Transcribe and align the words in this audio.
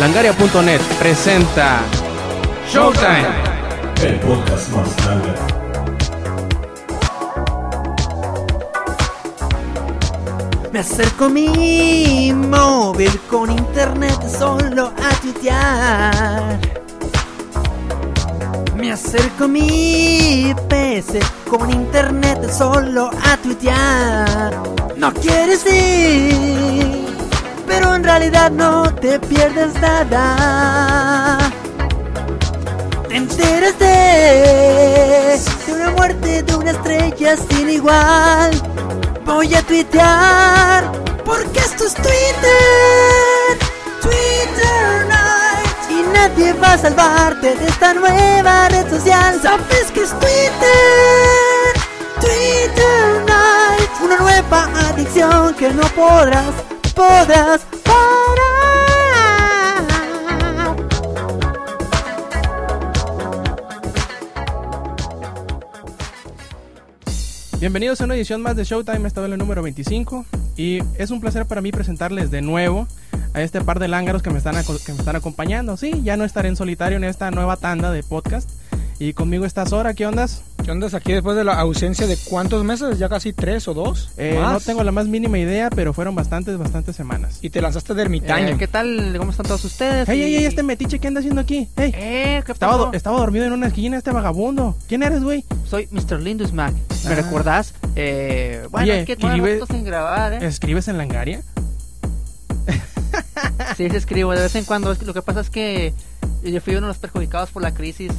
Langaria.net 0.00 0.80
presenta 0.98 1.82
Showtime. 2.72 3.28
El 4.02 4.18
podcast 4.20 4.70
más 4.70 4.96
grande. 4.96 5.28
Me 10.72 10.78
acerco 10.78 11.28
mi 11.28 12.32
móvil 12.34 13.10
con 13.28 13.50
internet 13.50 14.18
solo 14.26 14.90
a 14.96 15.10
tuitear. 15.20 16.58
Me 18.76 18.92
acerco 18.92 19.48
mi 19.48 20.54
PC 20.66 21.20
con 21.46 21.70
internet 21.70 22.50
solo 22.50 23.10
a 23.22 23.36
tuitear. 23.36 24.50
No 24.96 25.12
quieres 25.12 25.66
ir, 25.66 27.09
pero 27.70 27.94
en 27.94 28.02
realidad 28.02 28.50
no 28.50 28.92
te 28.96 29.20
pierdes 29.20 29.72
nada. 29.80 31.38
Te 33.08 33.16
enteras 33.16 33.78
de, 33.78 35.38
una 35.72 35.90
muerte 35.92 36.42
de 36.42 36.56
una 36.56 36.72
estrella 36.72 37.36
sin 37.36 37.70
igual. 37.70 38.50
Voy 39.24 39.54
a 39.54 39.62
tuitear 39.62 40.90
porque 41.24 41.60
esto 41.60 41.84
es 41.86 41.94
Twitter. 41.94 43.50
Twitter 44.02 45.06
Night. 45.06 45.90
Y 45.90 46.02
nadie 46.12 46.52
va 46.54 46.72
a 46.72 46.78
salvarte 46.78 47.54
de 47.54 47.66
esta 47.68 47.94
nueva 47.94 48.68
red 48.68 48.90
social. 48.90 49.40
¿Sabes 49.40 49.92
que 49.94 50.02
es 50.02 50.10
Twitter? 50.18 51.70
Twitter 52.20 53.24
Night. 53.28 53.90
Una 54.02 54.16
nueva 54.16 54.68
adicción 54.88 55.54
que 55.54 55.70
no 55.70 55.86
podrás, 55.94 56.54
podrás 56.94 57.60
parar. 57.84 58.00
Bienvenidos 67.60 68.00
a 68.00 68.04
una 68.04 68.14
edición 68.14 68.40
más 68.40 68.56
de 68.56 68.64
Showtime, 68.64 69.06
esta 69.06 69.20
vez 69.20 69.28
la 69.28 69.36
número 69.36 69.62
25. 69.62 70.24
Y 70.56 70.78
es 70.96 71.10
un 71.10 71.20
placer 71.20 71.44
para 71.46 71.60
mí 71.60 71.72
presentarles 71.72 72.30
de 72.30 72.40
nuevo 72.40 72.88
a 73.34 73.42
este 73.42 73.60
par 73.60 73.78
de 73.78 73.88
lángaros 73.88 74.22
que 74.22 74.30
me 74.30 74.38
están, 74.38 74.54
que 74.64 74.92
me 74.92 74.98
están 74.98 75.16
acompañando. 75.16 75.76
Sí, 75.76 76.00
ya 76.02 76.16
no 76.16 76.24
estaré 76.24 76.48
en 76.48 76.56
solitario 76.56 76.96
en 76.96 77.04
esta 77.04 77.30
nueva 77.30 77.56
tanda 77.56 77.90
de 77.90 78.02
podcast. 78.02 78.48
Y 79.02 79.14
conmigo 79.14 79.46
está 79.46 79.64
Sora, 79.64 79.94
¿qué 79.94 80.06
ondas? 80.06 80.42
¿Qué 80.62 80.70
onda 80.70 80.86
aquí 80.94 81.14
después 81.14 81.34
de 81.34 81.42
la 81.42 81.54
ausencia 81.54 82.06
de 82.06 82.18
cuántos 82.18 82.62
meses? 82.64 82.98
¿Ya 82.98 83.08
casi 83.08 83.32
tres 83.32 83.66
o 83.66 83.72
dos? 83.72 84.10
Eh, 84.18 84.38
no 84.38 84.60
tengo 84.60 84.84
la 84.84 84.92
más 84.92 85.06
mínima 85.06 85.38
idea, 85.38 85.70
pero 85.70 85.94
fueron 85.94 86.14
bastantes, 86.14 86.58
bastantes 86.58 86.96
semanas. 86.96 87.38
Y 87.40 87.48
te 87.48 87.62
lanzaste 87.62 87.94
de 87.94 88.02
ermitaño. 88.02 88.48
Eh, 88.48 88.56
¿Qué 88.58 88.68
tal? 88.68 89.14
¿Cómo 89.16 89.30
están 89.30 89.46
todos 89.46 89.64
ustedes? 89.64 90.06
¡Ey, 90.06 90.20
ey, 90.20 90.36
ey! 90.36 90.44
Este 90.44 90.62
metiche, 90.62 90.98
¿qué 90.98 91.08
anda 91.08 91.20
haciendo 91.20 91.40
aquí? 91.40 91.66
¡Ey! 91.76 91.92
Eh, 91.96 92.42
¿qué 92.44 92.52
Estaba, 92.52 92.76
do- 92.76 92.90
estaba 92.92 93.18
dormido 93.20 93.46
en 93.46 93.52
una 93.54 93.68
esquina 93.68 93.96
este 93.96 94.10
vagabundo. 94.10 94.76
¿Quién 94.86 95.02
eres, 95.02 95.22
güey? 95.22 95.46
Soy 95.66 95.88
Mr. 95.92 96.20
Lindus 96.20 96.52
Mac. 96.52 96.74
¿Me 97.06 97.12
Ah. 97.12 97.14
recuerdas? 97.14 97.72
Eh, 97.96 98.66
bueno, 98.70 98.84
Oye, 98.84 99.00
es 99.00 99.06
que 99.06 99.16
tiene 99.16 99.36
escribe- 99.36 99.60
rato 99.60 99.72
sin 99.72 99.82
grabar, 99.84 100.34
¿eh? 100.34 100.46
¿Escribes 100.46 100.88
en 100.88 100.98
Langaria? 100.98 101.40
Sí, 103.78 103.88
sí 103.88 103.96
escribo 103.96 104.32
de 104.32 104.42
vez 104.42 104.54
en 104.56 104.64
cuando. 104.66 104.94
Lo 105.06 105.14
que 105.14 105.22
pasa 105.22 105.40
es 105.40 105.48
que 105.48 105.94
yo 106.44 106.60
fui 106.60 106.74
uno 106.74 106.82
de 106.82 106.88
los 106.88 106.98
perjudicados 106.98 107.50
por 107.50 107.62
la 107.62 107.72
crisis. 107.72 108.12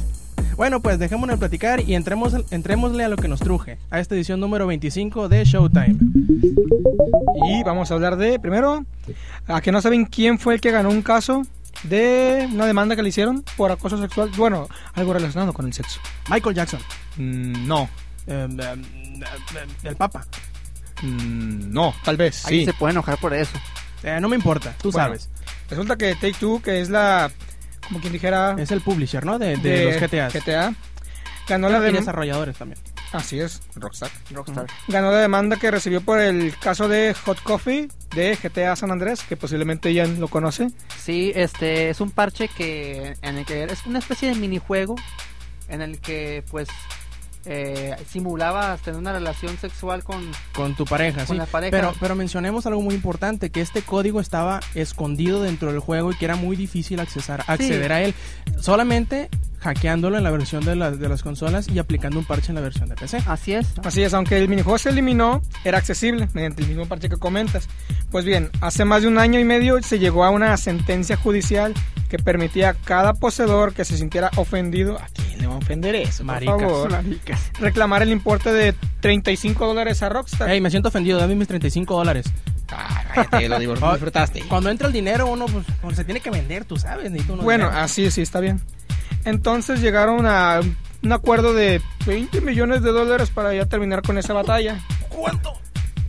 Bueno, 0.56 0.80
pues 0.80 0.98
dejémonos 0.98 1.38
platicar 1.38 1.80
y 1.80 1.94
entremos, 1.94 2.34
entrémosle 2.50 3.04
a 3.04 3.08
lo 3.08 3.16
que 3.16 3.28
nos 3.28 3.40
truje, 3.40 3.78
a 3.90 4.00
esta 4.00 4.14
edición 4.14 4.40
número 4.40 4.66
25 4.66 5.28
de 5.28 5.44
Showtime. 5.44 5.96
Y 7.48 7.62
vamos 7.64 7.90
a 7.90 7.94
hablar 7.94 8.16
de, 8.16 8.38
primero, 8.38 8.84
a 9.46 9.60
que 9.60 9.72
no 9.72 9.80
saben 9.80 10.04
quién 10.04 10.38
fue 10.38 10.54
el 10.54 10.60
que 10.60 10.70
ganó 10.70 10.90
un 10.90 11.02
caso 11.02 11.42
de 11.84 12.48
una 12.52 12.66
demanda 12.66 12.94
que 12.94 13.02
le 13.02 13.08
hicieron 13.08 13.42
por 13.56 13.72
acoso 13.72 13.98
sexual. 13.98 14.30
Bueno, 14.36 14.68
algo 14.94 15.12
relacionado 15.12 15.52
con 15.52 15.66
el 15.66 15.72
sexo. 15.72 16.00
Michael 16.30 16.54
Jackson, 16.54 16.80
Mm, 17.18 17.66
no, 17.66 17.90
eh, 18.26 18.48
el 19.82 19.96
Papa. 19.96 20.24
Mm, 21.02 21.72
no, 21.72 21.92
tal 22.04 22.16
vez, 22.16 22.44
Alguien 22.46 22.66
sí. 22.66 22.72
se 22.72 22.78
puede 22.78 22.92
enojar 22.92 23.18
por 23.18 23.34
eso. 23.34 23.52
Eh, 24.02 24.18
no 24.20 24.28
me 24.30 24.36
importa, 24.36 24.74
tú 24.80 24.90
Bueno. 24.90 25.08
sabes. 25.08 25.28
Resulta 25.68 25.96
que 25.96 26.14
Take 26.14 26.34
Two, 26.40 26.62
que 26.62 26.80
es 26.80 26.88
la, 26.88 27.30
como 27.86 28.00
quien 28.00 28.12
dijera, 28.12 28.54
Es 28.58 28.70
el 28.70 28.80
publisher, 28.80 29.24
¿no? 29.24 29.38
De, 29.38 29.56
de 29.56 29.84
los 29.84 29.96
GTAs. 30.00 30.32
GTA, 30.32 30.74
ganó 31.48 31.68
la 31.68 31.78
y 31.78 31.80
demanda. 31.80 32.00
desarrolladores 32.00 32.56
también. 32.56 32.80
Así 33.12 33.38
es, 33.40 33.60
Rockstar. 33.74 34.10
Rockstar. 34.30 34.66
Ganó 34.88 35.10
la 35.10 35.18
demanda 35.18 35.56
que 35.56 35.70
recibió 35.70 36.00
por 36.00 36.18
el 36.18 36.56
caso 36.58 36.88
de 36.88 37.14
Hot 37.24 37.42
Coffee 37.42 37.88
de 38.14 38.36
GTA 38.42 38.74
San 38.74 38.90
Andrés, 38.90 39.22
que 39.22 39.36
posiblemente 39.36 39.92
ya 39.92 40.06
lo 40.06 40.28
conoce. 40.28 40.68
Sí, 40.98 41.30
este 41.34 41.90
es 41.90 42.00
un 42.00 42.10
parche 42.10 42.48
que 42.48 43.14
en 43.20 43.36
el 43.38 43.44
que 43.44 43.64
es 43.64 43.84
una 43.86 43.98
especie 43.98 44.28
de 44.30 44.34
minijuego 44.36 44.94
en 45.68 45.82
el 45.82 46.00
que 46.00 46.42
pues 46.50 46.68
eh, 47.44 47.96
simulabas 48.08 48.80
tener 48.82 48.98
una 48.98 49.12
relación 49.12 49.56
sexual 49.58 50.04
con 50.04 50.30
Con 50.54 50.74
tu 50.74 50.84
pareja, 50.84 51.24
Con 51.24 51.36
sí. 51.36 51.38
la 51.38 51.46
pareja. 51.46 51.70
Pero, 51.70 51.94
pero 52.00 52.14
mencionemos 52.14 52.66
algo 52.66 52.82
muy 52.82 52.94
importante, 52.94 53.50
que 53.50 53.60
este 53.60 53.82
código 53.82 54.20
estaba 54.20 54.60
escondido 54.74 55.42
dentro 55.42 55.70
del 55.72 55.80
juego 55.80 56.12
y 56.12 56.16
que 56.16 56.24
era 56.24 56.36
muy 56.36 56.56
difícil 56.56 57.00
accesar, 57.00 57.44
acceder 57.46 57.92
a 57.92 58.02
él. 58.02 58.14
Solamente 58.60 59.28
hackeándolo 59.62 60.18
en 60.18 60.24
la 60.24 60.30
versión 60.30 60.64
de, 60.64 60.76
las 60.76 60.98
de 60.98 61.08
las 61.08 61.22
consolas 61.22 61.68
y 61.68 61.78
aplicando 61.78 62.18
un 62.18 62.24
parche 62.24 62.50
en 62.50 62.56
la 62.56 62.60
versión 62.60 62.88
de 62.88 62.96
PC. 62.96 63.22
Así 63.26 63.54
es. 63.54 63.76
¿no? 63.76 63.82
Así 63.84 64.02
es, 64.02 64.12
aunque 64.14 64.36
el 64.36 64.48
minijuego 64.48 64.78
se 64.78 64.90
eliminó, 64.90 65.40
era 65.64 65.78
accesible 65.78 66.28
mediante 66.32 66.62
el 66.62 66.68
mismo 66.68 66.86
parche 66.86 67.08
que 67.08 67.16
comentas. 67.16 67.68
Pues 68.10 68.24
bien, 68.24 68.50
hace 68.60 68.84
más 68.84 69.02
de 69.02 69.08
un 69.08 69.18
año 69.18 69.38
y 69.38 69.44
medio 69.44 69.80
se 69.82 69.98
llegó 69.98 70.24
a 70.24 70.30
una 70.30 70.56
sentencia 70.56 71.16
judicial 71.16 71.74
que 72.08 72.18
permitía 72.18 72.70
a 72.70 72.74
cada 72.74 73.14
poseedor 73.14 73.72
que 73.72 73.84
se 73.84 73.96
sintiera 73.96 74.30
ofendido, 74.36 74.98
¿a 74.98 75.06
quién 75.14 75.38
le 75.38 75.46
va 75.46 75.54
a 75.54 75.58
ofender 75.58 75.94
eso? 75.94 76.24
Maricas. 76.24 76.56
Por 76.60 76.90
favor, 76.90 77.04
reclamar 77.58 78.02
el 78.02 78.10
importe 78.10 78.52
de 78.52 78.74
35 79.00 79.66
dólares 79.66 80.02
a 80.02 80.10
Rockstar. 80.10 80.50
Ey, 80.50 80.60
me 80.60 80.70
siento 80.70 80.88
ofendido, 80.88 81.18
dame 81.18 81.34
mis 81.34 81.48
35 81.48 81.96
dólares. 81.96 82.26
Ay, 82.70 83.06
cállate, 83.14 83.48
lo 83.48 83.58
digo, 83.58 83.74
Ah, 83.82 83.92
disfrutaste. 83.92 84.42
Cuando 84.42 84.70
entra 84.70 84.88
el 84.88 84.92
dinero, 84.92 85.26
uno 85.26 85.46
pues, 85.46 85.64
pues, 85.80 85.96
se 85.96 86.04
tiene 86.04 86.20
que 86.20 86.30
vender, 86.30 86.64
tú 86.64 86.76
sabes. 86.76 87.10
Bueno, 87.26 87.66
dinero. 87.66 87.70
así 87.70 88.10
sí, 88.10 88.22
está 88.22 88.40
bien. 88.40 88.60
Entonces 89.24 89.80
llegaron 89.80 90.26
a 90.26 90.60
un 91.02 91.12
acuerdo 91.12 91.52
de 91.54 91.80
20 92.06 92.40
millones 92.40 92.82
de 92.82 92.90
dólares 92.90 93.30
para 93.30 93.54
ya 93.54 93.66
terminar 93.66 94.02
con 94.02 94.18
esa 94.18 94.32
batalla. 94.32 94.80
¿Cuánto? 95.08 95.52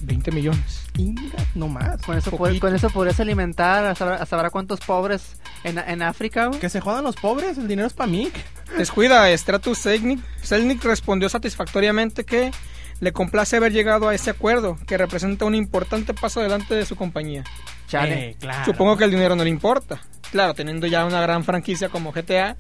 20 0.02 0.32
millones. 0.32 0.82
Inga, 0.98 1.22
no 1.56 1.68
más. 1.68 2.02
Con 2.04 2.18
eso, 2.18 2.30
Poquito. 2.32 2.56
pod- 2.56 2.60
con 2.60 2.76
eso 2.76 2.90
podrías 2.90 3.20
alimentar 3.20 3.86
a 3.86 3.96
saber, 3.96 4.22
a 4.22 4.26
saber 4.26 4.46
a 4.48 4.50
cuántos 4.52 4.80
pobres 4.82 5.38
en, 5.64 5.80
en 5.80 6.02
África. 6.04 6.48
güey. 6.48 6.60
Que 6.60 6.70
se 6.70 6.82
jodan 6.82 7.04
los 7.04 7.16
pobres, 7.16 7.58
el 7.58 7.68
dinero 7.68 7.88
es 7.88 7.94
para 7.94 8.08
mí. 8.12 8.30
Descuida, 8.78 9.36
Stratus 9.36 9.78
Selnick, 9.80 10.20
Selnick 10.42 10.84
respondió 10.84 11.30
satisfactoriamente 11.30 12.26
que 12.26 12.52
le 13.00 13.12
complace 13.12 13.58
haber 13.58 13.72
llegado 13.74 14.08
a 14.10 14.14
ese 14.16 14.30
acuerdo, 14.30 14.78
que 14.86 14.98
representa 14.98 15.46
un 15.46 15.56
importante 15.56 16.14
paso 16.14 16.42
adelante 16.42 16.76
de 16.76 16.86
su 16.86 16.96
compañía. 16.96 17.44
Chale. 17.88 18.30
Eh, 18.30 18.38
claro. 18.40 18.66
Supongo 18.66 18.96
que 18.98 19.06
el 19.06 19.12
dinero 19.12 19.36
no 19.36 19.44
le 19.44 19.50
importa. 19.50 20.00
Claro, 20.32 20.54
teniendo 20.54 20.86
ya 20.88 21.06
una 21.06 21.22
gran 21.22 21.44
franquicia 21.44 21.90
como 21.90 22.12
GTA, 22.12 22.56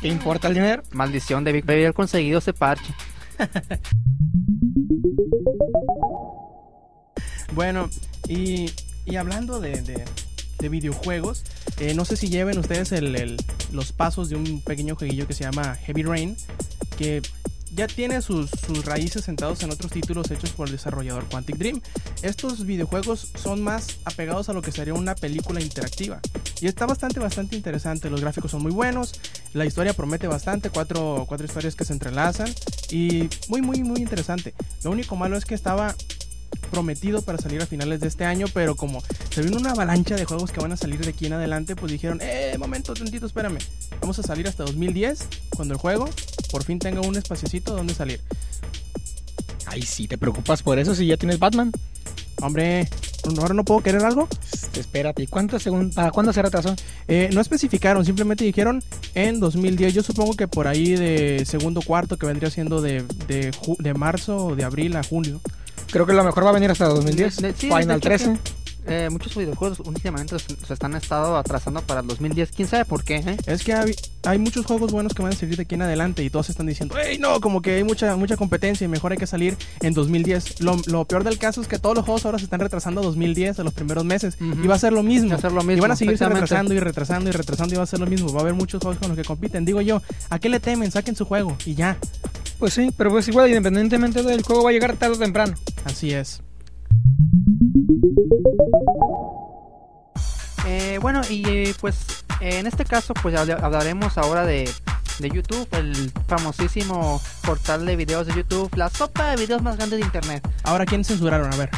¿qué 0.00 0.08
importa 0.08 0.48
el 0.48 0.54
dinero? 0.54 0.82
Maldición, 0.92 1.44
debí 1.44 1.60
haber 1.60 1.94
conseguido 1.94 2.38
ese 2.38 2.52
parche. 2.52 2.92
Bueno, 7.54 7.88
y, 8.28 8.70
y 9.06 9.16
hablando 9.16 9.60
de, 9.60 9.80
de- 9.82 10.04
de 10.58 10.68
videojuegos, 10.68 11.44
eh, 11.78 11.94
no 11.94 12.04
sé 12.04 12.16
si 12.16 12.28
lleven 12.28 12.58
ustedes 12.58 12.92
el- 12.92 13.14
el- 13.16 13.36
los 13.72 13.92
pasos 13.92 14.28
de 14.28 14.36
un 14.36 14.60
pequeño 14.60 14.96
jueguillo 14.96 15.26
que 15.26 15.32
se 15.34 15.44
llama 15.44 15.76
Heavy 15.76 16.02
Rain, 16.02 16.36
que 16.96 17.22
ya 17.74 17.86
tiene 17.86 18.22
sus, 18.22 18.50
sus 18.50 18.84
raíces 18.84 19.24
sentados 19.24 19.62
en 19.62 19.70
otros 19.70 19.92
títulos 19.92 20.30
hechos 20.30 20.50
por 20.50 20.66
el 20.68 20.72
desarrollador 20.72 21.24
Quantic 21.28 21.56
Dream. 21.56 21.80
Estos 22.22 22.66
videojuegos 22.66 23.30
son 23.36 23.62
más 23.62 23.98
apegados 24.04 24.48
a 24.48 24.52
lo 24.52 24.62
que 24.62 24.72
sería 24.72 24.94
una 24.94 25.14
película 25.14 25.60
interactiva. 25.60 26.20
Y 26.60 26.66
está 26.66 26.86
bastante, 26.86 27.20
bastante 27.20 27.56
interesante. 27.56 28.10
Los 28.10 28.20
gráficos 28.20 28.50
son 28.50 28.62
muy 28.62 28.72
buenos. 28.72 29.14
La 29.54 29.64
historia 29.64 29.92
promete 29.92 30.26
bastante. 30.26 30.70
Cuatro, 30.70 31.24
cuatro 31.28 31.46
historias 31.46 31.74
que 31.74 31.84
se 31.84 31.92
entrelazan. 31.92 32.52
Y 32.90 33.28
muy, 33.48 33.62
muy, 33.62 33.82
muy 33.82 34.00
interesante. 34.00 34.54
Lo 34.82 34.90
único 34.90 35.16
malo 35.16 35.36
es 35.36 35.44
que 35.44 35.54
estaba 35.54 35.94
prometido 36.70 37.22
para 37.22 37.38
salir 37.38 37.62
a 37.62 37.66
finales 37.66 38.00
de 38.00 38.08
este 38.08 38.24
año, 38.24 38.46
pero 38.52 38.76
como 38.76 39.02
se 39.30 39.42
vino 39.42 39.56
una 39.56 39.70
avalancha 39.70 40.16
de 40.16 40.24
juegos 40.24 40.52
que 40.52 40.60
van 40.60 40.72
a 40.72 40.76
salir 40.76 41.00
de 41.00 41.10
aquí 41.10 41.26
en 41.26 41.32
adelante, 41.32 41.76
pues 41.76 41.92
dijeron, 41.92 42.18
eh, 42.22 42.56
momento, 42.58 42.94
tantito, 42.94 43.26
espérame, 43.26 43.58
vamos 44.00 44.18
a 44.18 44.22
salir 44.22 44.46
hasta 44.48 44.64
2010, 44.64 45.28
cuando 45.50 45.74
el 45.74 45.80
juego 45.80 46.08
por 46.50 46.64
fin 46.64 46.78
tenga 46.78 47.00
un 47.00 47.16
espaciocito 47.16 47.74
donde 47.74 47.94
salir. 47.94 48.20
Ay, 49.66 49.82
sí, 49.82 50.08
¿te 50.08 50.16
preocupas 50.16 50.62
por 50.62 50.78
eso 50.78 50.94
si 50.94 51.06
ya 51.06 51.16
tienes 51.16 51.38
Batman? 51.38 51.72
Hombre, 52.40 52.88
¿ahora 53.38 53.54
no 53.54 53.64
puedo 53.64 53.80
querer 53.80 54.04
algo? 54.04 54.28
Espérate, 54.74 55.22
¿y 55.22 55.26
cuánto 55.26 55.56
¿para 55.94 56.10
cuándo 56.10 56.32
se 56.32 56.40
retrasó? 56.40 56.74
Eh, 57.08 57.30
no 57.32 57.40
especificaron, 57.40 58.04
simplemente 58.04 58.44
dijeron 58.44 58.82
en 59.14 59.40
2010. 59.40 59.92
Yo 59.94 60.02
supongo 60.02 60.34
que 60.34 60.46
por 60.46 60.68
ahí 60.68 60.94
de 60.94 61.44
segundo 61.46 61.82
cuarto, 61.82 62.16
que 62.16 62.26
vendría 62.26 62.50
siendo 62.50 62.80
de, 62.80 63.02
de, 63.26 63.50
ju- 63.52 63.76
de 63.78 63.94
marzo 63.94 64.46
o 64.46 64.56
de 64.56 64.64
abril 64.64 64.96
a 64.96 65.02
junio. 65.02 65.40
Creo 65.90 66.06
que 66.06 66.12
lo 66.12 66.22
mejor 66.22 66.44
va 66.44 66.50
a 66.50 66.52
venir 66.52 66.70
hasta 66.70 66.86
2010. 66.86 67.36
De- 67.36 67.48
de- 67.48 67.54
sí, 67.58 67.66
Final 67.68 67.90
hecho, 67.98 68.00
13. 68.08 68.38
Eh, 68.88 69.08
muchos 69.10 69.36
videojuegos 69.36 69.80
últimamente 69.80 70.36
se 70.38 70.72
están 70.72 70.94
estado 70.94 71.36
atrasando 71.36 71.82
para 71.82 72.00
el 72.00 72.06
2010. 72.06 72.50
¿Quién 72.52 72.68
sabe 72.68 72.84
por 72.84 73.04
qué? 73.04 73.16
eh? 73.16 73.36
Es 73.46 73.62
que 73.62 73.74
hay, 73.74 73.94
hay 74.24 74.38
muchos 74.38 74.66
juegos 74.66 74.92
buenos 74.92 75.14
que 75.14 75.22
van 75.22 75.32
a 75.32 75.36
salir 75.36 75.56
de 75.56 75.62
aquí 75.62 75.74
en 75.74 75.82
adelante 75.82 76.24
y 76.24 76.30
todos 76.30 76.48
están 76.50 76.66
diciendo, 76.66 76.94
hey, 77.02 77.18
no, 77.20 77.40
como 77.40 77.62
que 77.62 77.74
hay 77.74 77.84
mucha 77.84 78.16
mucha 78.16 78.36
competencia 78.36 78.84
y 78.84 78.88
mejor 78.88 79.12
hay 79.12 79.18
que 79.18 79.26
salir 79.26 79.56
en 79.80 79.94
2010. 79.94 80.60
Lo, 80.60 80.76
lo 80.86 81.04
peor 81.04 81.24
del 81.24 81.38
caso 81.38 81.60
es 81.60 81.68
que 81.68 81.78
todos 81.78 81.94
los 81.96 82.04
juegos 82.04 82.24
ahora 82.26 82.38
se 82.38 82.44
están 82.44 82.60
retrasando 82.60 83.00
a 83.00 83.04
2010, 83.04 83.58
a 83.58 83.62
los 83.64 83.74
primeros 83.74 84.04
meses, 84.04 84.36
y 84.40 84.66
va 84.66 84.74
a 84.74 84.78
ser 84.78 84.92
lo 84.92 85.02
mismo. 85.02 85.30
Va 85.30 85.36
a 85.36 85.40
ser 85.40 85.52
lo 85.52 85.62
mismo, 85.62 85.78
y 85.78 85.80
van 85.80 85.90
a 85.92 85.96
seguirse 85.96 86.28
retrasando 86.28 86.74
y 86.74 86.80
retrasando 86.80 87.28
y 87.28 87.32
retrasando 87.32 87.74
y 87.74 87.78
va 87.78 87.84
a 87.84 87.86
ser 87.86 88.00
lo 88.00 88.06
mismo. 88.06 88.32
Va 88.32 88.40
a 88.40 88.42
haber 88.42 88.54
muchos 88.54 88.80
juegos 88.82 88.98
con 88.98 89.08
los 89.08 89.16
que 89.16 89.24
compiten. 89.24 89.64
Digo 89.64 89.80
yo, 89.80 90.02
¿a 90.30 90.38
qué 90.38 90.48
le 90.48 90.60
temen? 90.60 90.90
Saquen 90.90 91.16
su 91.16 91.24
juego 91.24 91.56
y 91.64 91.74
ya. 91.74 91.98
Pues 92.58 92.74
sí, 92.74 92.90
pero 92.96 93.10
pues 93.10 93.28
igual, 93.28 93.48
independientemente 93.48 94.22
del 94.22 94.42
juego, 94.42 94.64
va 94.64 94.70
a 94.70 94.72
llegar 94.72 94.96
tarde 94.96 95.14
o 95.14 95.18
temprano. 95.18 95.54
Así 95.84 96.12
es. 96.12 96.40
Eh, 100.66 100.98
bueno, 101.00 101.22
y 101.28 101.48
eh, 101.48 101.74
pues 101.80 101.96
en 102.40 102.66
este 102.66 102.84
caso 102.84 103.14
pues 103.14 103.34
habla- 103.36 103.58
hablaremos 103.62 104.18
ahora 104.18 104.44
de, 104.44 104.70
de 105.18 105.30
YouTube, 105.30 105.66
el 105.72 106.12
famosísimo 106.26 107.20
portal 107.42 107.86
de 107.86 107.96
videos 107.96 108.26
de 108.26 108.34
YouTube, 108.34 108.70
la 108.76 108.90
sopa 108.90 109.30
de 109.30 109.36
videos 109.36 109.62
más 109.62 109.76
grande 109.76 109.96
de 109.96 110.02
internet. 110.02 110.46
Ahora, 110.64 110.84
¿quién 110.84 111.04
censuraron? 111.04 111.52
A 111.52 111.56
ver. 111.56 111.70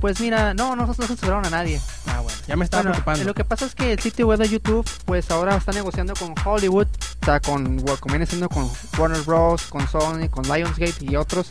Pues 0.00 0.20
mira, 0.20 0.52
no, 0.52 0.76
no, 0.76 0.86
no 0.86 0.92
censuraron 0.94 1.46
a 1.46 1.50
nadie. 1.50 1.80
Ah, 2.06 2.20
bueno. 2.20 2.38
Ya 2.46 2.54
me 2.54 2.64
estaba 2.64 2.82
Bueno, 2.82 2.92
preocupando. 2.92 3.24
lo 3.24 3.34
que 3.34 3.44
pasa 3.44 3.64
es 3.64 3.74
que 3.74 3.92
el 3.94 3.98
sitio 3.98 4.26
web 4.28 4.38
de 4.38 4.48
YouTube, 4.48 4.88
pues 5.06 5.30
ahora 5.30 5.56
está 5.56 5.72
negociando 5.72 6.12
con 6.14 6.34
Hollywood, 6.44 6.86
o 7.22 7.24
sea, 7.24 7.40
con, 7.40 7.78
como 7.80 8.12
viene 8.12 8.26
siendo 8.26 8.48
con 8.50 8.70
Warner 8.98 9.22
Bros, 9.22 9.62
con 9.66 9.88
Sony, 9.88 10.28
con 10.30 10.44
Lionsgate 10.44 10.96
y 11.04 11.16
otros, 11.16 11.48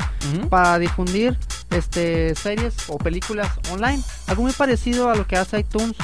para 0.49 0.77
difundir 0.77 1.37
este 1.71 2.35
series 2.35 2.75
o 2.87 2.97
películas 2.97 3.49
online. 3.71 4.01
Algo 4.27 4.43
muy 4.43 4.53
parecido 4.53 5.09
a 5.09 5.15
lo 5.15 5.27
que 5.27 5.37
hace 5.37 5.59
iTunes 5.59 5.95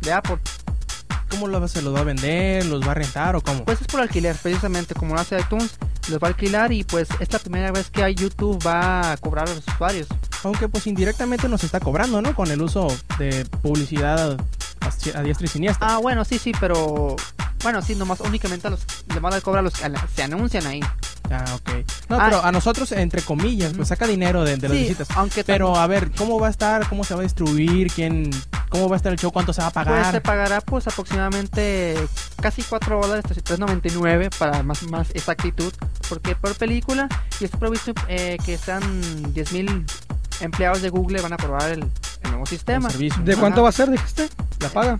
de 0.00 0.12
Apple. 0.12 0.38
¿Cómo 1.30 1.48
lo, 1.48 1.66
se 1.66 1.82
los 1.82 1.94
va 1.94 2.00
a 2.00 2.04
vender? 2.04 2.64
¿Los 2.66 2.86
va 2.86 2.92
a 2.92 2.94
rentar 2.94 3.34
o 3.34 3.40
cómo? 3.40 3.64
Pues 3.64 3.80
es 3.80 3.86
por 3.88 4.00
alquiler, 4.00 4.36
precisamente 4.36 4.94
como 4.94 5.14
lo 5.14 5.20
hace 5.20 5.38
iTunes, 5.38 5.76
los 6.08 6.18
va 6.20 6.28
a 6.28 6.30
alquilar 6.30 6.72
y 6.72 6.84
pues 6.84 7.08
es 7.18 7.32
la 7.32 7.38
primera 7.40 7.72
vez 7.72 7.90
que 7.90 8.14
YouTube 8.14 8.64
va 8.64 9.12
a 9.12 9.16
cobrar 9.16 9.48
a 9.48 9.54
los 9.54 9.66
usuarios. 9.66 10.06
Aunque 10.44 10.68
pues 10.68 10.86
indirectamente 10.86 11.48
nos 11.48 11.64
está 11.64 11.80
cobrando, 11.80 12.22
¿no? 12.22 12.34
Con 12.34 12.50
el 12.50 12.62
uso 12.62 12.86
de 13.18 13.44
publicidad 13.62 14.38
a, 14.84 15.18
a 15.18 15.22
diestra 15.22 15.44
y 15.46 15.48
siniestra. 15.48 15.86
Ah, 15.94 15.98
bueno, 15.98 16.24
sí, 16.24 16.38
sí, 16.38 16.52
pero 16.60 17.16
bueno, 17.62 17.80
sí, 17.82 17.94
nomás 17.94 18.20
únicamente 18.20 18.66
a 18.66 18.70
los 18.70 18.80
le 19.12 19.20
van 19.20 19.32
a 19.34 19.40
cobrar 19.40 19.64
los 19.64 19.72
que 19.74 19.90
se 20.14 20.22
anuncian 20.22 20.66
ahí. 20.66 20.80
Ah, 21.30 21.44
ok. 21.54 21.70
No, 22.10 22.16
Ah. 22.20 22.26
pero 22.26 22.44
a 22.44 22.52
nosotros, 22.52 22.92
entre 22.92 23.22
comillas, 23.22 23.72
pues 23.74 23.88
saca 23.88 24.06
dinero 24.06 24.44
de, 24.44 24.56
de 24.58 24.68
las 24.68 24.76
Sí, 24.76 24.82
visitas. 24.82 25.10
aunque 25.16 25.42
Pero 25.42 25.74
a 25.76 25.86
ver, 25.86 26.10
¿cómo 26.12 26.38
va 26.38 26.48
a 26.48 26.50
estar? 26.50 26.86
¿Cómo 26.88 27.02
se 27.04 27.14
va 27.14 27.20
a 27.20 27.22
distribuir? 27.22 27.90
¿Quién? 27.90 28.30
¿Cómo 28.68 28.88
va 28.90 28.96
a 28.96 28.98
estar 28.98 29.10
el 29.12 29.18
show? 29.18 29.32
¿Cuánto 29.32 29.52
se 29.54 29.62
va 29.62 29.68
a 29.68 29.70
Pues 29.70 29.86
pagar? 29.86 30.12
se 30.12 30.20
pagará 30.20 30.60
pues 30.60 30.86
aproximadamente 30.86 31.96
casi 32.42 32.62
4 32.62 33.00
dólares, 33.00 33.24
3.99 33.26 34.30
para 34.36 34.62
más, 34.62 34.82
más 34.84 35.10
exactitud, 35.14 35.72
porque 36.08 36.36
por 36.36 36.54
película 36.56 37.08
y 37.40 37.44
está 37.44 37.58
previsto 37.58 37.92
eh, 38.08 38.36
que 38.44 38.58
sean 38.58 38.82
10.000 39.32 39.84
empleados 40.40 40.82
de 40.82 40.90
Google 40.90 41.22
van 41.22 41.32
a 41.32 41.36
probar 41.36 41.70
el, 41.70 41.84
el 42.24 42.30
nuevo 42.30 42.44
El 42.44 42.48
sistema. 42.48 42.90
servicio. 42.90 43.22
¿De 43.22 43.32
Ajá. 43.32 43.40
cuánto 43.40 43.62
va 43.62 43.68
a 43.68 43.72
ser, 43.72 43.90
dijiste? 43.90 44.28
La 44.60 44.68
paga. 44.68 44.98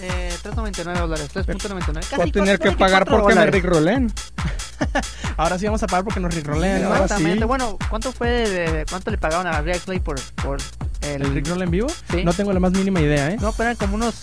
Eh, 0.00 0.34
3.99 0.42 0.98
dólares, 0.98 1.30
3.99. 1.32 1.94
Casi 2.00 2.16
Voy 2.16 2.28
a 2.28 2.32
tener 2.32 2.58
que 2.58 2.72
pagar 2.72 3.04
porque 3.06 3.28
me 3.28 3.34
dólares. 3.34 3.54
rickrolen. 3.54 4.12
Ahora 5.38 5.58
sí 5.58 5.64
vamos 5.66 5.82
a 5.82 5.86
pagar 5.86 6.04
porque 6.04 6.20
nos. 6.20 6.34
Ahora 6.36 7.02
Exactamente. 7.04 7.38
sí. 7.40 7.44
Bueno, 7.44 7.78
¿cuánto 7.88 8.12
fue 8.12 8.28
de- 8.28 8.86
cuánto 8.90 9.10
le 9.10 9.18
pagaron 9.18 9.46
a 9.46 9.60
Rexley 9.62 10.00
por 10.00 10.20
por 10.34 10.58
el, 11.02 11.22
¿El 11.22 11.34
rickroll 11.34 11.62
en 11.62 11.70
vivo? 11.70 11.88
Sí. 12.10 12.24
No 12.24 12.32
tengo 12.34 12.52
la 12.52 12.60
más 12.60 12.72
mínima 12.72 13.00
idea, 13.00 13.30
¿eh? 13.30 13.38
No, 13.40 13.52
pero 13.52 13.70
eran 13.70 13.76
como 13.76 13.94
unos 13.94 14.16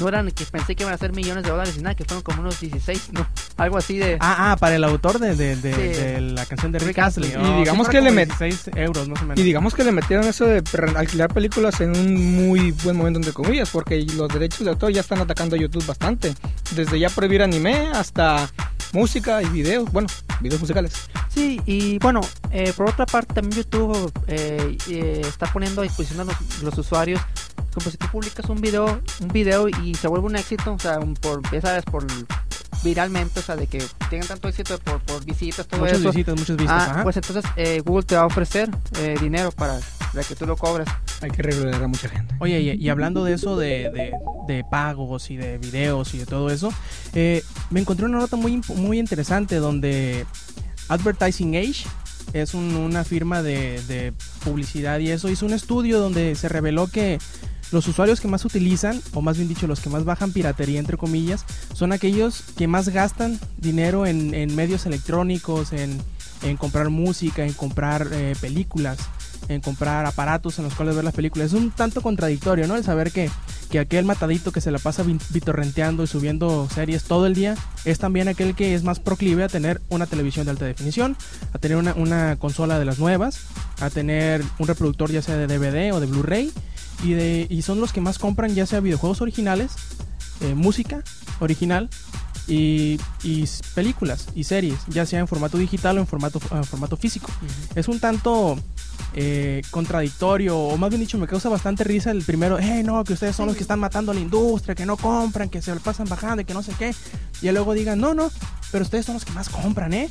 no 0.00 0.08
eran 0.08 0.30
que 0.30 0.44
pensé 0.46 0.74
que 0.74 0.82
iban 0.84 0.94
a 0.94 0.98
ser 0.98 1.12
millones 1.12 1.44
de 1.44 1.50
dólares 1.50 1.76
ni 1.76 1.82
nada, 1.82 1.94
que 1.94 2.04
fueron 2.04 2.22
como 2.22 2.40
unos 2.42 2.58
16, 2.60 3.10
no, 3.12 3.26
algo 3.56 3.76
así 3.78 3.98
de 3.98 4.16
Ah, 4.20 4.52
ah, 4.52 4.56
para 4.56 4.76
el 4.76 4.84
autor 4.84 5.18
de, 5.18 5.34
de, 5.36 5.56
de, 5.56 5.72
Sí. 5.74 6.00
de 6.00 6.20
la 6.20 6.46
canción 6.46 6.72
de 6.72 6.78
Rick 6.78 6.98
Astley. 6.98 7.30
Y 7.32 7.58
digamos 7.60 7.86
sí, 7.86 7.90
que 7.92 8.00
le 8.00 8.08
como 8.10 8.20
met- 8.20 8.38
16 8.38 8.70
euros, 8.76 9.08
más 9.08 9.20
o 9.22 9.24
menos. 9.24 9.38
Y 9.38 9.42
digamos 9.42 9.74
que 9.74 9.84
le 9.84 9.92
metieron 9.92 10.26
eso 10.26 10.44
de 10.46 10.62
alquilar 10.96 11.32
películas 11.32 11.80
en 11.80 11.90
un 11.96 12.46
muy 12.48 12.72
buen 12.72 12.96
momento, 12.96 13.18
entre 13.18 13.32
comillas, 13.32 13.70
porque 13.70 14.02
los 14.16 14.28
derechos 14.28 14.64
de 14.64 14.70
autor 14.70 14.92
ya 14.92 15.00
están 15.00 15.18
atacando 15.20 15.56
a 15.56 15.58
YouTube 15.58 15.84
bastante. 15.86 16.34
Desde 16.74 16.98
ya 16.98 17.08
prohibir 17.10 17.42
anime 17.42 17.88
hasta 17.94 18.50
música 18.92 19.42
y 19.42 19.46
videos, 19.46 19.90
bueno, 19.90 20.08
videos 20.40 20.60
musicales. 20.60 20.92
Sí, 21.32 21.60
y 21.64 21.98
bueno, 21.98 22.20
eh, 22.50 22.72
por 22.76 22.90
otra 22.90 23.06
parte 23.06 23.32
también 23.34 23.62
YouTube 23.62 24.12
eh, 24.26 24.76
eh, 24.90 25.22
está 25.26 25.50
poniendo 25.50 25.80
a 25.80 25.84
disposición 25.84 26.20
a 26.20 26.24
los, 26.24 26.62
los 26.62 26.76
usuarios 26.76 27.20
como 27.72 27.90
si 27.90 27.96
tú 27.96 28.06
publicas 28.12 28.48
un 28.50 28.60
video, 28.60 29.00
un 29.20 29.28
video 29.28 29.68
y 29.68 29.94
se 29.94 30.08
vuelve 30.08 30.26
un 30.26 30.36
éxito, 30.36 30.74
o 30.74 30.78
sea, 30.78 30.98
un- 30.98 31.14
por, 31.14 31.40
ya 31.50 31.60
sabes, 31.60 31.84
por 31.84 32.04
viralmente, 32.82 33.40
o 33.40 33.42
sea, 33.42 33.54
de 33.56 33.66
que 33.66 33.82
tengan 34.10 34.26
tanto 34.28 34.48
éxito 34.48 34.78
por, 34.80 35.00
por 35.02 35.24
visitas, 35.24 35.66
todo 35.66 35.80
Muchas 35.80 35.98
eso. 36.00 36.10
visitas, 36.10 36.38
muchas 36.38 36.56
vistas. 36.56 36.82
Ah, 36.88 36.90
ajá. 36.92 37.02
pues 37.04 37.16
entonces 37.16 37.44
eh, 37.56 37.80
Google 37.84 38.04
te 38.04 38.16
va 38.16 38.22
a 38.22 38.26
ofrecer 38.26 38.68
eh, 38.98 39.14
dinero 39.20 39.52
para, 39.52 39.78
para 40.12 40.24
que 40.24 40.34
tú 40.34 40.46
lo 40.46 40.56
cobres. 40.56 40.88
Hay 41.20 41.30
que 41.30 41.42
regular 41.42 41.80
a 41.82 41.86
mucha 41.86 42.08
gente. 42.08 42.34
Oye, 42.40 42.60
y, 42.60 42.70
y 42.72 42.88
hablando 42.88 43.22
de 43.24 43.34
eso, 43.34 43.56
de, 43.56 43.90
de, 43.90 44.12
de 44.48 44.64
pagos 44.68 45.30
y 45.30 45.36
de 45.36 45.58
videos 45.58 46.12
y 46.14 46.18
de 46.18 46.26
todo 46.26 46.50
eso, 46.50 46.72
eh, 47.14 47.44
me 47.70 47.80
encontré 47.80 48.06
una 48.06 48.18
nota 48.18 48.34
muy, 48.36 48.60
muy 48.74 48.98
interesante 48.98 49.56
donde 49.56 50.26
Advertising 50.88 51.54
Age 51.56 51.84
es 52.32 52.54
un- 52.54 52.74
una 52.74 53.04
firma 53.04 53.42
de, 53.42 53.80
de 53.86 54.12
publicidad 54.44 54.98
y 54.98 55.10
eso 55.10 55.28
hizo 55.28 55.46
un 55.46 55.52
estudio 55.52 56.00
donde 56.00 56.34
se 56.34 56.48
reveló 56.48 56.88
que 56.88 57.18
los 57.72 57.88
usuarios 57.88 58.20
que 58.20 58.28
más 58.28 58.44
utilizan, 58.44 59.00
o 59.14 59.22
más 59.22 59.36
bien 59.36 59.48
dicho, 59.48 59.66
los 59.66 59.80
que 59.80 59.90
más 59.90 60.04
bajan 60.04 60.32
piratería, 60.32 60.78
entre 60.78 60.98
comillas, 60.98 61.44
son 61.72 61.92
aquellos 61.92 62.42
que 62.56 62.68
más 62.68 62.90
gastan 62.90 63.40
dinero 63.56 64.06
en, 64.06 64.54
medios 64.54 64.86
electrónicos, 64.86 65.72
en, 65.72 65.98
comprar 66.58 66.90
música, 66.90 67.44
en 67.44 67.54
comprar 67.54 68.08
eh, 68.12 68.34
películas, 68.40 68.98
en 69.48 69.60
comprar 69.60 70.06
aparatos 70.06 70.58
en 70.58 70.64
los 70.64 70.74
cuales 70.74 70.94
ver 70.94 71.04
las 71.04 71.14
películas. 71.14 71.48
Es 71.48 71.52
un 71.54 71.70
tanto 71.70 72.02
contradictorio, 72.02 72.66
¿no? 72.66 72.76
El 72.76 72.84
saber 72.84 73.10
que, 73.10 73.30
que 73.70 73.78
aquel 73.78 74.04
matadito 74.04 74.52
que 74.52 74.60
se 74.60 74.70
la 74.70 74.78
pasa 74.78 75.04
vitorrenteando 75.30 76.02
y 76.02 76.06
subiendo 76.06 76.68
series 76.72 77.04
todo 77.04 77.26
el 77.26 77.34
día 77.34 77.54
es 77.84 77.98
también 77.98 78.28
aquel 78.28 78.54
que 78.54 78.74
es 78.74 78.82
más 78.82 79.00
proclive 79.00 79.44
a 79.44 79.48
tener 79.48 79.80
una 79.88 80.06
televisión 80.06 80.44
de 80.44 80.50
alta 80.50 80.66
definición, 80.66 81.16
a 81.52 81.58
tener 81.58 81.78
una, 81.78 81.94
una 81.94 82.36
consola 82.36 82.78
de 82.78 82.84
las 82.84 82.98
nuevas, 82.98 83.40
a 83.80 83.88
tener 83.88 84.44
un 84.58 84.68
reproductor 84.68 85.10
ya 85.10 85.22
sea 85.22 85.36
de 85.36 85.46
DVD 85.46 85.94
o 85.94 86.00
de 86.00 86.06
Blu-ray 86.06 86.52
y, 87.02 87.12
de, 87.12 87.46
y 87.48 87.62
son 87.62 87.80
los 87.80 87.92
que 87.92 88.00
más 88.00 88.18
compran 88.18 88.54
ya 88.54 88.66
sea 88.66 88.80
videojuegos 88.80 89.20
originales, 89.20 89.72
eh, 90.40 90.54
música 90.54 91.02
original 91.40 91.88
y, 92.48 92.98
y 93.22 93.48
películas 93.74 94.28
y 94.34 94.44
series, 94.44 94.78
ya 94.88 95.06
sea 95.06 95.20
en 95.20 95.28
formato 95.28 95.58
digital 95.58 95.98
o 95.98 96.00
en 96.00 96.06
formato, 96.06 96.40
en 96.50 96.64
formato 96.64 96.96
físico. 96.96 97.30
Es 97.74 97.88
un 97.88 98.00
tanto 98.00 98.58
eh, 99.14 99.62
contradictorio, 99.70 100.58
o 100.58 100.76
más 100.76 100.90
bien 100.90 101.00
dicho, 101.00 101.18
me 101.18 101.26
causa 101.26 101.48
bastante 101.48 101.84
risa 101.84 102.10
el 102.10 102.22
primero, 102.22 102.58
eh, 102.58 102.82
no, 102.82 103.04
que 103.04 103.12
ustedes 103.12 103.36
son 103.36 103.46
los 103.46 103.56
que 103.56 103.62
están 103.62 103.78
matando 103.78 104.12
a 104.12 104.14
la 104.14 104.20
industria, 104.20 104.74
que 104.74 104.86
no 104.86 104.96
compran, 104.96 105.48
que 105.48 105.62
se 105.62 105.74
lo 105.74 105.80
pasan 105.80 106.08
bajando 106.08 106.42
y 106.42 106.44
que 106.44 106.54
no 106.54 106.62
sé 106.62 106.72
qué. 106.78 106.94
Y 107.42 107.50
luego 107.50 107.74
digan, 107.74 108.00
no, 108.00 108.14
no, 108.14 108.30
pero 108.70 108.84
ustedes 108.84 109.06
son 109.06 109.14
los 109.14 109.24
que 109.24 109.32
más 109.32 109.48
compran, 109.48 109.92
¿eh? 109.92 110.10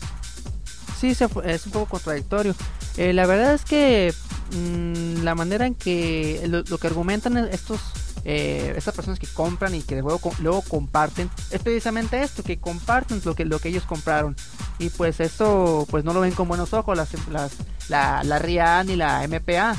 Sí, 1.02 1.16
se 1.16 1.28
es 1.46 1.66
un 1.66 1.72
poco 1.72 1.88
contradictorio. 1.88 2.56
Eh, 2.98 3.12
la 3.12 3.26
verdad 3.26 3.54
es 3.56 3.66
que 3.66 4.14
mm, 4.56 5.24
la 5.24 5.34
manera 5.36 5.66
en 5.66 5.74
que 5.76 6.42
lo, 6.48 6.62
lo 6.62 6.78
que 6.78 6.88
argumentan 6.88 7.38
estos 7.38 7.80
eh, 8.24 8.76
estas 8.78 8.94
personas 8.94 9.18
que 9.18 9.26
compran 9.26 9.74
y 9.74 9.82
que 9.82 10.00
luego, 10.00 10.32
luego 10.40 10.62
comparten 10.62 11.28
es 11.50 11.60
precisamente 11.60 12.22
esto, 12.22 12.44
que 12.44 12.60
comparten 12.60 13.20
lo 13.26 13.34
que 13.34 13.46
lo 13.46 13.58
que 13.58 13.70
ellos 13.70 13.84
compraron 13.84 14.36
y 14.78 14.90
pues 14.90 15.20
eso 15.20 15.88
pues 15.90 16.04
no 16.04 16.14
lo 16.14 16.20
ven 16.22 16.34
con 16.34 16.48
buenos 16.48 16.72
ojos 16.74 16.96
las, 16.96 17.10
las 17.30 17.52
la, 17.90 18.24
la 18.24 18.38
RIA 18.38 18.84
ni 18.84 18.96
la 18.96 19.28
MPA. 19.28 19.76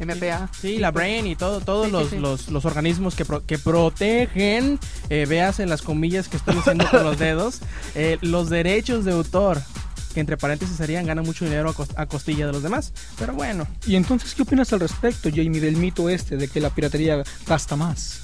MPA. 0.00 0.48
Sí, 0.60 0.78
la 0.78 0.90
Brain 0.90 1.24
y 1.24 1.36
todo, 1.36 1.60
todos 1.60 1.86
sí, 1.86 1.92
los, 1.92 2.10
sí. 2.10 2.18
Los, 2.18 2.48
los 2.48 2.64
organismos 2.64 3.14
que, 3.14 3.24
pro- 3.24 3.46
que 3.46 3.58
protegen, 3.58 4.80
eh, 5.08 5.24
veas 5.28 5.60
en 5.60 5.68
las 5.70 5.82
comillas 5.82 6.26
que 6.26 6.36
estoy 6.36 6.56
haciendo 6.58 6.90
con 6.90 7.04
los 7.04 7.16
dedos, 7.16 7.60
eh, 7.94 8.18
los 8.20 8.50
derechos 8.50 9.04
de 9.04 9.12
autor, 9.12 9.62
que 10.14 10.20
entre 10.20 10.36
paréntesis 10.38 10.76
serían, 10.76 11.04
ganan 11.06 11.24
mucho 11.24 11.44
dinero 11.44 11.68
a, 11.70 11.74
cos- 11.74 11.92
a 11.96 12.06
costilla 12.06 12.46
de 12.46 12.52
los 12.52 12.62
demás. 12.62 12.92
Pero 13.18 13.34
bueno, 13.34 13.66
¿Y 13.86 13.96
entonces 13.96 14.34
qué 14.34 14.42
opinas 14.42 14.72
al 14.72 14.80
respecto, 14.80 15.28
Jamie, 15.28 15.60
del 15.60 15.76
mito 15.76 16.08
este 16.08 16.36
de 16.36 16.48
que 16.48 16.60
la 16.60 16.70
piratería 16.70 17.22
gasta 17.46 17.76
más? 17.76 18.22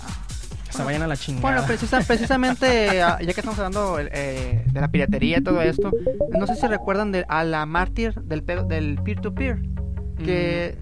que 0.66 0.76
se 0.76 0.84
vayan 0.84 1.02
a 1.02 1.08
la 1.08 1.16
chingada. 1.16 1.42
Bueno, 1.42 1.66
precisa- 1.66 2.00
precisamente, 2.06 3.02
ah, 3.02 3.18
ya 3.20 3.32
que 3.34 3.40
estamos 3.40 3.58
hablando 3.58 3.98
eh, 3.98 4.64
de 4.72 4.80
la 4.80 4.86
piratería 4.88 5.38
y 5.38 5.42
todo 5.42 5.60
esto, 5.62 5.90
no 6.30 6.46
sé 6.46 6.54
si 6.54 6.66
recuerdan 6.68 7.10
de, 7.10 7.26
a 7.28 7.42
la 7.42 7.66
mártir 7.66 8.14
del, 8.22 8.44
pe- 8.44 8.62
del 8.64 9.00
peer-to-peer, 9.02 9.58
que 10.24 10.78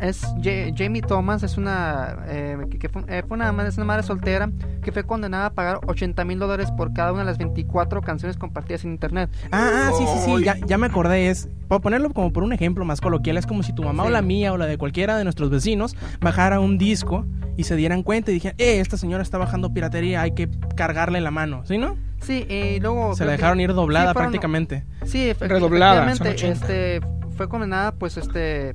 es 0.00 0.20
Ja- 0.42 0.72
Jamie 0.76 1.02
Thomas, 1.02 1.42
es 1.42 1.56
una, 1.56 2.16
eh, 2.28 2.56
que, 2.70 2.78
que 2.78 2.88
fue, 2.88 3.02
eh, 3.08 3.22
fue 3.26 3.36
una, 3.36 3.50
ma- 3.52 3.66
es 3.66 3.76
una 3.76 3.86
madre 3.86 4.02
soltera 4.02 4.50
que 4.82 4.92
fue 4.92 5.04
condenada 5.04 5.46
a 5.46 5.50
pagar 5.50 5.80
80 5.86 6.24
mil 6.24 6.38
dólares 6.38 6.70
por 6.76 6.92
cada 6.92 7.12
una 7.12 7.20
de 7.22 7.26
las 7.26 7.38
24 7.38 8.02
canciones 8.02 8.36
compartidas 8.36 8.84
en 8.84 8.92
internet. 8.92 9.30
Ah, 9.52 9.88
ah, 9.88 9.90
sí, 9.96 10.04
sí, 10.06 10.18
sí, 10.38 10.44
ya, 10.44 10.56
ya 10.66 10.78
me 10.78 10.86
acordé. 10.86 11.28
Es, 11.30 11.48
para 11.68 11.80
ponerlo 11.80 12.10
como 12.12 12.32
por 12.32 12.42
un 12.42 12.52
ejemplo 12.52 12.84
más 12.84 13.00
coloquial, 13.00 13.36
es 13.36 13.46
como 13.46 13.62
si 13.62 13.72
tu 13.72 13.82
mamá 13.82 14.04
o 14.04 14.10
la 14.10 14.22
mía 14.22 14.52
o 14.52 14.56
la 14.56 14.66
de 14.66 14.78
cualquiera 14.78 15.16
de 15.16 15.24
nuestros 15.24 15.50
vecinos 15.50 15.96
bajara 16.20 16.60
un 16.60 16.78
disco 16.78 17.24
y 17.56 17.64
se 17.64 17.74
dieran 17.74 18.02
cuenta 18.02 18.30
y 18.30 18.34
dijeran, 18.34 18.54
eh, 18.58 18.80
esta 18.80 18.96
señora 18.98 19.22
está 19.22 19.38
bajando 19.38 19.72
piratería, 19.72 20.20
hay 20.20 20.32
que 20.32 20.48
cargarle 20.76 21.20
la 21.22 21.30
mano, 21.30 21.62
¿sí, 21.64 21.78
no? 21.78 21.96
Sí, 22.20 22.46
y 22.48 22.80
luego... 22.80 23.14
Se 23.16 23.24
la 23.24 23.32
que- 23.32 23.36
dejaron 23.38 23.60
ir 23.60 23.72
doblada 23.72 24.08
sí, 24.08 24.12
fueron- 24.14 24.30
prácticamente. 24.32 24.84
Sí, 25.04 25.30
efe- 25.30 25.48
Redoblada, 25.48 26.04
efectivamente, 26.04 26.44
80. 26.46 26.52
este, 26.52 27.00
fue 27.36 27.48
condenada, 27.48 27.92
pues, 27.92 28.16
este, 28.18 28.74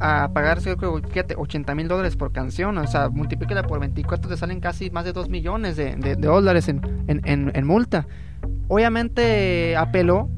a 0.00 0.30
pagar, 0.32 0.60
fíjate, 0.60 1.34
80 1.36 1.74
mil 1.74 1.88
dólares 1.88 2.16
por 2.16 2.32
canción, 2.32 2.78
o 2.78 2.86
sea, 2.86 3.08
multiplícala 3.08 3.62
por 3.64 3.80
24, 3.80 4.28
te 4.30 4.36
salen 4.36 4.60
casi 4.60 4.90
más 4.90 5.04
de 5.04 5.12
2 5.12 5.28
millones 5.28 5.76
de, 5.76 5.96
de- 5.96 6.16
de 6.16 6.26
dólares 6.26 6.68
en, 6.68 6.80
en, 7.08 7.20
en- 7.24 7.50
en 7.54 7.66
multa. 7.66 8.06
Obviamente, 8.68 9.76
apeló. 9.76 10.28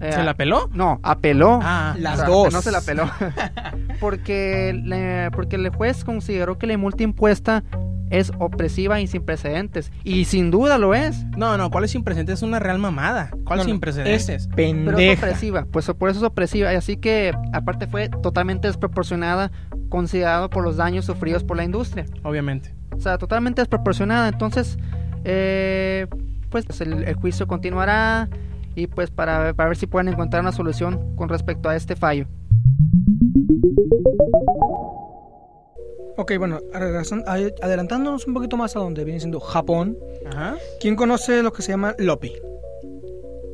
Eh, 0.00 0.12
¿Se 0.12 0.22
la 0.22 0.34
peló? 0.34 0.68
No, 0.72 1.00
apeló. 1.02 1.58
Ah, 1.62 1.94
Las 1.98 2.14
O 2.14 2.16
sea, 2.18 2.26
dos. 2.28 2.52
No 2.52 2.62
se 2.62 2.70
la 2.72 2.80
peló. 2.80 3.10
porque, 4.00 4.72
le- 4.84 5.30
porque 5.32 5.56
el 5.56 5.68
juez 5.70 6.04
consideró 6.04 6.58
que 6.58 6.66
la 6.66 6.76
multa 6.78 7.02
impuesta 7.02 7.64
es 8.10 8.32
opresiva 8.38 9.00
y 9.00 9.06
sin 9.06 9.22
precedentes. 9.22 9.92
Y 10.02 10.24
sin 10.24 10.50
duda 10.50 10.78
lo 10.78 10.94
es. 10.94 11.24
no, 11.36 11.58
no, 11.58 11.70
¿cuál 11.70 11.84
es 11.84 11.90
sin 11.90 12.04
precedentes? 12.04 12.36
Es 12.38 12.42
una 12.42 12.58
real 12.58 12.78
mamada. 12.78 13.30
¿Cuál 13.44 13.58
No, 13.58 13.64
sin 13.66 13.80
precedentes? 13.80 14.28
Es 14.28 14.48
Pero 14.54 14.96
es 14.98 15.18
opresiva, 15.18 15.66
pues 15.70 15.86
por 15.98 16.08
eso 16.08 16.20
es 16.20 16.24
opresiva. 16.24 16.72
Y 16.72 16.76
así 16.76 16.96
que, 16.96 17.32
aparte, 17.52 17.86
fue 17.86 18.08
totalmente 18.08 18.66
desproporcionada, 18.68 19.50
considerado 19.90 20.48
por 20.48 20.64
los 20.64 20.76
daños 20.76 21.04
sufridos 21.04 21.44
por 21.44 21.58
la 21.58 21.64
industria. 21.64 22.06
Obviamente. 22.22 22.74
O 22.96 23.00
sea, 23.00 23.18
totalmente 23.18 23.60
desproporcionada. 23.60 24.28
Entonces, 24.28 24.78
eh, 25.24 26.06
pues 26.48 26.64
el, 26.80 27.04
el 27.04 27.14
juicio 27.14 27.46
continuará 27.46 28.28
y 28.78 28.86
pues 28.86 29.10
para, 29.10 29.52
para 29.54 29.70
ver 29.70 29.76
si 29.76 29.86
pueden 29.86 30.08
encontrar 30.08 30.42
una 30.42 30.52
solución 30.52 31.16
con 31.16 31.28
respecto 31.28 31.68
a 31.68 31.76
este 31.76 31.96
fallo. 31.96 32.26
Ok, 36.16 36.32
bueno, 36.38 36.60
adelantándonos 36.72 38.26
un 38.26 38.34
poquito 38.34 38.56
más 38.56 38.74
a 38.76 38.80
donde 38.80 39.04
viene 39.04 39.20
siendo 39.20 39.40
Japón. 39.40 39.96
Ajá. 40.26 40.56
¿Quién 40.80 40.96
conoce 40.96 41.42
lo 41.42 41.52
que 41.52 41.62
se 41.62 41.72
llama 41.72 41.94
Lopi? 41.98 42.32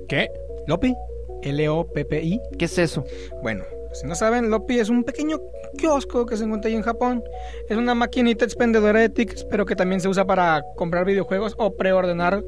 ¿Qué? 0.08 0.28
Lopi, 0.66 0.94
L-O-P-P-I. 1.42 2.40
¿Qué 2.58 2.64
es 2.64 2.78
eso? 2.78 3.04
Bueno, 3.42 3.64
si 3.92 4.06
no 4.06 4.14
saben, 4.14 4.50
Lopi 4.50 4.78
es 4.78 4.88
un 4.88 5.04
pequeño 5.04 5.40
kiosco 5.76 6.26
que 6.26 6.36
se 6.36 6.44
encuentra 6.44 6.68
ahí 6.68 6.74
en 6.74 6.82
Japón. 6.82 7.22
Es 7.68 7.76
una 7.76 7.94
maquinita 7.94 8.44
expendedora 8.44 9.00
de 9.00 9.08
tickets, 9.08 9.44
pero 9.44 9.66
que 9.66 9.76
también 9.76 10.00
se 10.00 10.08
usa 10.08 10.24
para 10.26 10.62
comprar 10.76 11.04
videojuegos 11.04 11.54
o 11.58 11.76
preordenar 11.76 12.42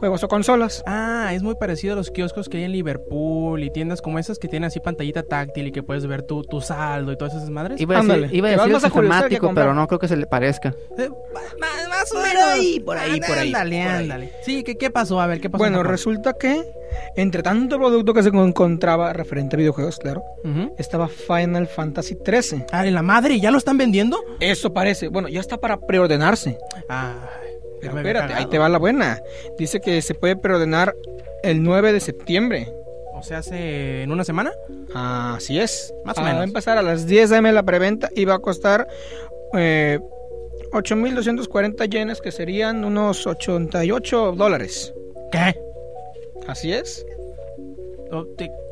juegos 0.00 0.24
o 0.24 0.28
consolas. 0.28 0.82
Ah, 0.86 1.30
es 1.34 1.42
muy 1.42 1.54
parecido 1.54 1.92
a 1.92 1.96
los 1.96 2.10
kioscos 2.10 2.48
que 2.48 2.56
hay 2.58 2.64
en 2.64 2.72
Liverpool 2.72 3.62
y 3.62 3.70
tiendas 3.70 4.02
como 4.02 4.18
esas 4.18 4.38
que 4.38 4.48
tienen 4.48 4.66
así 4.66 4.80
pantallita 4.80 5.22
táctil 5.22 5.68
y 5.68 5.72
que 5.72 5.82
puedes 5.82 6.06
ver 6.06 6.22
tu, 6.22 6.42
tu 6.42 6.60
saldo 6.60 7.12
y 7.12 7.16
todas 7.16 7.34
esas 7.34 7.50
madres. 7.50 7.80
Iba 7.80 7.96
a 7.96 8.00
Ándale, 8.00 8.22
decir, 8.22 8.36
iba 8.38 8.48
a 8.48 8.50
que 8.50 8.56
vas 8.56 8.64
decir 8.66 8.72
más 8.74 8.84
a 8.84 8.90
curiosidad 8.90 9.18
que 9.28 9.34
informático, 9.34 9.46
comprar. 9.46 9.66
pero 9.66 9.74
no 9.74 9.86
creo 9.86 9.98
que 10.00 10.08
se 10.08 10.16
le 10.16 10.26
parezca. 10.26 10.74
Eh, 10.98 11.08
más, 11.60 11.88
más 11.88 12.10
o 12.12 12.14
Por 12.14 12.22
menos. 12.24 12.42
ahí, 12.44 12.80
por 12.80 12.98
ahí, 12.98 13.20
por 13.20 13.38
ahí, 13.38 13.46
Ándale, 13.48 13.76
por 13.82 13.90
ahí. 13.92 14.02
ándale. 14.02 14.32
Sí, 14.42 14.64
¿qué, 14.64 14.76
¿qué 14.76 14.90
pasó? 14.90 15.20
A 15.20 15.26
ver, 15.26 15.40
¿qué 15.40 15.48
pasó? 15.50 15.62
Bueno, 15.62 15.82
resulta 15.82 16.32
que 16.32 16.64
entre 17.16 17.42
tanto 17.42 17.76
producto 17.78 18.12
que 18.14 18.22
se 18.22 18.30
encontraba 18.30 19.12
referente 19.12 19.54
a 19.54 19.58
videojuegos, 19.58 19.98
claro, 19.98 20.22
Ujú. 20.44 20.74
estaba 20.78 21.06
Final 21.08 21.68
Fantasy 21.68 22.16
XIII. 22.24 22.64
Ah, 22.72 22.86
¿en 22.86 22.94
la 22.94 23.02
madre? 23.02 23.38
¿Ya 23.38 23.50
lo 23.50 23.58
están 23.58 23.78
vendiendo? 23.78 24.18
Eso 24.40 24.72
parece. 24.72 25.08
Bueno, 25.08 25.28
ya 25.28 25.40
está 25.40 25.58
para 25.58 25.78
preordenarse. 25.78 26.58
Ay, 26.88 27.49
Pero 27.80 27.96
espérate, 27.96 28.34
ahí 28.34 28.46
te 28.46 28.58
va 28.58 28.68
la 28.68 28.78
buena. 28.78 29.20
Dice 29.58 29.80
que 29.80 30.00
se 30.02 30.14
puede 30.14 30.36
preordenar 30.36 30.94
el 31.42 31.62
9 31.62 31.92
de 31.92 32.00
septiembre. 32.00 32.72
O 33.14 33.22
sea, 33.22 33.38
hace 33.38 34.02
en 34.02 34.12
una 34.12 34.24
semana. 34.24 34.52
Así 34.94 35.58
es. 35.58 35.92
Más 36.04 36.16
o 36.16 36.20
Ah, 36.20 36.24
menos. 36.24 36.38
Va 36.38 36.42
a 36.42 36.44
empezar 36.46 36.78
a 36.78 36.82
las 36.82 37.06
10 37.06 37.32
am 37.32 37.44
la 37.46 37.62
preventa 37.62 38.08
y 38.14 38.24
va 38.24 38.34
a 38.34 38.38
costar 38.38 38.86
eh, 39.54 39.98
8.240 40.72 41.88
yenes, 41.88 42.20
que 42.20 42.32
serían 42.32 42.84
unos 42.84 43.26
88 43.26 44.32
dólares. 44.36 44.94
¿Qué? 45.32 45.54
Así 46.46 46.72
es. 46.72 47.04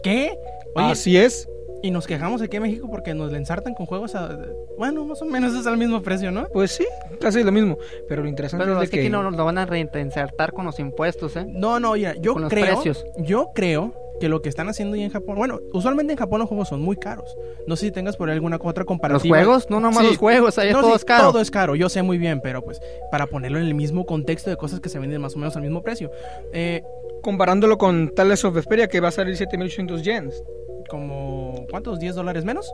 ¿Qué? 0.02 0.38
Oye, 0.74 0.86
Así 0.92 1.16
es. 1.16 1.48
Y 1.82 1.90
nos 1.90 2.06
quejamos 2.06 2.42
aquí 2.42 2.56
en 2.56 2.62
México 2.64 2.88
porque 2.90 3.14
nos 3.14 3.30
le 3.30 3.38
ensartan 3.38 3.74
con 3.74 3.86
juegos 3.86 4.14
a... 4.14 4.36
Bueno, 4.76 5.04
más 5.04 5.22
o 5.22 5.24
menos 5.26 5.54
es 5.54 5.66
al 5.66 5.76
mismo 5.76 6.02
precio, 6.02 6.30
¿no? 6.30 6.46
Pues 6.52 6.72
sí, 6.72 6.86
casi 7.20 7.42
lo 7.44 7.52
mismo. 7.52 7.78
Pero 8.08 8.22
lo 8.22 8.28
interesante 8.28 8.64
Pero 8.64 8.78
es 8.78 8.84
es 8.84 8.90
que 8.90 9.00
aquí 9.00 9.08
no 9.08 9.22
lo 9.30 9.44
van 9.44 9.58
a 9.58 9.66
reinsertar 9.66 10.52
con 10.52 10.64
los 10.66 10.78
impuestos, 10.78 11.36
¿eh? 11.36 11.46
No, 11.48 11.78
no, 11.80 11.96
ya, 11.96 12.14
yo 12.16 12.32
Con 12.32 12.42
los 12.42 12.50
creo... 12.50 12.64
precios. 12.66 13.04
Yo 13.18 13.50
creo 13.54 13.94
que 14.20 14.28
lo 14.28 14.42
que 14.42 14.48
están 14.48 14.68
haciendo 14.68 14.96
ahí 14.96 15.02
en 15.02 15.10
Japón... 15.10 15.36
Bueno, 15.36 15.60
usualmente 15.72 16.12
en 16.12 16.18
Japón 16.18 16.40
los 16.40 16.48
juegos 16.48 16.68
son 16.68 16.80
muy 16.80 16.96
caros. 16.96 17.36
No 17.68 17.76
sé 17.76 17.86
si 17.86 17.92
tengas 17.92 18.16
por 18.16 18.28
ahí 18.28 18.34
alguna 18.34 18.56
otra 18.60 18.82
Los 18.82 18.86
comparativa. 18.88 19.36
juegos, 19.36 19.70
no 19.70 19.78
nomás 19.78 19.98
Sí. 20.02 20.06
los 20.08 20.18
juegos, 20.18 20.58
ahí 20.58 20.72
No, 20.72 20.80
todo 20.80 20.90
sí, 20.90 20.96
es 20.96 21.04
caro. 21.04 21.30
Todo 21.30 21.40
es 21.40 21.50
caro, 21.52 21.76
yo 21.76 21.88
sé 21.88 22.02
muy 22.02 22.18
bien, 22.18 22.40
pero 22.42 22.62
pues 22.64 22.80
para 23.12 23.28
ponerlo 23.28 23.58
en 23.58 23.66
el 23.66 23.74
mismo 23.76 24.04
contexto 24.04 24.50
de 24.50 24.56
cosas 24.56 24.80
que 24.80 24.88
se 24.88 24.98
venden 24.98 25.20
más 25.20 25.36
o 25.36 25.38
menos 25.38 25.54
al 25.54 25.62
mismo 25.62 25.82
precio. 25.82 26.10
Eh, 26.52 26.82
Comparándolo 27.22 27.78
con 27.78 28.12
Tales 28.14 28.44
of 28.44 28.54
Vesperia, 28.54 28.86
que 28.88 29.00
va 29.00 29.08
a 29.08 29.12
salir 29.12 29.36
7.800 29.36 30.02
yens. 30.02 30.42
Como... 30.88 31.66
¿Cuántos? 31.70 31.98
¿10 31.98 32.12
dólares 32.14 32.44
menos? 32.44 32.70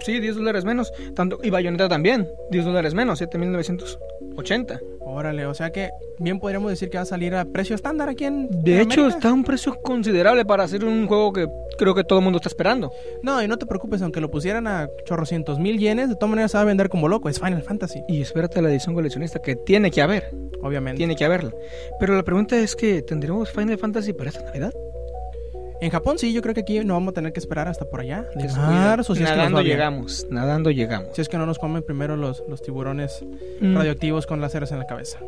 Sí, 0.00 0.20
10 0.20 0.36
dólares 0.36 0.64
menos. 0.64 0.92
Tanto, 1.14 1.38
y 1.42 1.50
Bayonetta 1.50 1.88
también, 1.88 2.28
10 2.50 2.64
dólares 2.66 2.94
menos, 2.94 3.20
7.980. 3.20 4.80
Órale, 5.00 5.46
o 5.46 5.54
sea 5.54 5.70
que 5.70 5.90
bien 6.18 6.38
podríamos 6.38 6.70
decir 6.70 6.90
que 6.90 6.98
va 6.98 7.02
a 7.02 7.06
salir 7.06 7.34
a 7.34 7.44
precio 7.46 7.74
estándar 7.74 8.08
aquí 8.08 8.24
en 8.24 8.48
De 8.50 8.76
en 8.76 8.80
hecho, 8.82 9.00
América. 9.00 9.16
está 9.18 9.28
a 9.30 9.32
un 9.32 9.44
precio 9.44 9.74
considerable 9.82 10.44
para 10.44 10.64
hacer 10.64 10.84
un 10.84 11.06
juego 11.06 11.32
que 11.32 11.46
creo 11.78 11.94
que 11.94 12.04
todo 12.04 12.18
el 12.18 12.24
mundo 12.24 12.36
está 12.38 12.48
esperando. 12.48 12.90
No, 13.22 13.42
y 13.42 13.48
no 13.48 13.56
te 13.56 13.64
preocupes, 13.66 14.02
aunque 14.02 14.20
lo 14.20 14.30
pusieran 14.30 14.66
a 14.66 14.88
chorrocientos 15.06 15.58
mil 15.58 15.78
yenes, 15.78 16.08
de 16.10 16.14
todas 16.16 16.30
maneras 16.30 16.50
se 16.50 16.58
va 16.58 16.62
a 16.62 16.66
vender 16.66 16.88
como 16.88 17.08
loco. 17.08 17.28
Es 17.28 17.38
Final 17.40 17.62
Fantasy, 17.62 18.02
Y 18.08 18.20
espérate 18.20 18.60
la 18.60 18.68
edición 18.70 18.94
coleccionista, 18.94 19.40
que 19.40 19.56
tiene 19.56 19.90
que 19.90 20.02
haber, 20.02 20.30
obviamente. 20.62 20.98
tiene 20.98 21.16
que 21.16 21.24
haberla. 21.24 21.52
Pero 21.98 22.14
la 22.14 22.22
pregunta 22.22 22.58
es 22.58 22.76
que, 22.76 23.00
¿tendremos 23.02 23.50
Final 23.50 23.78
Fantasy 23.78 24.12
para 24.12 24.30
esta 24.30 24.42
Navidad? 24.44 24.72
En 25.80 25.90
Japón 25.90 26.18
sí, 26.18 26.32
yo 26.32 26.40
creo 26.42 26.54
que 26.54 26.60
aquí 26.62 26.80
no 26.84 26.94
vamos 26.94 27.12
a 27.12 27.14
tener 27.14 27.32
que 27.32 27.40
esperar 27.40 27.68
hasta 27.68 27.84
por 27.84 28.00
allá. 28.00 28.22
De 28.34 28.46
Que 28.46 28.52
marzo, 28.54 29.14
si 29.14 29.22
es 29.22 29.28
que 29.28 29.30
nos 29.30 29.36
nadando 29.38 29.56
va 29.56 29.62
bien. 29.62 29.76
llegamos, 29.76 30.26
nadando 30.30 30.70
llegamos. 30.70 31.08
Si 31.14 31.20
es 31.20 31.28
que 31.28 31.36
no 31.36 31.44
nos 31.46 31.58
comen 31.58 31.82
primero 31.82 32.16
los, 32.16 32.42
los 32.48 32.62
tiburones 32.62 33.22
Mm. 33.60 33.74
radioactivos 33.76 34.26
con 34.26 34.40
láseres 34.40 34.72
en 34.72 34.78
la 34.78 34.86
cabeza. 34.86 35.18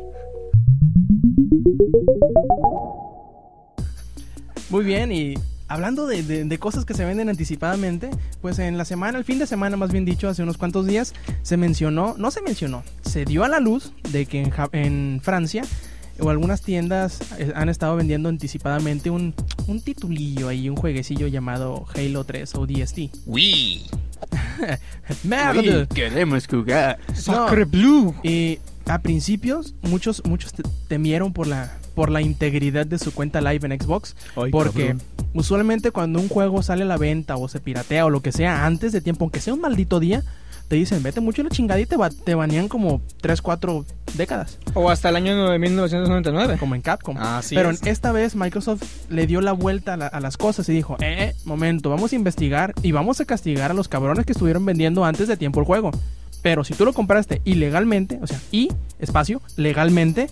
Muy 4.69 4.85
bien, 4.85 5.11
y 5.11 5.33
hablando 5.67 6.05
de, 6.07 6.21
de- 6.23 6.43
de 6.43 6.57
cosas 6.59 6.85
que 6.85 6.93
se 6.93 7.03
venden 7.05 7.29
anticipadamente, 7.29 8.09
pues 8.41 8.59
en 8.59 8.77
la 8.77 8.85
semana, 8.85 9.17
el 9.17 9.23
fin 9.23 9.39
de 9.39 9.47
semana 9.47 9.77
más 9.77 9.91
bien 9.91 10.05
dicho, 10.05 10.27
hace 10.29 10.43
unos 10.43 10.57
cuantos 10.57 10.85
días, 10.85 11.13
se 11.41 11.57
mencionó, 11.57 12.15
no 12.17 12.29
se 12.31 12.41
mencionó, 12.41 12.83
se 13.01 13.25
dio 13.25 13.43
a 13.43 13.47
la 13.47 13.59
luz 13.59 13.93
de 14.11 14.25
que 14.25 14.39
en, 14.41 14.49
Ja- 14.51 14.69
en 14.71 15.19
Francia 15.23 15.63
o 16.21 16.29
algunas 16.29 16.61
tiendas 16.61 17.19
eh, 17.37 17.51
han 17.55 17.69
estado 17.69 17.95
vendiendo 17.95 18.29
anticipadamente 18.29 19.09
un, 19.09 19.33
un 19.67 19.81
titulillo 19.81 20.47
ahí, 20.49 20.69
un 20.69 20.75
jueguecillo 20.75 21.27
llamado 21.27 21.85
Halo 21.95 22.23
3 22.23 22.55
o 22.55 22.65
DST. 22.67 22.99
Oui, 23.25 23.85
Merde. 25.23 25.87
queremos 25.93 26.47
jugar. 26.47 26.99
Sacre 27.13 27.65
Blue. 27.65 28.13
Y 28.23 28.59
a 28.87 28.99
principios 29.01 29.75
muchos 29.81 30.21
muchos 30.25 30.53
te- 30.53 30.63
temieron 30.87 31.31
por 31.33 31.47
la 31.47 31.71
por 31.99 32.11
la 32.11 32.21
integridad 32.21 32.85
de 32.85 32.97
su 32.97 33.13
cuenta 33.13 33.41
live 33.41 33.67
en 33.67 33.77
Xbox 33.77 34.15
porque 34.51 34.95
usualmente 35.33 35.91
cuando 35.91 36.21
un 36.21 36.29
juego 36.29 36.63
sale 36.63 36.83
a 36.83 36.85
la 36.85 36.95
venta 36.95 37.35
o 37.35 37.49
se 37.49 37.59
piratea 37.59 38.05
o 38.05 38.09
lo 38.09 38.21
que 38.21 38.31
sea 38.31 38.65
antes 38.65 38.93
de 38.93 39.01
tiempo, 39.01 39.25
aunque 39.25 39.41
sea 39.41 39.53
un 39.53 39.59
maldito 39.59 39.99
día, 39.99 40.23
te 40.69 40.77
dicen, 40.77 41.03
"Vete 41.03 41.19
mucho 41.19 41.43
la 41.43 41.49
chingada" 41.49 41.77
y 41.81 41.85
te, 41.85 41.97
te 42.23 42.35
banean 42.35 42.69
como 42.69 43.01
3 43.19 43.41
4 43.41 43.85
décadas, 44.15 44.59
O 44.75 44.89
hasta 44.89 45.09
el 45.09 45.17
año 45.17 45.49
de 45.49 45.59
1999. 45.59 46.55
como 46.57 46.73
en 46.75 46.81
Capcom. 46.81 47.17
Así 47.17 47.53
Pero 47.55 47.69
es. 47.69 47.83
esta 47.85 48.13
vez 48.13 48.33
Microsoft 48.33 48.81
le 49.09 49.27
dio 49.27 49.41
la 49.41 49.51
vuelta 49.51 49.95
a, 49.95 49.97
la- 49.97 50.07
a 50.07 50.21
las 50.21 50.37
cosas 50.37 50.69
y 50.69 50.71
dijo, 50.73 50.95
eh, 51.01 51.33
momento, 51.43 51.89
vamos 51.89 52.13
a 52.13 52.15
investigar 52.15 52.73
y 52.81 52.93
vamos 52.93 53.19
a 53.19 53.25
castigar 53.25 53.71
a 53.71 53.73
los 53.73 53.89
cabrones 53.89 54.25
que 54.25 54.31
estuvieron 54.31 54.65
vendiendo 54.65 55.03
antes 55.03 55.27
de 55.27 55.35
tiempo 55.35 55.59
el 55.59 55.65
juego. 55.65 55.91
Pero 56.41 56.63
si 56.63 56.73
tú 56.73 56.85
lo 56.85 56.93
compraste 56.93 57.41
ilegalmente, 57.43 58.17
o 58.21 58.25
sea, 58.27 58.39
y, 58.49 58.69
espacio, 58.99 59.41
legalmente, 59.57 60.29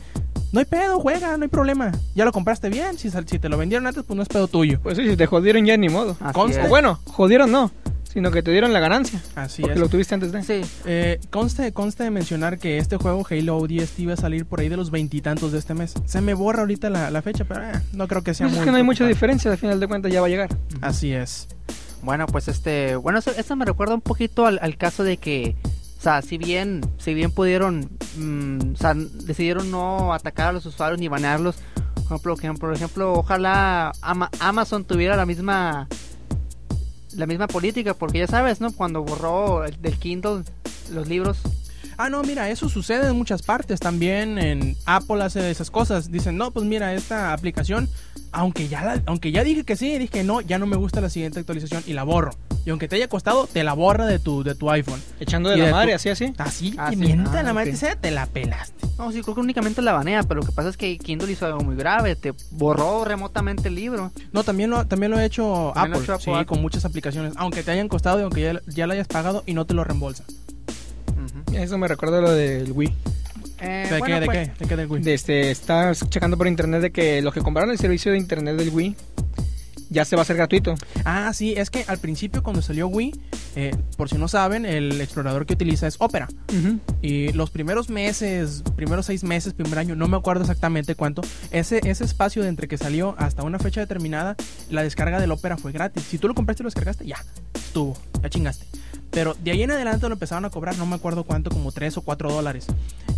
no 0.58 0.62
hay 0.62 0.66
pedo, 0.66 1.00
juega, 1.00 1.38
no 1.38 1.44
hay 1.44 1.50
problema. 1.50 1.92
Ya 2.16 2.26
lo 2.26 2.32
compraste 2.32 2.70
bien, 2.70 2.98
si, 2.98 3.12
te 3.12 3.48
lo 3.48 3.60
vendieron 3.60 3.86
antes, 3.86 4.04
pues 4.04 4.18
no 4.18 4.24
es 4.24 4.28
pedo 4.28 4.48
tuyo. 4.48 4.80
Pues 4.82 4.98
sí, 4.98 5.08
si 5.08 5.16
te 5.16 5.28
jodieron 5.28 5.64
ya 5.68 5.78
ni 5.78 5.88
modo. 5.88 6.18
Así 6.20 6.34
Conste. 6.34 6.62
es. 6.62 6.66
O 6.66 6.70
bueno, 6.70 7.00
jodieron 7.06 7.52
no, 7.52 7.70
sino 8.12 8.32
que 8.32 8.42
te 8.42 8.50
dieron 8.50 8.74
la 8.74 8.80
ganancia. 8.80 9.22
Así 9.36 9.62
porque 9.62 9.76
es. 9.76 9.80
lo 9.80 9.88
tuviste 9.88 10.16
antes 10.16 10.32
de. 10.32 10.42
Sí, 10.42 10.62
Eh, 10.86 11.20
conste, 11.30 11.72
conste 11.74 12.06
de 12.06 12.10
mencionar 12.10 12.58
que 12.58 12.80
este 12.80 12.98
juego 12.98 13.24
Halo 13.30 13.56
ODST 13.58 14.00
iba 14.00 14.14
a 14.16 14.18
salir 14.18 14.48
por 14.48 14.60
ahí 14.60 14.68
de 14.68 14.78
los 14.78 14.90
veintitantos 14.90 15.52
de 15.52 15.60
este 15.60 15.76
mes. 15.76 15.94
Se 16.08 16.22
me 16.22 16.34
borra 16.34 16.62
ahorita 16.62 16.90
la, 16.90 17.12
la 17.12 17.22
fecha, 17.22 17.46
pero 17.46 17.64
eh, 17.64 17.74
no 17.94 18.08
creo 18.08 18.24
que 18.24 18.34
sea 18.34 18.48
Pues 18.48 18.54
muy 18.56 18.60
es 18.62 18.66
que 18.66 18.72
no 18.72 18.78
hay 18.78 18.84
mucha 18.84 19.06
diferencia, 19.06 19.52
al 19.52 19.60
final 19.60 19.80
de 19.80 19.88
cuentas 19.88 20.12
ya 20.12 20.22
va 20.22 20.26
a 20.26 20.30
llegar. 20.32 20.50
Así 20.82 21.14
es. 21.14 21.48
Bueno, 22.02 22.26
pues 22.26 22.48
este, 22.48 22.96
bueno, 22.96 23.20
eso, 23.20 23.30
eso 23.38 23.56
me 23.56 23.64
recuerda 23.66 23.94
un 23.94 24.02
poquito 24.02 24.48
al, 24.48 24.58
al 24.60 24.76
caso 24.76 25.04
de 25.04 25.18
que, 25.18 25.56
sea, 26.10 26.22
si 26.22 26.38
bien, 26.38 26.82
si 26.98 27.14
bien 27.14 27.32
pudieron, 27.32 27.90
mm, 28.18 28.74
o 28.74 28.78
sea, 28.78 28.94
decidieron 28.94 29.70
no 29.72 30.14
atacar 30.14 30.48
a 30.50 30.52
los 30.54 30.66
usuarios 30.66 31.00
ni 31.00 31.08
banearlos, 31.08 31.56
por 31.96 32.04
ejemplo, 32.06 32.36
que, 32.38 32.54
por 32.54 32.74
ejemplo, 32.74 33.14
ojalá 33.14 33.92
Ama- 34.02 34.30
Amazon 34.40 34.86
tuviera 34.86 35.18
la 35.18 35.26
misma, 35.26 35.88
la 37.16 37.26
misma 37.26 37.48
política, 37.48 37.94
porque 37.94 38.20
ya 38.20 38.28
sabes, 38.28 38.62
¿no? 38.62 38.72
Cuando 38.72 39.04
borró 39.04 39.66
el- 39.66 39.82
del 39.82 39.98
Kindle 39.98 40.44
los 40.92 41.08
libros, 41.08 41.38
Ah, 42.00 42.12
no, 42.12 42.22
mira, 42.22 42.48
eso 42.52 42.70
sucede 42.70 43.08
en 43.10 43.16
muchas 43.18 43.42
partes. 43.42 43.80
También 43.80 44.38
en 44.38 44.76
Apple 44.86 45.24
hace 45.24 45.50
esas 45.50 45.72
cosas. 45.72 46.12
Dicen, 46.12 46.38
no, 46.38 46.52
pues 46.52 46.64
mira, 46.64 46.94
esta 46.94 47.34
aplicación, 47.34 47.90
aunque 48.32 48.68
ya, 48.68 48.84
la- 48.86 49.02
aunque 49.08 49.32
ya 49.32 49.44
dije 49.44 49.64
que 49.64 49.76
sí, 49.76 49.98
dije 49.98 50.24
no, 50.24 50.42
ya 50.42 50.60
no 50.60 50.68
me 50.68 50.76
gusta 50.78 51.02
la 51.02 51.10
siguiente 51.10 51.40
actualización 51.40 51.82
y 51.88 51.94
la 51.94 52.04
borro. 52.04 52.36
Y 52.68 52.70
aunque 52.70 52.90
te 52.90 52.98
haya 52.98 53.08
costado, 53.08 53.48
te 53.48 53.64
la 53.64 53.72
borra 53.72 54.06
de 54.06 54.20
tu, 54.20 54.44
de 54.44 54.54
tu 54.54 54.70
iPhone. 54.70 55.02
Echando 55.22 55.48
de 55.48 55.56
Y 55.56 55.60
la 55.60 55.66
de 55.68 55.72
madre, 55.72 55.92
tu- 55.92 55.96
así, 55.96 56.10
así. 56.10 56.34
Así, 56.38 56.76
Ah, 56.78 56.90
te 56.90 56.98
sí. 56.98 57.02
mienta 57.02 57.40
Ah, 57.40 57.44
la 57.44 57.54
madre, 57.54 57.72
te 58.02 58.12
la 58.12 58.26
pelaste. 58.26 58.86
no, 58.98 59.10
sí, 59.14 59.22
creo 59.22 59.36
que 59.36 59.40
únicamente 59.40 59.82
la 59.82 59.94
banea, 59.94 60.24
pero 60.24 60.42
lo 60.42 60.46
que 60.46 60.52
pasa 60.52 60.68
es 60.68 60.76
que 60.76 60.98
Kindle 60.98 61.32
hizo 61.32 61.46
algo 61.46 61.62
muy 61.62 61.78
grave, 61.78 62.18
te 62.18 62.34
borró 62.52 63.06
remotamente 63.06 63.70
el 63.70 63.76
libro. 63.76 64.12
No, 64.34 64.44
también 64.44 64.70
lo, 64.70 64.86
también 64.86 65.14
lo 65.14 65.18
ha 65.18 65.24
hecho 65.24 65.72
También 65.74 65.92
lo 65.94 65.98
Apple, 66.00 66.14
hecho 66.16 66.20
sí, 66.26 66.30
Apple. 66.32 66.46
con 66.46 66.62
muchas 66.62 66.84
aplicaciones. 66.84 67.36
Aunque 67.38 67.64
te 67.64 67.72
hayan 67.72 67.88
costado 67.88 68.20
y 68.20 68.24
aunque 68.24 68.42
ya, 68.42 68.60
ya 68.68 68.86
la 68.86 68.96
hayas 68.96 69.08
pagado 69.08 69.44
y 69.46 69.54
no 69.54 69.64
te 69.66 69.74
lo 69.74 69.86
reembolsa. 69.86 70.26
Eso 71.54 71.78
me 71.78 71.88
recuerda 71.88 72.20
lo 72.20 72.34
del 72.34 72.74
Wii. 72.74 72.94
Eh, 73.62 73.88
¿De, 73.90 73.98
bueno, 74.00 74.16
qué, 74.16 74.20
¿De 74.20 74.26
pues, 74.26 74.38
qué? 74.50 74.54
¿De 74.60 74.68
qué 74.68 74.76
del 74.76 74.88
Wii? 74.92 75.04
De 75.04 75.14
este, 75.14 75.52
estás 75.52 76.08
checando 76.10 76.38
por 76.38 76.48
internet 76.48 76.82
de 76.82 76.92
que 76.92 77.22
los 77.22 77.34
que 77.34 77.40
compraron 77.40 77.72
el 77.72 77.78
servicio 77.78 78.12
de 78.12 78.18
internet 78.18 78.58
del 78.58 78.72
Wii 78.72 78.94
ya 79.90 80.06
se 80.06 80.16
va 80.16 80.22
a 80.22 80.24
hacer 80.24 80.38
gratuito. 80.38 80.76
Ah, 81.06 81.32
sí, 81.34 81.54
es 81.58 81.70
que 81.70 81.86
al 81.88 81.98
principio 81.98 82.44
cuando 82.44 82.62
salió 82.62 82.88
Wii, 82.88 83.14
eh, 83.56 83.76
por 83.96 84.10
si 84.10 84.18
no 84.18 84.28
saben, 84.28 84.66
el 84.66 85.00
explorador 85.02 85.46
que 85.46 85.54
utiliza 85.54 85.88
es 85.88 85.96
Opera. 86.00 86.28
Y 87.02 87.32
los 87.34 87.50
primeros 87.50 87.90
meses, 87.90 88.64
primeros 88.76 89.06
seis 89.06 89.24
meses, 89.24 89.54
primer 89.54 89.80
año, 89.80 89.96
no 89.96 90.08
me 90.08 90.18
acuerdo 90.18 90.44
exactamente 90.44 90.96
cuánto, 90.96 91.22
ese, 91.52 91.82
ese 91.90 92.04
espacio 92.04 92.44
de 92.44 92.50
entre 92.50 92.68
que 92.68 92.78
salió 92.78 93.16
hasta 93.18 93.44
una 93.44 93.60
fecha 93.60 93.82
determinada, 93.82 94.36
la 94.70 94.84
descarga 94.84 95.20
del 95.20 95.32
Opera 95.32 95.58
fue 95.58 95.72
gratis. 95.72 96.04
Si 96.04 96.18
tú 96.18 96.28
lo 96.28 96.36
compraste 96.36 96.64
y 96.64 96.66
lo 96.66 96.68
descargaste, 96.68 97.06
ya, 97.06 97.18
estuvo, 97.54 97.98
ya 98.22 98.30
chingaste. 98.30 98.66
Pero 99.12 99.36
de 99.36 99.52
ahí 99.52 99.64
en 99.64 99.72
adelante 99.72 100.08
lo 100.08 100.14
empezaron 100.14 100.46
a 100.46 100.50
cobrar, 100.50 100.78
no 100.78 100.86
me 100.86 100.96
acuerdo 100.96 101.24
cuánto, 101.24 101.50
como 101.50 101.72
3 101.72 101.98
o 101.98 102.02
4 102.02 102.32
dólares. 102.32 102.68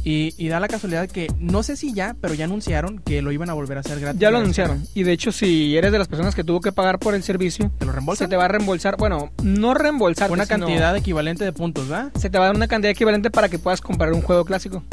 Y, 0.03 0.33
y 0.37 0.47
da 0.47 0.59
la 0.59 0.67
casualidad 0.67 1.09
que, 1.09 1.27
no 1.39 1.61
sé 1.63 1.75
si 1.75 1.93
ya, 1.93 2.15
pero 2.21 2.33
ya 2.33 2.45
anunciaron 2.45 2.99
que 2.99 3.21
lo 3.21 3.31
iban 3.31 3.49
a 3.49 3.53
volver 3.53 3.77
a 3.77 3.81
hacer 3.81 3.99
gratis. 3.99 4.19
Ya 4.19 4.31
lo 4.31 4.37
anunciaron. 4.37 4.85
Y 4.93 5.03
de 5.03 5.11
hecho, 5.11 5.31
si 5.31 5.75
eres 5.75 5.91
de 5.91 5.97
las 5.97 6.07
personas 6.07 6.35
que 6.35 6.43
tuvo 6.43 6.61
que 6.61 6.71
pagar 6.71 6.99
por 6.99 7.15
el 7.15 7.23
servicio, 7.23 7.71
¿Te 7.77 7.85
lo 7.85 8.15
se 8.15 8.27
te 8.27 8.35
va 8.35 8.45
a 8.45 8.47
reembolsar, 8.47 8.97
bueno, 8.97 9.31
no 9.43 9.73
reembolsar 9.73 10.31
Una 10.31 10.45
cantidad 10.45 10.95
equivalente 10.95 11.43
de 11.43 11.51
puntos, 11.51 11.87
¿verdad? 11.87 12.11
Se 12.17 12.29
te 12.29 12.37
va 12.37 12.45
a 12.45 12.47
dar 12.47 12.55
una 12.55 12.67
cantidad 12.67 12.91
equivalente 12.91 13.29
para 13.29 13.49
que 13.49 13.59
puedas 13.59 13.81
comprar 13.81 14.13
un 14.13 14.21
juego 14.21 14.45
clásico 14.45 14.83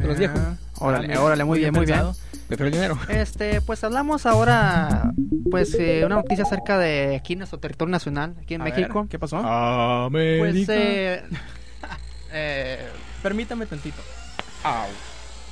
de 0.00 0.06
los 0.06 0.18
viejos. 0.18 0.38
Ah, 0.40 0.54
Órale, 0.80 1.16
órale, 1.18 1.44
muy 1.44 1.60
bien, 1.60 1.72
muy 1.72 1.86
bien. 1.86 2.02
Prefiero 2.48 2.66
el 2.66 2.72
dinero. 2.72 2.98
Este, 3.08 3.60
pues 3.60 3.82
hablamos 3.84 4.26
ahora, 4.26 5.12
pues, 5.50 5.74
eh, 5.74 6.02
una 6.04 6.16
noticia 6.16 6.44
acerca 6.44 6.78
de 6.78 7.16
aquí 7.16 7.34
en 7.34 7.40
nuestro 7.40 7.58
territorio 7.58 7.90
nacional, 7.92 8.34
aquí 8.42 8.54
en 8.54 8.60
A 8.60 8.64
ver, 8.64 8.74
México. 8.74 9.06
¿Qué 9.08 9.18
pasó? 9.18 9.40
Pues, 10.10 10.68
eh, 10.68 11.22
eh, 12.32 12.88
Permítame 13.22 13.66
tantito. 13.66 14.02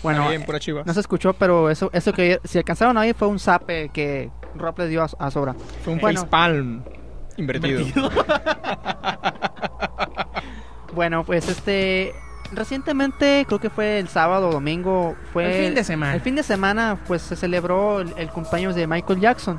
bueno, 0.02 0.28
bien, 0.28 0.42
pura 0.44 0.61
chiva. 0.61 0.82
no 0.84 0.92
se 0.92 1.00
escuchó, 1.00 1.32
pero 1.32 1.70
eso, 1.70 1.88
eso 1.94 2.12
que 2.12 2.40
si 2.44 2.58
alcanzaron 2.58 2.99
a 2.99 3.02
oír 3.02 3.14
fue 3.14 3.28
un 3.28 3.38
zape 3.38 3.88
que 3.90 4.30
Rob 4.54 4.78
le 4.80 4.88
dio 4.88 5.02
a, 5.02 5.08
a 5.18 5.30
Sobra. 5.30 5.54
Fue 5.84 5.94
un 5.94 6.00
bueno. 6.00 6.20
facepalm 6.20 6.82
invertido. 7.38 7.84
Bueno, 10.94 11.25
pues 11.25 11.49
este, 11.49 12.12
recientemente, 12.52 13.44
creo 13.47 13.59
que 13.61 13.71
fue 13.71 13.99
el 13.99 14.09
sábado 14.09 14.49
o 14.49 14.52
domingo, 14.52 15.16
fue 15.32 15.61
El 15.61 15.66
fin 15.66 15.75
de 15.75 15.85
semana. 15.85 16.14
El 16.14 16.21
fin 16.21 16.35
de 16.37 16.42
semana, 16.42 16.99
pues 17.06 17.23
se 17.23 17.37
celebró 17.37 18.00
el, 18.00 18.12
el 18.16 18.28
cumpleaños 18.30 18.75
de 18.75 18.87
Michael 18.87 19.21
Jackson. 19.21 19.59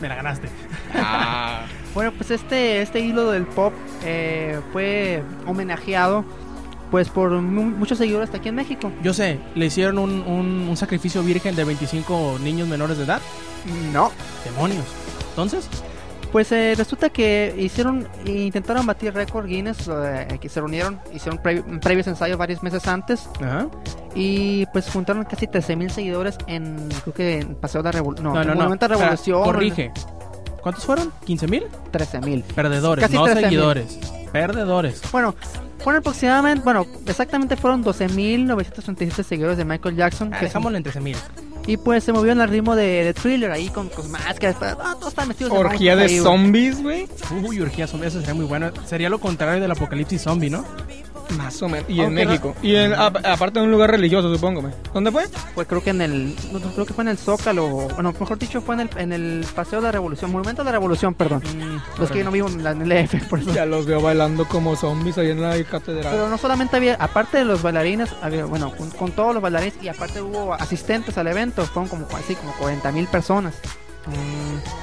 Me 0.00 0.08
la 0.08 0.16
ganaste. 0.16 0.48
Ah, 0.94 1.62
Bueno, 1.94 2.12
pues 2.12 2.30
este, 2.30 2.82
este 2.82 3.00
hilo 3.00 3.30
del 3.30 3.46
pop 3.46 3.72
eh, 4.04 4.60
fue 4.70 5.22
homenajeado 5.46 6.26
pues 6.90 7.08
por 7.08 7.30
mu- 7.30 7.62
muchos 7.64 7.96
seguidores 7.96 8.34
aquí 8.34 8.50
en 8.50 8.54
México. 8.56 8.92
Yo 9.02 9.14
sé, 9.14 9.40
le 9.54 9.64
hicieron 9.66 9.98
un, 9.98 10.20
un- 10.26 10.66
un 10.68 10.76
sacrificio 10.76 11.22
virgen 11.22 11.56
de 11.56 11.64
25 11.64 12.38
niños 12.42 12.68
menores 12.68 12.98
de 12.98 13.04
edad. 13.04 13.22
No. 13.94 14.12
Demonios. 14.44 14.84
Entonces, 15.30 15.68
Pues 16.32 16.52
eh, 16.52 16.74
resulta 16.76 17.08
que 17.10 17.54
hicieron, 17.58 18.06
intentaron 18.26 18.84
batir 18.84 19.14
récord 19.14 19.46
Guinness, 19.46 19.88
eh, 19.88 20.38
que 20.40 20.48
se 20.48 20.60
reunieron, 20.60 21.00
hicieron 21.14 21.40
pre- 21.40 21.62
previos 21.80 22.06
ensayos 22.08 22.36
varios 22.36 22.62
meses 22.62 22.86
antes 22.88 23.28
ajá. 23.40 23.68
y 24.14 24.66
pues 24.66 24.90
juntaron 24.90 25.24
casi 25.24 25.46
13 25.46 25.76
mil 25.76 25.90
seguidores 25.90 26.36
en, 26.46 26.88
creo 27.04 27.14
que 27.14 27.38
en 27.40 27.54
Paseo 27.54 27.82
de 27.82 27.88
la 27.88 27.92
Revolución, 27.92 28.24
no, 28.24 28.34
no, 28.34 28.40
en 28.42 28.48
no, 28.48 28.54
no. 28.54 28.58
Monumento 28.60 28.84
a 28.86 28.88
la 28.88 28.94
Espera, 28.96 29.10
Revolución. 29.12 29.44
corrige. 29.44 29.92
¿Cuántos 30.60 30.84
fueron? 30.84 31.12
¿15 31.26 31.48
mil? 31.48 31.64
13 31.92 32.20
mil. 32.20 32.42
Perdedores, 32.42 33.04
Casi 33.04 33.14
no 33.14 33.22
13,000. 33.24 33.44
seguidores. 33.48 33.98
Perdedores. 34.32 35.02
Bueno, 35.12 35.34
fueron 35.78 36.00
aproximadamente, 36.00 36.64
bueno, 36.64 36.84
exactamente 37.06 37.56
fueron 37.56 37.84
12.937 37.84 39.22
seguidores 39.22 39.56
de 39.56 39.64
Michael 39.64 39.94
Jackson. 39.96 40.34
Ah, 40.34 40.38
que 40.40 40.46
dejámoslo 40.46 40.76
en 40.76 40.82
13 40.82 41.00
mil. 41.00 41.16
Y 41.66 41.76
pues 41.76 42.04
se 42.04 42.12
movieron 42.12 42.40
al 42.40 42.48
ritmo 42.48 42.76
de, 42.76 43.04
de 43.04 43.14
thriller 43.14 43.50
ahí 43.50 43.68
con, 43.68 43.88
con 43.88 44.10
máscaras. 44.10 44.56
todos 44.58 45.08
están 45.08 45.28
vestidos 45.28 45.52
de 45.52 45.58
orgía 45.58 45.96
de 45.96 46.04
ahí, 46.04 46.18
zombies, 46.20 46.82
güey. 46.82 47.08
Uy, 47.42 47.60
orgía 47.60 47.86
zombie, 47.86 48.08
eso 48.08 48.20
sería 48.20 48.34
muy 48.34 48.44
bueno. 48.44 48.70
Sería 48.86 49.08
lo 49.08 49.18
contrario 49.18 49.60
del 49.60 49.70
apocalipsis 49.70 50.22
zombie, 50.22 50.50
¿no? 50.50 50.64
Más 51.36 51.60
o 51.62 51.68
menos. 51.68 51.88
Y 51.90 51.98
en 52.00 52.06
Aunque 52.06 52.24
no- 52.24 52.30
México. 52.30 52.54
Y 52.62 52.74
en, 52.76 52.94
a- 52.94 53.06
aparte 53.06 53.58
de 53.58 53.64
un 53.64 53.70
lugar 53.72 53.90
religioso, 53.90 54.32
supongo. 54.32 54.70
¿Dónde 54.94 55.10
fue? 55.10 55.24
Pues 55.54 55.66
creo 55.66 55.82
que 55.82 55.90
en 55.90 56.00
el, 56.00 56.36
no, 56.52 56.58
no, 56.60 56.70
creo 56.72 56.86
que 56.86 56.94
fue 56.94 57.02
en 57.02 57.08
el 57.08 57.18
Zócalo, 57.18 57.66
bueno, 57.68 58.12
mejor 58.18 58.38
dicho 58.38 58.60
fue 58.60 58.74
en 58.76 58.82
el, 58.82 58.90
en 58.96 59.12
el 59.12 59.46
Paseo 59.54 59.80
de 59.80 59.84
la 59.86 59.92
Revolución, 59.92 60.30
Monumento 60.30 60.62
de 60.62 60.66
la 60.66 60.72
Revolución, 60.72 61.14
perdón. 61.14 61.42
Mm, 61.42 62.00
Los 62.00 62.10
que 62.10 62.18
yo 62.18 62.24
no 62.24 62.30
vivo 62.30 62.48
en 62.48 62.62
la- 62.62 62.70
en 62.70 62.82
el 62.82 62.92
EF, 62.92 63.24
por 63.28 63.40
eso. 63.40 63.52
Ya 63.52 63.66
los 63.66 63.86
veo 63.86 64.00
bailando 64.00 64.46
como 64.46 64.76
zombies 64.76 65.18
ahí 65.18 65.30
en 65.30 65.42
la 65.42 65.62
catedral. 65.64 66.12
Pero 66.14 66.28
no 66.28 66.38
solamente 66.38 66.76
había, 66.76 66.94
aparte 66.94 67.38
de 67.38 67.44
los 67.44 67.62
bailarines, 67.62 68.10
había, 68.22 68.44
bueno, 68.44 68.72
con, 68.76 68.90
con 68.90 69.12
todos 69.12 69.34
los 69.34 69.42
bailarines 69.42 69.74
y 69.82 69.88
aparte 69.88 70.22
hubo 70.22 70.54
asistentes 70.54 71.18
al 71.18 71.26
evento, 71.26 71.64
fueron 71.66 71.88
como 71.88 72.06
así, 72.16 72.34
como 72.36 72.52
40 72.52 72.92
mil 72.92 73.06
personas. 73.08 73.54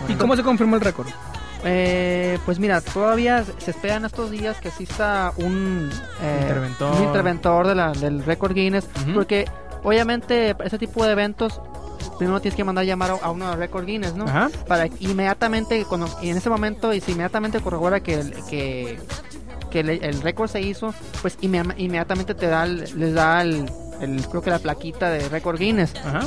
¿Y 0.10 0.14
cómo 0.16 0.36
se 0.36 0.44
confirmó 0.44 0.76
el 0.76 0.82
récord? 0.82 1.08
Eh, 1.66 2.38
pues 2.46 2.60
mira, 2.60 2.82
todavía 2.82 3.44
se 3.58 3.72
esperan 3.72 4.06
estos 4.06 4.32
días 4.32 4.58
que 4.60 4.68
exista 4.68 5.32
un 5.38 5.90
eh, 6.22 6.40
Interventor. 6.42 6.96
un 6.96 7.04
interventor 7.04 7.68
de 7.68 7.76
la, 7.76 7.92
del 7.94 8.24
récord 8.26 8.54
Guinness, 8.54 8.86
porque 9.14 9.46
obviamente 9.84 10.56
ese 10.64 10.78
tipo 10.78 11.06
de 11.06 11.12
eventos 11.14 11.62
primero 12.18 12.42
tienes 12.42 12.56
que 12.58 12.64
mandar 12.66 12.84
llamar 12.86 13.12
a, 13.22 13.30
uno 13.32 13.50
de 13.50 13.56
récord 13.56 13.86
Guinness, 13.86 14.14
¿no? 14.16 14.26
Ajá. 14.26 14.50
Para 14.68 14.88
inmediatamente, 15.00 15.86
cuando, 15.86 16.10
y 16.22 16.30
en 16.30 16.38
ese 16.38 16.50
momento, 16.50 16.94
y 16.94 17.00
si 17.02 17.12
inmediatamente 17.14 17.62
corrobora 17.62 18.02
que, 18.02 18.16
el- 18.20 18.34
que, 18.50 19.00
que 19.72 19.80
el, 19.80 19.90
el 19.90 20.22
récord 20.22 20.50
se 20.50 20.62
hizo, 20.62 20.94
pues 21.22 21.40
inme- 21.40 21.74
inmediatamente 21.78 22.36
te 22.36 22.48
da, 22.48 22.66
el- 22.66 22.84
les 23.00 23.14
da 23.14 23.42
el, 23.42 23.66
el- 24.02 24.28
creo 24.28 24.42
que 24.42 24.50
la 24.50 24.60
plaquita 24.60 25.10
de 25.10 25.28
récord 25.30 25.58
Guinness. 25.58 25.94
Ajá. 26.06 26.20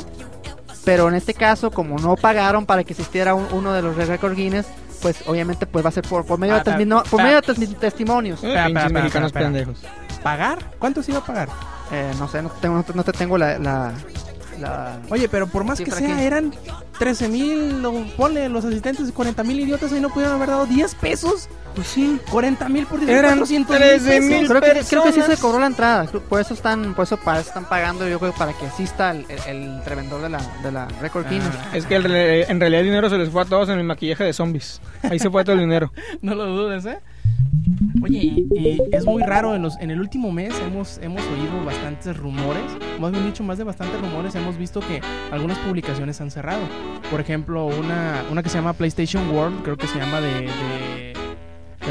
Pero 0.83 1.07
en 1.09 1.15
este 1.15 1.33
caso, 1.33 1.69
como 1.69 1.99
no 1.99 2.15
pagaron 2.15 2.65
para 2.65 2.83
que 2.83 2.93
existiera 2.93 3.35
un- 3.35 3.47
uno 3.51 3.71
de 3.73 3.81
los 3.83 3.95
récord 3.95 4.33
Guinness, 4.35 4.65
pues 5.01 5.23
obviamente 5.27 5.65
pues 5.67 5.83
va 5.85 5.89
a 5.89 5.91
ser 5.91 6.03
por, 6.03 6.25
por 6.25 6.37
medio, 6.39 6.55
Ah, 6.55 6.57
de, 6.59 6.63
testimino- 6.63 7.03
por 7.09 7.21
medio 7.23 7.41
de 7.41 7.47
testi- 7.47 7.77
testimonios. 7.77 8.43
Eh, 8.43 8.47
Espera, 8.47 8.65
pinches 8.65 8.83
espera, 8.85 9.03
mexicanos 9.03 9.27
espera, 9.27 9.45
espera. 9.47 9.65
pendejos. 9.65 10.21
¿Pagar? 10.23 10.57
¿Cuánto 10.79 11.03
se 11.03 11.11
iba 11.11 11.19
a 11.19 11.25
pagar? 11.25 11.49
Eh, 11.91 12.11
no 12.19 12.27
sé, 12.27 12.41
no 12.41 12.49
te 12.49 12.59
tengo, 12.61 12.75
no 12.75 12.83
te, 12.83 12.93
no 12.93 13.03
te 13.03 13.11
tengo 13.13 13.37
la, 13.37 13.57
la, 13.59 13.93
la- 14.59 14.99
Oye, 15.09 15.27
pero 15.29 15.47
por 15.47 15.63
más 15.63 15.79
que 15.79 15.91
sea, 15.91 16.13
aquí. 16.15 16.23
eran 16.23 16.53
13 16.97 17.27
mil, 17.27 17.81
ponle 18.15 18.49
los 18.49 18.65
asistentes, 18.65 19.11
40 19.11 19.43
mil 19.43 19.59
idiotas 19.59 19.91
y 19.91 19.99
no 19.99 20.09
pudieron 20.09 20.35
haber 20.35 20.49
dado 20.49 20.65
10 20.65 20.95
pesos. 20.95 21.47
Pues 21.75 21.87
sí. 21.87 22.19
40 22.31 22.69
mil 22.69 22.87
por 22.87 22.99
10 22.99 23.11
Eran 23.11 23.31
400 23.37 23.77
13,000 23.77 24.29
pesos. 24.29 24.49
Creo 24.49 24.61
que, 24.73 24.79
creo 24.89 25.03
que 25.03 25.11
sí 25.13 25.21
se 25.21 25.37
cobró 25.37 25.59
la 25.59 25.67
entrada. 25.67 26.05
Por 26.05 26.41
eso 26.41 26.55
están, 26.55 26.95
por 26.95 27.03
eso 27.03 27.19
están 27.39 27.65
pagando, 27.65 28.07
yo 28.07 28.19
creo, 28.19 28.33
para 28.33 28.53
que 28.53 28.65
asista 28.65 29.11
el, 29.11 29.25
el, 29.29 29.39
el 29.47 29.63
interventor 29.63 30.21
de 30.21 30.29
la, 30.29 30.39
de 30.63 30.71
la 30.71 30.87
Record 31.01 31.25
Ah. 31.27 31.29
Guinness. 31.29 31.53
Es 31.73 31.85
que 31.85 31.95
el 31.97 32.05
en 32.07 32.59
realidad 32.59 32.81
el 32.81 32.87
dinero 32.87 33.09
se 33.11 33.17
les 33.19 33.29
fue 33.29 33.43
a 33.43 33.45
todos 33.45 33.69
en 33.69 33.77
el 33.77 33.83
maquillaje 33.83 34.23
de 34.23 34.33
zombies. 34.33 34.81
Ahí 35.03 35.19
se 35.19 35.29
fue 35.29 35.43
todo 35.43 35.53
el 35.53 35.59
dinero. 35.61 35.91
No 36.23 36.33
lo 36.33 36.45
dudes, 36.47 36.83
¿eh? 36.85 36.99
Oye, 38.09 38.17
y, 38.19 38.47
y 38.59 38.81
es 38.91 39.05
muy 39.05 39.21
raro, 39.23 39.55
en, 39.55 39.61
los, 39.61 39.77
en 39.79 39.91
el 39.91 39.99
último 39.99 40.31
mes 40.31 40.53
hemos, 40.65 40.99
hemos 41.03 41.21
oído 41.23 41.63
bastantes 41.65 42.15
rumores, 42.17 42.63
más 42.99 43.11
bien 43.11 43.25
dicho, 43.25 43.43
más 43.43 43.57
de 43.57 43.63
bastantes 43.63 43.99
rumores, 44.01 44.33
hemos 44.35 44.57
visto 44.57 44.79
que 44.79 45.01
algunas 45.31 45.57
publicaciones 45.59 46.19
han 46.21 46.31
cerrado. 46.31 46.61
Por 47.11 47.19
ejemplo, 47.21 47.65
una, 47.65 48.23
una 48.31 48.43
que 48.43 48.49
se 48.49 48.57
llama 48.57 48.73
PlayStation 48.73 49.29
World, 49.29 49.63
creo 49.63 49.77
que 49.77 49.87
se 49.87 49.97
llama 49.99 50.21
de, 50.21 50.41
de- 50.41 51.13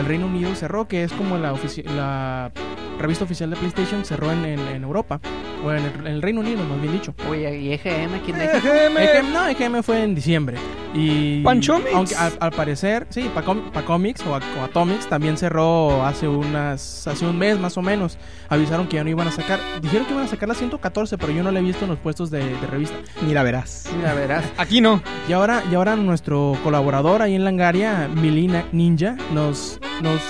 Reino 0.06 0.26
Unido, 0.26 0.54
cerró, 0.54 0.86
que 0.86 1.04
es 1.04 1.12
como 1.12 1.38
la, 1.38 1.54
la 1.96 2.52
revista 2.98 3.24
oficial 3.24 3.48
de 3.48 3.56
PlayStation, 3.56 4.04
cerró 4.04 4.30
en- 4.30 4.44
en 4.44 4.82
Europa. 4.84 5.20
O 5.64 5.72
en 5.72 5.78
el, 5.84 5.92
en 6.00 6.06
el 6.06 6.22
Reino 6.22 6.40
Unido, 6.40 6.62
más 6.64 6.80
bien 6.80 6.92
dicho. 6.92 7.14
Oye, 7.28 7.58
¿y 7.58 7.72
EGM 7.72 8.14
aquí 8.14 8.30
en 8.32 8.38
México? 8.38 8.68
EGM, 8.68 9.32
no, 9.32 9.46
EGM 9.48 9.82
fue 9.82 10.02
en 10.02 10.14
diciembre. 10.14 10.56
Y 10.94 11.42
Panchomics. 11.42 11.94
aunque 11.94 12.14
al, 12.16 12.32
al 12.40 12.50
parecer, 12.52 13.06
sí, 13.10 13.30
Pacom- 13.34 13.70
Pacomics 13.70 14.24
o, 14.26 14.34
A- 14.34 14.40
o 14.60 14.64
Atomics 14.64 15.06
también 15.08 15.36
cerró 15.36 16.04
hace 16.06 16.26
unas 16.28 17.06
hace 17.06 17.26
un 17.26 17.36
mes 17.38 17.58
más 17.58 17.76
o 17.76 17.82
menos. 17.82 18.16
Avisaron 18.48 18.86
que 18.86 18.96
ya 18.96 19.04
no 19.04 19.10
iban 19.10 19.28
a 19.28 19.32
sacar. 19.32 19.58
Dijeron 19.82 20.06
que 20.06 20.12
iban 20.12 20.24
a 20.24 20.28
sacar 20.28 20.48
la 20.48 20.54
114, 20.54 21.18
pero 21.18 21.32
yo 21.32 21.42
no 21.42 21.50
la 21.50 21.58
he 21.58 21.62
visto 21.62 21.84
en 21.84 21.90
los 21.90 21.98
puestos 21.98 22.30
de, 22.30 22.38
de 22.44 22.66
revista. 22.66 22.96
Ni 23.26 23.32
la 23.34 23.42
verás. 23.42 23.88
Mira, 23.96 24.14
verás. 24.14 24.44
Aquí 24.56 24.80
no. 24.80 25.02
Y 25.28 25.32
ahora, 25.32 25.62
y 25.70 25.74
ahora 25.74 25.96
nuestro 25.96 26.56
colaborador 26.62 27.22
ahí 27.22 27.34
en 27.34 27.44
Langaria, 27.44 28.08
Milina 28.14 28.64
Ninja, 28.72 29.16
nos, 29.34 29.80
nos, 30.00 30.20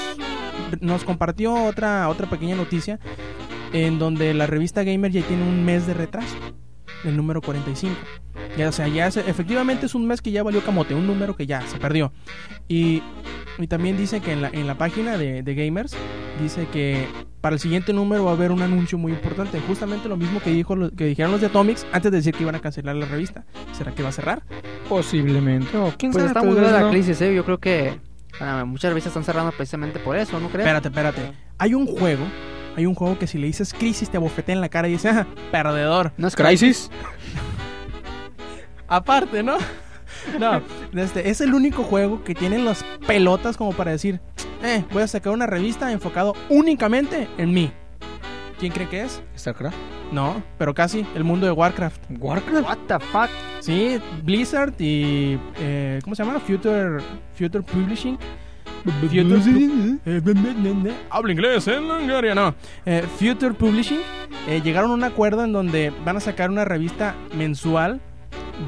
nos 0.81 1.05
compartió 1.05 1.55
otra, 1.65 2.09
otra 2.09 2.29
pequeña 2.29 2.57
noticia 2.57 2.99
en 3.73 3.99
donde 3.99 4.33
la 4.35 4.47
revista 4.47 4.83
Gamer 4.85 5.11
ya 5.13 5.23
tiene 5.23 5.43
un 5.43 5.65
mes 5.65 5.87
de 5.87 5.95
retraso, 5.95 6.37
el 7.05 7.17
número 7.17 7.41
45. 7.41 7.95
Ya, 8.57 8.69
o 8.69 8.73
sea, 8.73 8.89
ya 8.89 9.07
es- 9.07 9.17
efectivamente 9.17 9.87
es 9.87 9.95
un 9.95 10.07
mes 10.07 10.23
que 10.23 10.31
ya 10.31 10.43
valió 10.43 10.63
camote, 10.63 10.95
un 10.95 11.07
número 11.07 11.37
que 11.37 11.47
ya 11.47 11.61
se 11.67 11.79
perdió. 11.79 12.13
Y, 12.69 13.03
y 13.59 13.67
también 13.67 13.97
dice 13.97 14.21
que 14.21 14.33
en 14.33 14.43
la, 14.43 14.49
en 14.49 14.67
la 14.67 14.77
página 14.77 15.17
de, 15.19 15.43
de 15.43 15.55
Gamers, 15.55 15.95
dice 16.43 16.67
que 16.73 17.07
para 17.41 17.55
el 17.55 17.61
siguiente 17.61 17.93
número 17.93 18.25
va 18.25 18.31
a 18.33 18.35
haber 18.35 18.51
un 18.51 18.63
anuncio 18.63 18.99
muy 18.99 19.13
importante. 19.13 19.61
Justamente 19.69 20.09
lo 20.09 20.17
mismo 20.17 20.41
que, 20.41 20.51
dijo, 20.51 20.75
que 20.97 21.05
dijeron 21.07 21.33
los 21.33 21.41
de 21.41 21.47
Atomics 21.49 21.87
antes 21.93 22.11
de 22.11 22.17
decir 22.19 22.35
que 22.35 22.43
iban 22.43 22.55
a 22.55 22.61
cancelar 22.61 22.97
la 22.97 23.07
revista. 23.07 23.45
¿Será 23.73 23.93
que 23.93 24.03
va 24.03 24.09
a 24.09 24.13
cerrar? 24.13 24.43
Posiblemente. 24.89 25.77
O 25.77 25.93
quién 25.97 26.13
Pues 26.13 26.23
sabe, 26.25 26.29
está 26.39 26.43
muy 26.43 26.55
dura 26.55 26.71
la 26.73 26.81
no. 26.81 26.91
crisis, 26.91 27.21
¿eh? 27.21 27.35
Yo 27.35 27.45
creo 27.45 27.59
que 27.59 28.01
ah, 28.41 28.65
muchas 28.67 28.91
revistas 28.91 29.11
están 29.11 29.25
cerrando 29.25 29.53
precisamente 29.53 29.99
por 29.99 30.17
eso, 30.17 30.41
¿no 30.41 30.49
crees? 30.49 30.67
Espérate, 30.67 30.89
espérate. 30.89 31.33
Hay 31.59 31.75
un 31.75 31.87
juego, 31.87 32.25
hay 32.77 32.87
un 32.87 32.95
juego 32.95 33.19
que 33.19 33.27
si 33.27 33.39
le 33.39 33.47
dices 33.47 33.73
crisis 33.73 34.11
te 34.11 34.19
abofetea 34.19 34.55
en 34.55 34.61
la 34.61 34.69
cara 34.69 34.89
y 34.89 34.93
dice, 34.93 35.09
ah, 35.09 35.27
perdedor. 35.51 36.13
¿No 36.17 36.29
es 36.29 36.37
Crisis. 36.37 36.91
Aparte, 38.89 39.43
¿no? 39.43 39.57
No, 40.39 40.61
este, 40.95 41.31
es 41.31 41.41
el 41.41 41.55
único 41.55 41.83
juego 41.83 42.23
que 42.23 42.35
tiene 42.35 42.59
las 42.59 42.85
pelotas 43.07 43.57
como 43.57 43.73
para 43.73 43.93
decir, 43.93 44.21
eh, 44.63 44.85
voy 44.93 45.03
a 45.03 45.09
sacar 45.09 45.33
una 45.33 45.47
revista 45.47 45.91
enfocado 45.91 46.35
únicamente 46.49 47.29
en 47.39 47.53
mí. 47.53 47.73
¿Quién 48.59 48.73
cree 48.73 48.89
que 48.89 49.03
es? 49.03 49.23
StarCraft. 49.37 49.77
No, 50.13 50.43
pero 50.59 50.75
casi, 50.75 51.07
el 51.15 51.25
mundo 51.25 51.47
de 51.47 51.53
Warcraft. 51.53 52.01
Warcraft. 52.19 52.67
What 52.67 52.79
the 52.87 53.01
fuck? 53.07 53.29
Sí, 53.61 54.01
Blizzard 54.23 54.75
y... 54.79 55.39
eh, 55.59 55.99
¿Cómo 56.05 56.15
se 56.15 56.25
llama? 56.25 56.39
Future, 56.41 56.99
Future 57.35 57.63
Publishing. 57.63 58.19
Future, 59.01 59.99
Eh, 60.07 60.21
Habla 61.11 61.33
inglés, 61.33 61.69
¿eh? 61.69 61.81
Langaria, 61.81 62.35
no. 62.35 62.55
Eh, 62.85 63.05
Future 63.19 63.55
Publishing 63.55 64.01
eh, 64.49 64.61
llegaron 64.63 64.91
a 64.91 64.95
un 64.95 65.05
acuerdo 65.05 65.45
en 65.45 65.53
donde 65.53 65.93
van 66.05 66.17
a 66.17 66.21
sacar 66.21 66.51
una 66.51 66.65
revista 66.65 67.15
mensual 67.35 68.01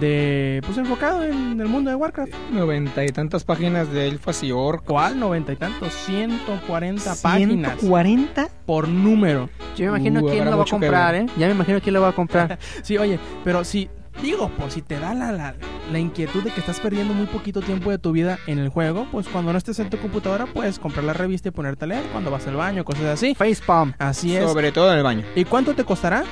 de. 0.00 0.60
Pues 0.66 0.76
enfocado 0.76 1.24
en 1.24 1.60
el 1.60 1.66
mundo 1.68 1.90
de 1.90 1.96
Warcraft. 1.96 2.32
Noventa 2.52 3.04
y 3.04 3.08
tantas 3.08 3.44
páginas 3.44 3.90
de 3.92 4.08
elfas 4.08 4.42
y 4.42 4.52
orcos. 4.52 4.86
¿Cuál? 4.86 5.18
Noventa 5.18 5.52
y 5.52 5.56
tantos. 5.56 5.92
140 5.94 7.14
páginas 7.22 7.78
140. 7.80 8.48
por 8.66 8.86
número. 8.88 9.48
Yo 9.76 9.84
me 9.92 9.98
imagino 9.98 10.20
Uh, 10.20 10.28
quién 10.28 10.44
lo 10.44 10.56
va 10.58 10.62
a 10.62 10.66
comprar. 10.66 11.14
¿eh? 11.14 11.26
Ya 11.38 11.46
me 11.46 11.52
imagino 11.54 11.80
quién 11.80 11.94
lo 11.94 12.02
va 12.02 12.08
a 12.08 12.12
comprar. 12.14 12.58
Sí, 12.82 12.98
oye, 12.98 13.18
pero 13.44 13.64
si. 13.64 13.88
Digo, 14.22 14.50
pues 14.58 14.74
si 14.74 14.82
te 14.82 14.98
da 14.98 15.14
la, 15.14 15.32
la, 15.32 15.54
la 15.92 15.98
inquietud 15.98 16.42
de 16.42 16.50
que 16.50 16.60
estás 16.60 16.80
perdiendo 16.80 17.14
muy 17.14 17.26
poquito 17.26 17.60
tiempo 17.60 17.90
de 17.90 17.98
tu 17.98 18.12
vida 18.12 18.38
en 18.46 18.58
el 18.58 18.68
juego, 18.68 19.06
pues 19.12 19.28
cuando 19.28 19.52
no 19.52 19.58
estés 19.58 19.78
en 19.78 19.90
tu 19.90 19.98
computadora 19.98 20.46
puedes 20.46 20.78
comprar 20.78 21.04
la 21.04 21.12
revista 21.12 21.48
y 21.48 21.52
ponerte 21.52 21.84
a 21.84 21.88
leer 21.88 22.04
cuando 22.10 22.30
vas 22.30 22.46
al 22.46 22.56
baño, 22.56 22.84
cosas 22.84 23.04
así. 23.04 23.34
Facepalm. 23.34 23.94
Así 23.98 24.36
es. 24.36 24.44
Sobre 24.44 24.72
todo 24.72 24.90
en 24.90 24.98
el 24.98 25.04
baño. 25.04 25.24
¿Y 25.36 25.44
cuánto 25.44 25.74
te 25.74 25.84
costará? 25.84 26.24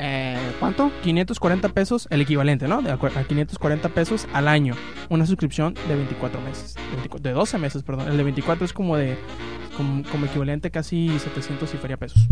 Eh, 0.00 0.38
¿Cuánto? 0.60 0.92
540 1.02 1.68
pesos, 1.70 2.06
el 2.10 2.20
equivalente, 2.20 2.68
¿no? 2.68 2.82
De 2.82 2.92
a 2.92 2.96
540 2.98 3.88
pesos 3.88 4.28
al 4.32 4.46
año. 4.46 4.74
Una 5.08 5.26
suscripción 5.26 5.74
de 5.88 5.96
24 5.96 6.40
meses. 6.40 6.74
De 6.74 6.96
24 6.96 7.28
de 7.30 7.34
12 7.34 7.58
meses, 7.58 7.82
perdón. 7.82 8.08
El 8.08 8.16
de 8.16 8.22
24 8.22 8.64
es 8.64 8.72
como 8.72 8.96
de. 8.96 9.18
Como, 9.76 10.02
como 10.10 10.26
equivalente 10.26 10.70
casi 10.70 11.08
700 11.18 11.72
y 11.74 11.76
feria 11.78 11.96
pesos. 11.96 12.26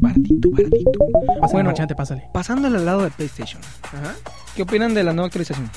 Baratito, 0.00 0.48
baratito. 0.50 0.90
Pásale, 1.40 1.52
Bueno. 1.52 1.68
marchante, 1.70 1.94
pásale. 1.94 2.24
Pasando 2.32 2.68
al 2.68 2.84
lado 2.84 3.02
de 3.02 3.10
PlayStation. 3.10 3.60
Ajá. 3.84 4.14
¿Qué 4.54 4.62
opinan 4.62 4.94
de 4.94 5.02
la 5.04 5.12
nueva 5.12 5.26
actualización? 5.26 5.70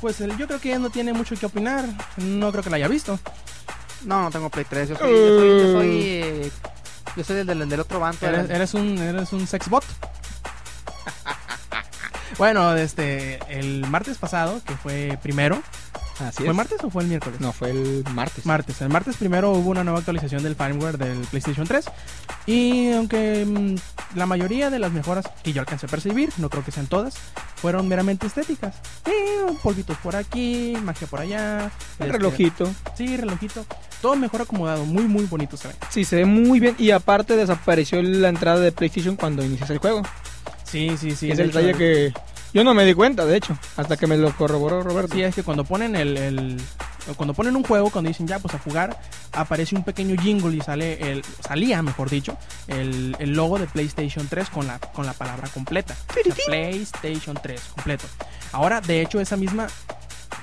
Pues 0.00 0.20
el- 0.20 0.36
yo 0.36 0.46
creo 0.48 0.60
que 0.60 0.70
ya 0.70 0.78
no 0.80 0.90
tiene 0.90 1.12
mucho 1.12 1.36
que 1.36 1.46
opinar. 1.46 1.84
No 2.16 2.50
creo 2.50 2.62
que 2.64 2.70
la 2.70 2.76
haya 2.76 2.88
visto. 2.88 3.18
No, 4.04 4.22
no 4.22 4.30
tengo 4.30 4.50
Play 4.50 4.66
3. 4.68 4.88
Yo 4.88 4.96
soy, 4.96 5.10
yo 5.10 5.38
soy, 5.38 5.58
yo 5.60 5.72
soy, 5.72 5.88
eh, 6.02 6.50
yo 7.16 7.24
soy 7.24 7.36
del, 7.36 7.46
del, 7.46 7.68
del 7.68 7.80
otro 7.80 8.00
bando. 8.00 8.26
Eres, 8.26 8.50
eres 8.50 8.74
un, 8.74 8.98
eres 8.98 9.32
un 9.32 9.46
sexbot. 9.46 9.84
Bueno, 12.42 12.74
este, 12.74 13.38
el 13.56 13.86
martes 13.86 14.18
pasado, 14.18 14.60
que 14.66 14.74
fue 14.74 15.16
primero. 15.22 15.62
Así 16.18 16.42
¿Fue 16.42 16.52
martes 16.52 16.82
o 16.82 16.90
fue 16.90 17.04
el 17.04 17.08
miércoles? 17.08 17.40
No, 17.40 17.52
fue 17.52 17.70
el 17.70 18.02
martes. 18.14 18.44
Martes. 18.44 18.80
El 18.80 18.88
martes 18.88 19.16
primero 19.16 19.52
hubo 19.52 19.70
una 19.70 19.84
nueva 19.84 20.00
actualización 20.00 20.42
del 20.42 20.56
firmware 20.56 20.98
del 20.98 21.18
PlayStation 21.18 21.68
3. 21.68 21.84
Y 22.46 22.90
aunque 22.94 23.44
mm, 23.46 24.16
la 24.16 24.26
mayoría 24.26 24.70
de 24.70 24.80
las 24.80 24.90
mejoras 24.90 25.24
que 25.44 25.52
yo 25.52 25.60
alcancé 25.60 25.86
a 25.86 25.88
percibir, 25.88 26.30
no 26.38 26.50
creo 26.50 26.64
que 26.64 26.72
sean 26.72 26.88
todas, 26.88 27.14
fueron 27.54 27.86
meramente 27.86 28.26
estéticas. 28.26 28.74
Sí, 29.04 29.12
polvitos 29.62 29.96
por 29.98 30.16
aquí, 30.16 30.76
magia 30.82 31.06
por 31.06 31.20
allá. 31.20 31.70
el 32.00 32.06
este, 32.06 32.18
relojito. 32.18 32.74
Sí, 32.96 33.16
relojito. 33.16 33.64
Todo 34.00 34.16
mejor 34.16 34.42
acomodado, 34.42 34.84
muy, 34.84 35.04
muy 35.04 35.26
bonito 35.26 35.56
se 35.56 35.68
ve. 35.68 35.74
Sí, 35.90 36.04
se 36.04 36.16
ve 36.16 36.24
muy 36.24 36.58
bien. 36.58 36.74
Y 36.76 36.90
aparte 36.90 37.36
desapareció 37.36 38.02
la 38.02 38.30
entrada 38.30 38.58
de 38.58 38.72
PlayStation 38.72 39.14
cuando 39.14 39.44
inicias 39.44 39.70
el 39.70 39.78
juego. 39.78 40.02
Sí, 40.64 40.96
sí, 40.98 41.12
sí. 41.12 41.30
es 41.30 41.38
el 41.38 41.52
detalle 41.52 41.74
que 41.74 42.12
yo 42.52 42.64
no 42.64 42.74
me 42.74 42.84
di 42.84 42.94
cuenta, 42.94 43.24
de 43.26 43.36
hecho, 43.36 43.56
hasta 43.76 43.96
que 43.96 44.06
me 44.06 44.16
lo 44.16 44.30
corroboró 44.36 44.82
Roberto. 44.82 45.14
Sí, 45.14 45.22
es 45.22 45.34
que 45.34 45.42
cuando 45.42 45.64
ponen 45.64 45.96
el, 45.96 46.16
el- 46.16 46.60
cuando 47.16 47.34
ponen 47.34 47.56
un 47.56 47.64
juego, 47.64 47.90
cuando 47.90 48.08
dicen 48.08 48.28
ya 48.28 48.38
pues 48.38 48.54
a 48.54 48.58
jugar, 48.60 48.96
aparece 49.32 49.74
un 49.74 49.82
pequeño 49.82 50.14
jingle 50.22 50.56
y 50.56 50.60
sale 50.60 51.10
el 51.12 51.24
salía, 51.46 51.82
mejor 51.82 52.08
dicho, 52.08 52.36
el, 52.68 53.16
el 53.18 53.32
logo 53.32 53.58
de 53.58 53.66
PlayStation 53.66 54.28
3 54.28 54.48
con 54.50 54.66
la 54.68 54.78
con 54.78 55.04
la 55.06 55.12
palabra 55.12 55.48
completa. 55.48 55.96
O 56.10 56.12
sea, 56.14 56.44
PlayStation 56.46 57.36
3 57.42 57.60
completo. 57.74 58.04
Ahora, 58.52 58.80
de 58.80 59.00
hecho, 59.02 59.18
esa 59.20 59.36
misma 59.36 59.66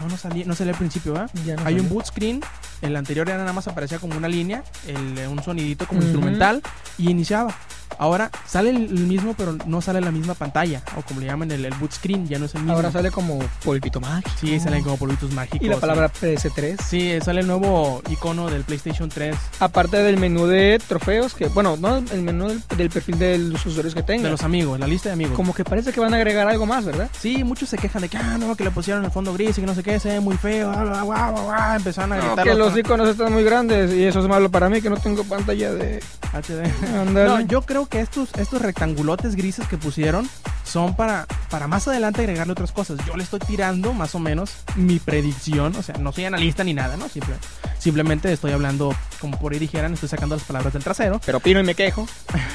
no 0.01 0.07
no 0.09 0.17
salía, 0.17 0.45
no 0.45 0.53
salía 0.55 0.73
al 0.73 0.77
principio, 0.79 1.13
¿verdad? 1.13 1.29
Ya 1.45 1.55
no 1.55 1.65
Hay 1.65 1.79
un 1.79 1.87
boot 1.89 2.05
screen, 2.07 2.41
el 2.81 2.95
anterior 2.97 3.27
era 3.29 3.37
nada 3.37 3.53
más 3.53 3.67
aparecía 3.69 3.99
como 3.99 4.17
una 4.17 4.27
línea, 4.27 4.63
el, 4.87 5.27
un 5.29 5.41
sonidito 5.41 5.87
como 5.87 6.01
instrumental 6.01 6.61
y 6.97 7.09
iniciaba. 7.09 7.55
Ahora 7.97 8.31
sale 8.45 8.69
el, 8.69 8.89
mismo, 8.89 9.33
pero 9.37 9.57
no 9.65 9.81
sale 9.81 10.01
la 10.01 10.11
misma 10.11 10.33
pantalla, 10.33 10.81
o 10.97 11.01
como 11.01 11.19
le 11.19 11.25
llaman 11.27 11.51
el, 11.51 11.65
el 11.65 11.73
boot 11.75 11.91
screen, 11.93 12.27
ya 12.27 12.39
no 12.39 12.45
es 12.45 12.55
el 12.55 12.61
mismo. 12.61 12.75
Ahora 12.75 12.91
sale 12.91 13.11
como 13.11 13.39
polvito 13.63 13.99
mágico. 13.99 14.29
Sí, 14.39 14.59
salen 14.59 14.83
como 14.83 14.97
polvitos 14.97 15.31
mágicos. 15.33 15.59
Y 15.61 15.69
la 15.69 15.77
palabra 15.77 16.11
PS3. 16.11 16.77
Sí, 16.81 17.17
sale 17.23 17.41
el 17.41 17.47
nuevo 17.47 18.01
icono 18.09 18.49
del 18.49 18.63
PlayStation 18.63 19.09
3 19.09 19.35
Aparte 19.59 19.97
del 19.97 20.17
menú 20.17 20.45
de 20.47 20.79
trofeos, 20.87 21.33
que 21.33 21.47
bueno, 21.47 21.75
no 21.77 21.97
el 21.97 22.21
menú 22.21 22.47
del, 22.49 22.63
del 22.77 22.89
perfil 22.89 23.19
de 23.19 23.37
los 23.37 23.65
usuarios 23.65 23.93
que 23.93 24.01
de 24.01 24.07
tengan. 24.07 24.31
los 24.31 24.43
amigos, 24.43 24.79
la 24.79 24.87
lista 24.87 25.09
de 25.09 25.13
amigos. 25.13 25.35
Como 25.35 25.53
que 25.53 25.63
parece 25.63 25.91
que 25.91 25.99
van 25.99 26.13
a 26.13 26.17
agregar 26.17 26.47
algo 26.47 26.65
más, 26.65 26.85
¿verdad? 26.85 27.09
Sí, 27.19 27.43
muchos 27.43 27.69
se 27.69 27.77
quejan 27.77 28.01
de 28.01 28.09
que, 28.09 28.17
ah, 28.17 28.37
no, 28.39 28.55
que 28.55 28.63
le 28.63 28.71
pusieron 28.71 29.03
el 29.03 29.11
fondo 29.11 29.33
gris 29.33 29.57
y 29.57 29.61
que 29.61 29.67
no 29.67 29.75
sé 29.75 29.83
qué, 29.83 29.99
se 29.99 30.09
ve 30.09 30.19
muy 30.19 30.37
feo, 30.37 30.69
bla, 30.71 31.75
empezaron 31.75 32.13
a 32.13 32.17
No, 32.17 32.25
gritar. 32.27 32.45
que 32.45 32.53
los 32.55 32.77
iconos 32.77 33.09
están 33.09 33.33
muy 33.33 33.43
grandes 33.43 33.93
y 33.93 34.03
eso 34.05 34.19
es 34.19 34.27
malo 34.27 34.49
para 34.49 34.69
mí 34.69 34.81
que 34.81 34.89
no 34.89 34.97
tengo 34.97 35.23
pantalla 35.23 35.73
de 35.73 36.01
HD. 36.33 37.11
No, 37.13 37.41
yo 37.41 37.61
creo 37.63 37.78
que 37.87 37.99
estos, 38.01 38.29
estos 38.37 38.61
rectangulotes 38.61 39.35
grises 39.35 39.67
que 39.67 39.77
pusieron 39.77 40.27
son 40.63 40.95
para, 40.95 41.25
para 41.49 41.67
más 41.67 41.87
adelante 41.87 42.21
agregarle 42.21 42.53
otras 42.53 42.71
cosas. 42.71 42.99
Yo 43.07 43.15
le 43.17 43.23
estoy 43.23 43.39
tirando 43.39 43.93
más 43.93 44.13
o 44.15 44.19
menos 44.19 44.51
mi 44.75 44.99
predicción, 44.99 45.75
o 45.75 45.81
sea, 45.83 45.95
no 45.97 46.11
soy 46.11 46.25
analista 46.25 46.63
ni 46.63 46.73
nada, 46.73 46.95
¿no? 46.97 47.07
Simple- 47.09 47.35
simplemente 47.79 48.31
estoy 48.31 48.51
hablando, 48.51 48.93
como 49.19 49.39
por 49.39 49.53
ahí 49.53 49.59
dijeran, 49.59 49.93
estoy 49.93 50.09
sacando 50.09 50.35
las 50.35 50.43
palabras 50.45 50.73
del 50.73 50.83
trasero. 50.83 51.19
Pero 51.25 51.37
opino 51.39 51.59
y 51.59 51.63
me 51.63 51.75
quejo. 51.75 52.07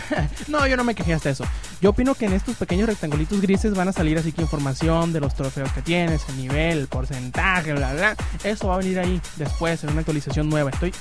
No, 0.48 0.66
yo 0.66 0.76
no 0.76 0.84
me 0.84 0.94
quejé 0.94 1.14
hasta 1.14 1.30
eso. 1.30 1.44
Yo 1.80 1.90
opino 1.90 2.14
que 2.14 2.26
en 2.26 2.34
estos 2.34 2.56
pequeños 2.56 2.86
rectangulitos 2.88 3.40
grises 3.40 3.74
van 3.74 3.88
a 3.88 3.92
salir 3.92 4.18
así 4.18 4.32
que 4.32 4.42
información 4.42 5.12
de 5.14 5.20
los 5.20 5.34
trofeos 5.34 5.72
que 5.72 5.80
tienes, 5.82 6.20
el 6.28 6.36
nivel, 6.36 6.78
el 6.78 6.86
porcentaje, 6.88 7.72
bla, 7.72 7.94
bla. 7.94 8.16
Eso 8.44 8.68
va 8.68 8.74
a 8.74 8.78
venir 8.78 8.98
ahí 9.00 9.20
después 9.36 9.82
en 9.82 9.90
una 9.90 10.00
actualización 10.00 10.48
nueva. 10.50 10.70
Estoy 10.70 10.92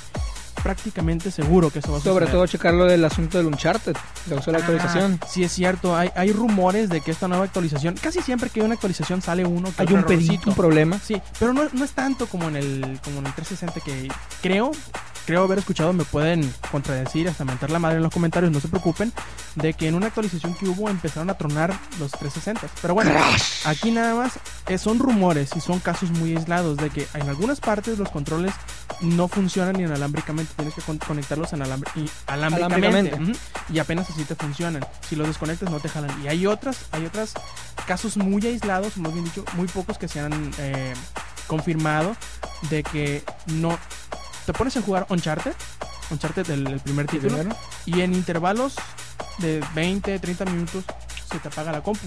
prácticamente 0.64 1.30
seguro 1.30 1.70
que 1.70 1.78
eso 1.78 1.92
va 1.92 1.98
a 1.98 2.00
Sobre 2.00 2.24
suceder. 2.24 2.32
todo 2.32 2.46
checar 2.46 2.74
lo 2.74 2.86
del 2.86 3.04
asunto 3.04 3.38
del 3.38 3.46
Uncharted, 3.46 3.94
la 4.28 4.36
usó 4.36 4.50
la 4.50 4.58
actualización. 4.58 5.20
Ah, 5.22 5.26
sí, 5.30 5.44
es 5.44 5.52
cierto. 5.52 5.94
Hay, 5.94 6.10
hay 6.16 6.32
rumores 6.32 6.88
de 6.88 7.02
que 7.02 7.10
esta 7.12 7.28
nueva 7.28 7.44
actualización, 7.44 7.94
casi 8.00 8.20
siempre 8.22 8.48
que 8.50 8.60
hay 8.60 8.66
una 8.66 8.74
actualización 8.74 9.20
sale 9.22 9.44
uno 9.44 9.68
que 9.76 9.82
Hay 9.82 9.92
un 9.92 10.02
pedito, 10.04 10.48
un 10.50 10.56
problema. 10.56 10.98
Sí, 10.98 11.20
pero 11.38 11.52
no, 11.52 11.68
no 11.72 11.84
es 11.84 11.92
tanto 11.92 12.26
como 12.26 12.48
en 12.48 12.56
el 12.56 12.98
como 13.04 13.18
en 13.20 13.26
el 13.26 13.34
360 13.34 13.80
que 13.80 14.08
creo 14.42 14.72
creo 15.26 15.44
haber 15.44 15.58
escuchado, 15.58 15.92
me 15.92 16.04
pueden 16.04 16.52
contradecir, 16.70 17.28
hasta 17.28 17.44
mentar 17.44 17.70
la 17.70 17.78
madre 17.78 17.96
en 17.96 18.02
los 18.02 18.12
comentarios, 18.12 18.52
no 18.52 18.60
se 18.60 18.68
preocupen, 18.68 19.12
de 19.54 19.72
que 19.74 19.88
en 19.88 19.94
una 19.94 20.06
actualización 20.08 20.54
que 20.54 20.66
hubo 20.66 20.88
empezaron 20.90 21.30
a 21.30 21.34
tronar 21.34 21.70
los 21.98 22.10
360. 22.12 22.66
Pero 22.82 22.94
bueno, 22.94 23.10
aquí 23.64 23.90
nada 23.90 24.14
más 24.14 24.32
eh, 24.68 24.78
son 24.78 24.98
rumores 24.98 25.50
y 25.56 25.60
son 25.60 25.78
casos 25.80 26.10
muy 26.10 26.36
aislados 26.36 26.76
de 26.76 26.90
que 26.90 27.06
en 27.14 27.28
algunas 27.28 27.60
partes 27.60 27.98
los 27.98 28.10
controles 28.10 28.52
no 29.00 29.28
funcionan 29.28 29.80
inalámbricamente, 29.80 30.52
tienes 30.56 30.74
que 30.74 30.82
con- 30.82 30.98
conectarlos 30.98 31.52
en 31.52 31.60
alambre- 31.62 31.90
y 31.96 32.08
alámbricamente, 32.26 33.10
y 33.72 33.78
apenas 33.78 34.10
así 34.10 34.24
te 34.24 34.34
funcionan. 34.34 34.84
Si 35.08 35.16
los 35.16 35.26
desconectas 35.26 35.70
no 35.70 35.80
te 35.80 35.88
jalan. 35.88 36.10
Y 36.22 36.28
hay 36.28 36.46
otras, 36.46 36.86
hay 36.92 37.06
otras 37.06 37.34
casos 37.86 38.16
muy 38.16 38.46
aislados, 38.46 38.96
más 38.98 39.12
bien 39.12 39.24
dicho, 39.24 39.44
muy 39.54 39.66
pocos 39.68 39.98
que 39.98 40.08
se 40.08 40.20
han 40.20 40.50
eh, 40.58 40.94
confirmado 41.46 42.16
de 42.70 42.82
que 42.82 43.22
no 43.46 43.78
te 44.44 44.52
pones 44.52 44.76
a 44.76 44.82
jugar 44.82 45.06
Uncharted, 45.08 45.54
Uncharted 46.10 46.48
el, 46.50 46.66
el 46.66 46.80
primer 46.80 47.06
título, 47.06 47.36
Primero. 47.36 47.56
y 47.86 48.00
en 48.00 48.14
intervalos 48.14 48.74
de 49.38 49.64
20, 49.74 50.18
30 50.18 50.44
minutos 50.46 50.84
se 51.34 51.40
te 51.40 51.48
apaga 51.48 51.72
la 51.72 51.80
compu. 51.82 52.06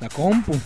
La 0.00 0.08
compu. 0.08 0.52
La 0.52 0.52
compu. 0.52 0.58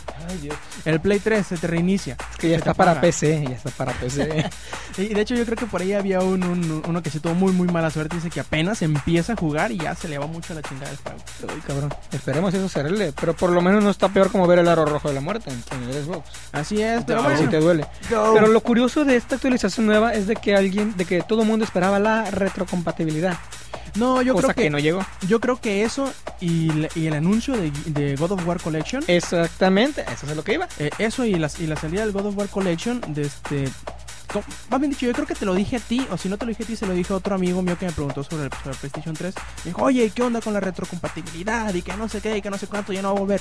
El 0.85 1.01
Play 1.01 1.21
3 1.21 1.47
se 1.47 1.57
te 1.59 1.67
reinicia. 1.67 2.17
Es 2.33 2.37
que 2.39 2.49
ya 2.49 2.57
está 2.57 2.73
para. 2.75 3.01
PC, 3.01 3.45
ya 3.49 3.55
está 3.57 3.71
para 3.71 3.93
PC. 3.93 4.49
Y 4.99 5.15
de 5.15 5.21
hecho 5.21 5.35
yo 5.37 5.45
creo 5.47 5.57
que 5.57 5.67
por 5.67 5.81
ahí 5.81 5.93
había 5.93 6.21
un, 6.21 6.43
un- 6.43 6.83
uno 6.87 7.01
que 7.03 7.11
se 7.11 7.21
tuvo 7.21 7.35
muy 7.35 7.53
muy 7.53 7.69
mala 7.69 7.91
suerte. 7.91 8.17
Dice 8.17 8.29
que 8.29 8.41
apenas 8.41 8.83
empieza 8.83 9.35
a 9.35 9.37
jugar 9.37 9.71
y 9.71 9.79
ya 9.79 9.95
se 9.95 10.09
le 10.09 10.19
va 10.19 10.27
mucho 10.27 10.53
la 10.53 10.63
chingada 10.63 10.89
del 10.91 10.99
juego. 10.99 11.19
Uy, 11.55 11.61
cabrón. 11.61 11.95
Esperemos 12.13 12.53
eso 12.53 12.69
se 12.69 12.81
arregle. 12.81 13.13
Pero 13.19 13.35
por 13.35 13.51
lo 13.51 13.61
menos 13.63 13.83
no 13.85 13.91
está 13.91 14.09
peor 14.09 14.31
como 14.33 14.47
ver 14.47 14.59
el 14.59 14.69
aro 14.69 14.85
rojo 14.85 15.09
de 15.09 15.15
la 15.15 15.21
muerte 15.21 15.51
en, 15.51 15.83
el 15.85 16.05
Xbox. 16.05 16.29
Así 16.53 16.83
es, 16.83 17.05
pero 17.07 17.21
A 17.21 17.29
si 17.31 17.35
bueno. 17.35 17.51
te 17.51 17.61
duele. 17.61 17.87
Pero 18.09 18.47
lo 18.49 18.61
curioso 18.61 19.05
de 19.05 19.17
esta 19.17 19.37
actualización 19.37 19.87
nueva 19.87 20.13
es 20.13 20.27
de 20.27 20.35
que 20.37 20.57
alguien, 20.57 20.97
de 20.97 21.05
que 21.05 21.23
todo 21.23 21.43
el 21.43 21.49
mundo 21.49 21.65
esperaba 21.65 21.99
la 21.99 22.25
retrocompatibilidad. 22.31 23.39
No, 23.97 24.23
yo 24.23 24.35
cosa 24.35 24.49
creo 24.49 24.55
que, 24.57 24.63
que, 24.65 24.71
no 24.71 24.79
llegó. 24.79 25.01
yo 25.27 25.41
creo 25.41 25.61
que 25.61 25.83
eso 25.83 26.13
y, 26.41 26.71
y 26.95 27.07
el 27.07 27.15
anuncio 27.15 27.57
de, 27.57 27.71
de 27.87 28.17
God 28.17 28.33
of 28.33 28.47
War 28.47 28.61
Collection, 28.61 29.03
Exactamente, 29.07 30.03
eso 30.13 30.27
es 30.29 30.37
lo 30.37 30.45
que 30.45 30.55
iba. 30.55 30.69
eh, 30.79 30.91
eso 30.99 31.25
y, 31.25 31.35
las, 31.35 31.61
y 31.61 31.67
la 31.67 31.77
salida 31.77 32.01
del 32.03 32.13
God 32.13 32.27
of 32.27 32.37
War 32.39 32.49
Collection, 32.49 33.01
de 33.09 33.23
este... 33.23 33.69
Más 34.71 34.81
bien 34.81 34.91
dicho, 34.91 35.07
yo 35.07 35.13
creo 35.13 35.27
que 35.27 35.35
te 35.35 35.45
lo 35.45 35.55
dije 35.55 35.77
a 35.77 35.81
ti, 35.81 36.07
o 36.11 36.17
si 36.17 36.29
no 36.29 36.39
te 36.39 36.45
lo 36.45 36.51
dije 36.51 36.63
a 36.63 36.67
ti, 36.67 36.77
se 36.77 36.87
lo 36.87 36.95
dije 36.95 37.13
a 37.13 37.17
otro 37.17 37.35
amigo 37.35 37.63
mío 37.63 37.77
que 37.79 37.87
me 37.87 37.93
preguntó 37.93 38.23
sobre 38.23 38.45
el, 38.45 38.51
sobre 38.53 38.71
el 38.71 38.77
PlayStation 38.77 39.15
3. 39.15 39.35
Me 39.35 39.71
dijo, 39.71 39.83
oye, 39.83 40.11
¿qué 40.11 40.23
onda 40.23 40.41
con 40.41 40.53
la 40.53 40.61
retrocompatibilidad? 40.61 41.73
Y 41.75 41.83
que 41.83 41.97
no 41.97 42.09
sé 42.09 42.21
qué, 42.21 42.37
y 42.37 42.43
que 42.43 42.51
no 42.51 42.59
sé 42.59 42.67
cuánto, 42.67 42.93
ya 42.93 43.03
no 43.03 43.13
va 43.13 43.17
a 43.17 43.21
volver. 43.21 43.41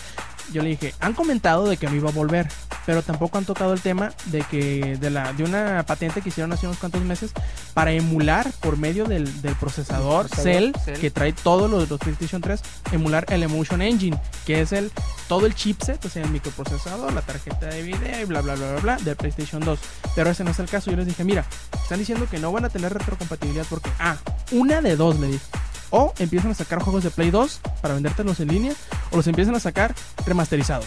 Yo 0.52 0.63
le 0.63 0.69
dije, 0.69 0.93
han 0.99 1.13
comentado 1.13 1.67
de 1.67 1.78
que 1.78 1.88
no 1.88 1.95
iba 1.95 2.10
a 2.10 2.13
volver, 2.13 2.47
pero 2.86 3.04
tampoco 3.04 3.38
han 3.38 3.45
tocado 3.45 3.73
el 3.73 3.82
tema 3.82 4.12
de 4.25 4.41
que 4.41 4.97
de 4.97 5.10
la 5.12 5.32
de 5.34 5.43
una 5.43 5.84
patente 5.84 6.21
que 6.21 6.30
hicieron 6.30 6.52
hace 6.52 6.65
unos 6.65 6.80
cuantos 6.80 7.04
meses 7.04 7.32
para 7.75 7.91
emular 7.91 8.52
por 8.60 8.78
medio 8.78 9.06
del, 9.06 9.41
del 9.41 9.56
procesador, 9.56 10.28
Procesador 10.28 10.73
Cell, 10.73 10.73
Cell. 10.84 10.99
que 10.99 11.12
trae 11.12 11.34
todos 11.34 11.69
los, 11.69 11.88
los 11.88 11.99
PlayStation 11.99 12.41
3, 12.41 12.62
emular 12.91 13.25
el 13.30 13.43
Emotion 13.43 13.84
Engine, 13.84 14.19
que 14.45 14.62
es 14.62 14.71
el 14.71 14.91
todo 15.28 15.45
el 15.45 15.54
chipset, 15.54 16.04
o 16.04 16.10
sea, 16.10 16.23
el 16.23 16.32
microprocesador, 16.32 17.13
la 17.13 17.21
tarjeta 17.21 17.67
de 17.67 17.84
video 17.84 18.21
y 18.21 18.25
bla 18.25 18.41
bla 18.41 18.56
bla 18.56 18.71
bla 18.71 18.82
bla 18.82 18.97
del 18.97 19.15
PlayStation 19.15 19.63
2. 19.63 19.80
Pero 20.15 20.32
ese 20.32 20.43
no 20.43 20.49
es 20.49 20.60
el 20.60 20.67
caso. 20.67 20.78
Yo 20.85 20.95
les 20.95 21.05
dije, 21.07 21.23
mira, 21.23 21.45
están 21.81 21.99
diciendo 21.99 22.27
que 22.29 22.39
no 22.39 22.51
van 22.51 22.65
a 22.65 22.69
tener 22.69 22.93
retrocompatibilidad 22.93 23.65
porque, 23.69 23.89
ah, 23.99 24.17
una 24.51 24.81
de 24.81 24.95
dos 24.95 25.19
le 25.19 25.27
dije. 25.27 25.45
O 25.91 26.13
empiezan 26.19 26.51
a 26.51 26.53
sacar 26.53 26.81
juegos 26.83 27.03
de 27.03 27.09
Play 27.09 27.31
2 27.31 27.61
para 27.81 27.95
vendértelos 27.95 28.39
en 28.41 28.49
línea, 28.49 28.73
o 29.11 29.17
los 29.17 29.25
empiezan 29.27 29.55
a 29.55 29.59
sacar 29.59 29.95
remasterizados. 30.25 30.85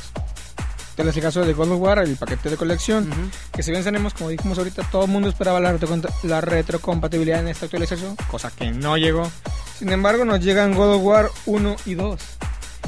Este 0.97 1.09
es 1.09 1.17
el 1.17 1.23
caso 1.23 1.41
de 1.45 1.55
God 1.55 1.73
of 1.73 1.81
War, 1.81 1.99
el 2.01 2.17
paquete 2.17 2.51
de 2.51 2.57
colección. 2.57 3.11
Que 3.53 3.63
si 3.63 3.71
bien 3.73 3.83
tenemos, 3.83 4.13
como 4.15 4.29
dijimos 4.29 4.59
ahorita, 4.59 4.83
todo 4.91 5.07
el 5.07 5.11
mundo 5.11 5.29
esperaba 5.29 5.59
la, 5.59 5.73
retrocont- 5.75 6.09
la 6.23 6.41
retrocompatibilidad 6.43 7.41
en 7.41 7.49
esta 7.49 7.65
actualización, 7.65 8.15
cosa 8.31 8.51
que 8.51 8.71
no 8.71 8.97
llegó. 8.97 9.29
Sin 9.79 9.89
embargo, 9.91 10.25
nos 10.25 10.41
llegan 10.41 10.75
God 10.75 10.97
of 10.97 11.03
War 11.03 11.31
1 11.47 11.77
y 11.87 11.95
2. 11.95 12.21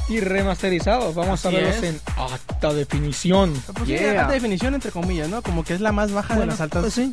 Y 0.08 0.20
remasterizados, 0.20 1.14
vamos 1.14 1.44
Así 1.44 1.56
a 1.56 1.58
verlos 1.58 1.76
es. 1.76 1.82
en 1.84 2.00
alta 2.16 2.72
definición. 2.72 3.52
Pues 3.74 3.86
sí, 3.88 3.96
alta 3.96 4.28
definición 4.32 4.74
entre 4.74 4.90
comillas, 4.90 5.28
¿no? 5.28 5.42
Como 5.42 5.64
que 5.64 5.74
es 5.74 5.80
la 5.80 5.92
más 5.92 6.12
baja 6.12 6.38
de 6.38 6.46
las 6.46 6.60
altas. 6.60 6.82
pues 6.82 6.94
sí. 6.94 7.10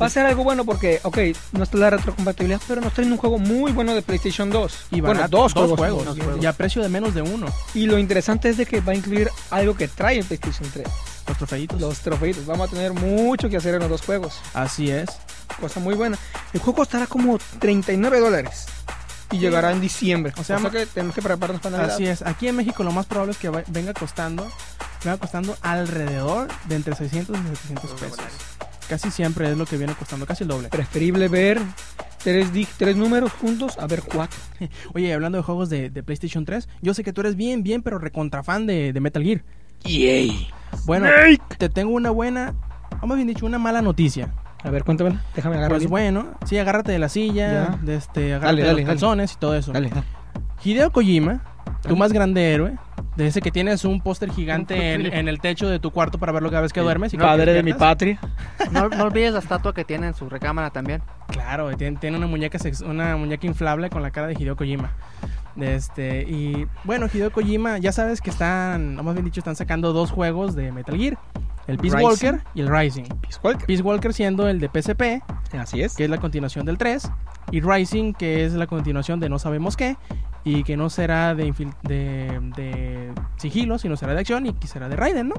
Va 0.00 0.06
a 0.06 0.10
ser 0.10 0.26
algo 0.26 0.42
bueno 0.42 0.64
porque, 0.64 0.98
ok, 1.04 1.18
no 1.52 1.62
está 1.62 1.78
la 1.78 1.90
retrocompatibilidad, 1.90 2.60
pero 2.66 2.80
nos 2.80 2.92
traen 2.92 3.12
un 3.12 3.18
juego 3.18 3.38
muy 3.38 3.70
bueno 3.70 3.94
de 3.94 4.02
PlayStation 4.02 4.50
2. 4.50 4.86
Y 4.90 5.00
bueno, 5.00 5.20
barato, 5.20 5.36
dos, 5.36 5.52
juegos. 5.52 5.78
juegos, 5.78 6.04
dos 6.06 6.18
juegos. 6.18 6.42
y 6.42 6.46
a 6.46 6.52
precio 6.52 6.82
de 6.82 6.88
menos 6.88 7.14
de 7.14 7.22
uno. 7.22 7.46
Y 7.74 7.86
lo 7.86 7.98
interesante 7.98 8.48
es 8.48 8.56
de 8.56 8.66
que 8.66 8.80
va 8.80 8.92
a 8.92 8.96
incluir 8.96 9.30
algo 9.50 9.76
que 9.76 9.86
trae 9.86 10.18
el 10.18 10.24
PlayStation 10.24 10.68
3. 10.72 10.88
Los 11.28 11.38
trofeitos. 11.38 11.80
Los 11.80 11.98
trofeitos. 12.00 12.44
Vamos 12.44 12.68
a 12.68 12.72
tener 12.72 12.92
mucho 12.92 13.48
que 13.48 13.56
hacer 13.56 13.74
en 13.74 13.80
los 13.80 13.88
dos 13.90 14.02
juegos. 14.02 14.34
Así 14.52 14.90
es. 14.90 15.08
Cosa 15.60 15.78
muy 15.78 15.94
buena. 15.94 16.18
El 16.52 16.58
juego 16.60 16.78
costará 16.78 17.06
como 17.06 17.38
39 17.60 18.18
dólares. 18.18 18.66
Y 19.32 19.38
llegará 19.38 19.72
en 19.72 19.80
diciembre. 19.80 20.32
O 20.36 20.40
O 20.40 20.44
sea, 20.44 20.58
que 20.70 20.86
tenemos 20.86 21.14
que 21.14 21.22
prepararnos 21.22 21.60
para 21.62 21.76
Navidad. 21.78 21.94
Así 21.94 22.06
es. 22.06 22.22
Aquí 22.22 22.46
en 22.48 22.56
México 22.56 22.84
lo 22.84 22.92
más 22.92 23.06
probable 23.06 23.32
es 23.32 23.38
que 23.38 23.48
va- 23.48 23.64
venga 23.68 23.92
costando, 23.94 24.46
venga 25.04 25.16
costando 25.18 25.56
alrededor 25.62 26.48
de 26.68 26.76
entre 26.76 26.94
600 26.94 27.36
y 27.36 27.56
700 27.56 27.90
pesos. 28.00 28.18
Casi 28.88 29.10
siempre 29.10 29.50
es 29.50 29.56
lo 29.56 29.64
que 29.66 29.76
viene 29.78 29.94
costando, 29.94 30.26
casi 30.26 30.44
el 30.44 30.48
doble. 30.48 30.68
Preferible 30.68 31.28
ver 31.28 31.60
tres, 32.22 32.48
tres 32.76 32.96
números 32.96 33.32
juntos 33.32 33.78
a 33.78 33.86
ver 33.86 34.02
cuatro. 34.02 34.38
Oye, 34.94 35.12
hablando 35.14 35.38
de 35.38 35.42
juegos 35.44 35.70
de, 35.70 35.88
de 35.90 36.02
PlayStation 36.02 36.44
3, 36.44 36.68
yo 36.82 36.92
sé 36.94 37.02
que 37.02 37.12
tú 37.12 37.22
eres 37.22 37.34
bien, 37.34 37.62
bien, 37.62 37.82
pero 37.82 37.98
recontrafan 37.98 38.66
de, 38.66 38.92
de 38.92 39.00
Metal 39.00 39.22
Gear. 39.22 39.42
¡Yay! 39.84 40.48
Bueno, 40.84 41.08
te 41.58 41.68
tengo 41.70 41.92
una 41.92 42.10
buena, 42.10 42.54
o 43.00 43.06
más 43.06 43.16
bien 43.16 43.28
dicho, 43.28 43.46
una 43.46 43.58
mala 43.58 43.80
noticia. 43.82 44.32
A 44.64 44.70
ver, 44.70 44.82
cuéntamela. 44.84 45.22
Déjame 45.36 45.56
agarrar. 45.56 45.76
Pues 45.78 45.88
bueno, 45.88 46.26
sí, 46.46 46.58
agárrate 46.58 46.90
de 46.92 46.98
la 46.98 47.08
silla, 47.08 47.52
Ya. 47.70 47.78
de 47.82 47.96
este, 47.96 48.34
agárrate 48.34 48.56
de 48.56 48.62
dale, 48.62 48.72
los 48.72 48.76
dale. 48.76 48.84
calzones 48.86 49.32
y 49.34 49.36
todo 49.36 49.54
eso. 49.54 49.72
Dale, 49.72 49.90
dale. 49.90 50.04
Hideo 50.64 50.90
Kojima, 50.90 51.42
tu 51.86 51.96
más 51.96 52.12
grande 52.12 52.52
héroe, 52.54 52.72
de 53.16 53.26
ese 53.26 53.42
que 53.42 53.50
tienes 53.50 53.84
un 53.84 54.00
póster 54.00 54.30
gigante 54.32 54.94
en, 54.94 55.04
en 55.12 55.28
el 55.28 55.38
techo 55.40 55.68
de 55.68 55.78
tu 55.78 55.90
cuarto 55.90 56.18
para 56.18 56.32
verlo 56.32 56.48
cada 56.48 56.62
vez 56.62 56.72
que 56.72 56.80
duermes. 56.80 57.12
Y 57.12 57.18
cuando 57.18 57.36
Padre 57.36 57.52
de 57.52 57.62
mi 57.62 57.74
patria. 57.74 58.18
No, 58.72 58.88
no 58.88 59.04
olvides 59.04 59.32
la 59.34 59.40
estatua 59.40 59.74
que 59.74 59.84
tiene 59.84 60.06
en 60.06 60.14
su 60.14 60.28
recámara 60.30 60.70
también. 60.70 61.02
Claro, 61.28 61.76
tiene, 61.76 61.98
tiene 61.98 62.16
una 62.16 62.26
muñeca 62.26 62.58
sex- 62.58 62.80
una 62.80 63.16
muñeca 63.16 63.46
inflable 63.46 63.90
con 63.90 64.00
la 64.00 64.10
cara 64.10 64.26
de 64.28 64.32
Hideo 64.34 64.56
Kojima. 64.56 64.92
De 65.54 65.74
Este, 65.74 66.22
y 66.22 66.66
bueno, 66.84 67.06
Hideo 67.12 67.30
Kojima, 67.30 67.76
ya 67.78 67.92
sabes 67.92 68.20
que 68.22 68.30
están, 68.30 68.98
o 68.98 69.02
más 69.02 69.14
bien 69.14 69.24
dicho, 69.26 69.40
están 69.40 69.54
sacando 69.56 69.92
dos 69.92 70.10
juegos 70.10 70.54
de 70.56 70.72
Metal 70.72 70.96
Gear. 70.96 71.18
El 71.66 71.78
Peace 71.78 71.96
Rising. 71.96 72.04
Walker 72.06 72.40
y 72.54 72.60
el 72.60 72.68
Rising. 72.68 73.04
Peace 73.04 73.38
Walker. 73.42 73.66
Peace 73.66 73.82
Walker 73.82 74.12
siendo 74.12 74.48
el 74.48 74.60
de 74.60 74.68
PSP, 74.68 75.22
Así 75.58 75.80
es. 75.82 75.94
que 75.96 76.04
es 76.04 76.10
la 76.10 76.18
continuación 76.18 76.66
del 76.66 76.76
3. 76.78 77.10
Y 77.52 77.60
Rising, 77.60 78.12
que 78.12 78.44
es 78.44 78.52
la 78.54 78.66
continuación 78.66 79.20
de 79.20 79.28
no 79.28 79.38
sabemos 79.38 79.76
qué. 79.76 79.96
Y 80.44 80.62
que 80.62 80.76
no 80.76 80.90
será 80.90 81.34
de, 81.34 81.54
de, 81.84 82.40
de 82.54 83.12
sigilo, 83.38 83.78
sino 83.78 83.96
será 83.96 84.12
de 84.12 84.20
acción 84.20 84.46
y 84.46 84.52
que 84.52 84.66
será 84.66 84.90
de 84.90 84.96
Raiden, 84.96 85.28
¿no? 85.28 85.36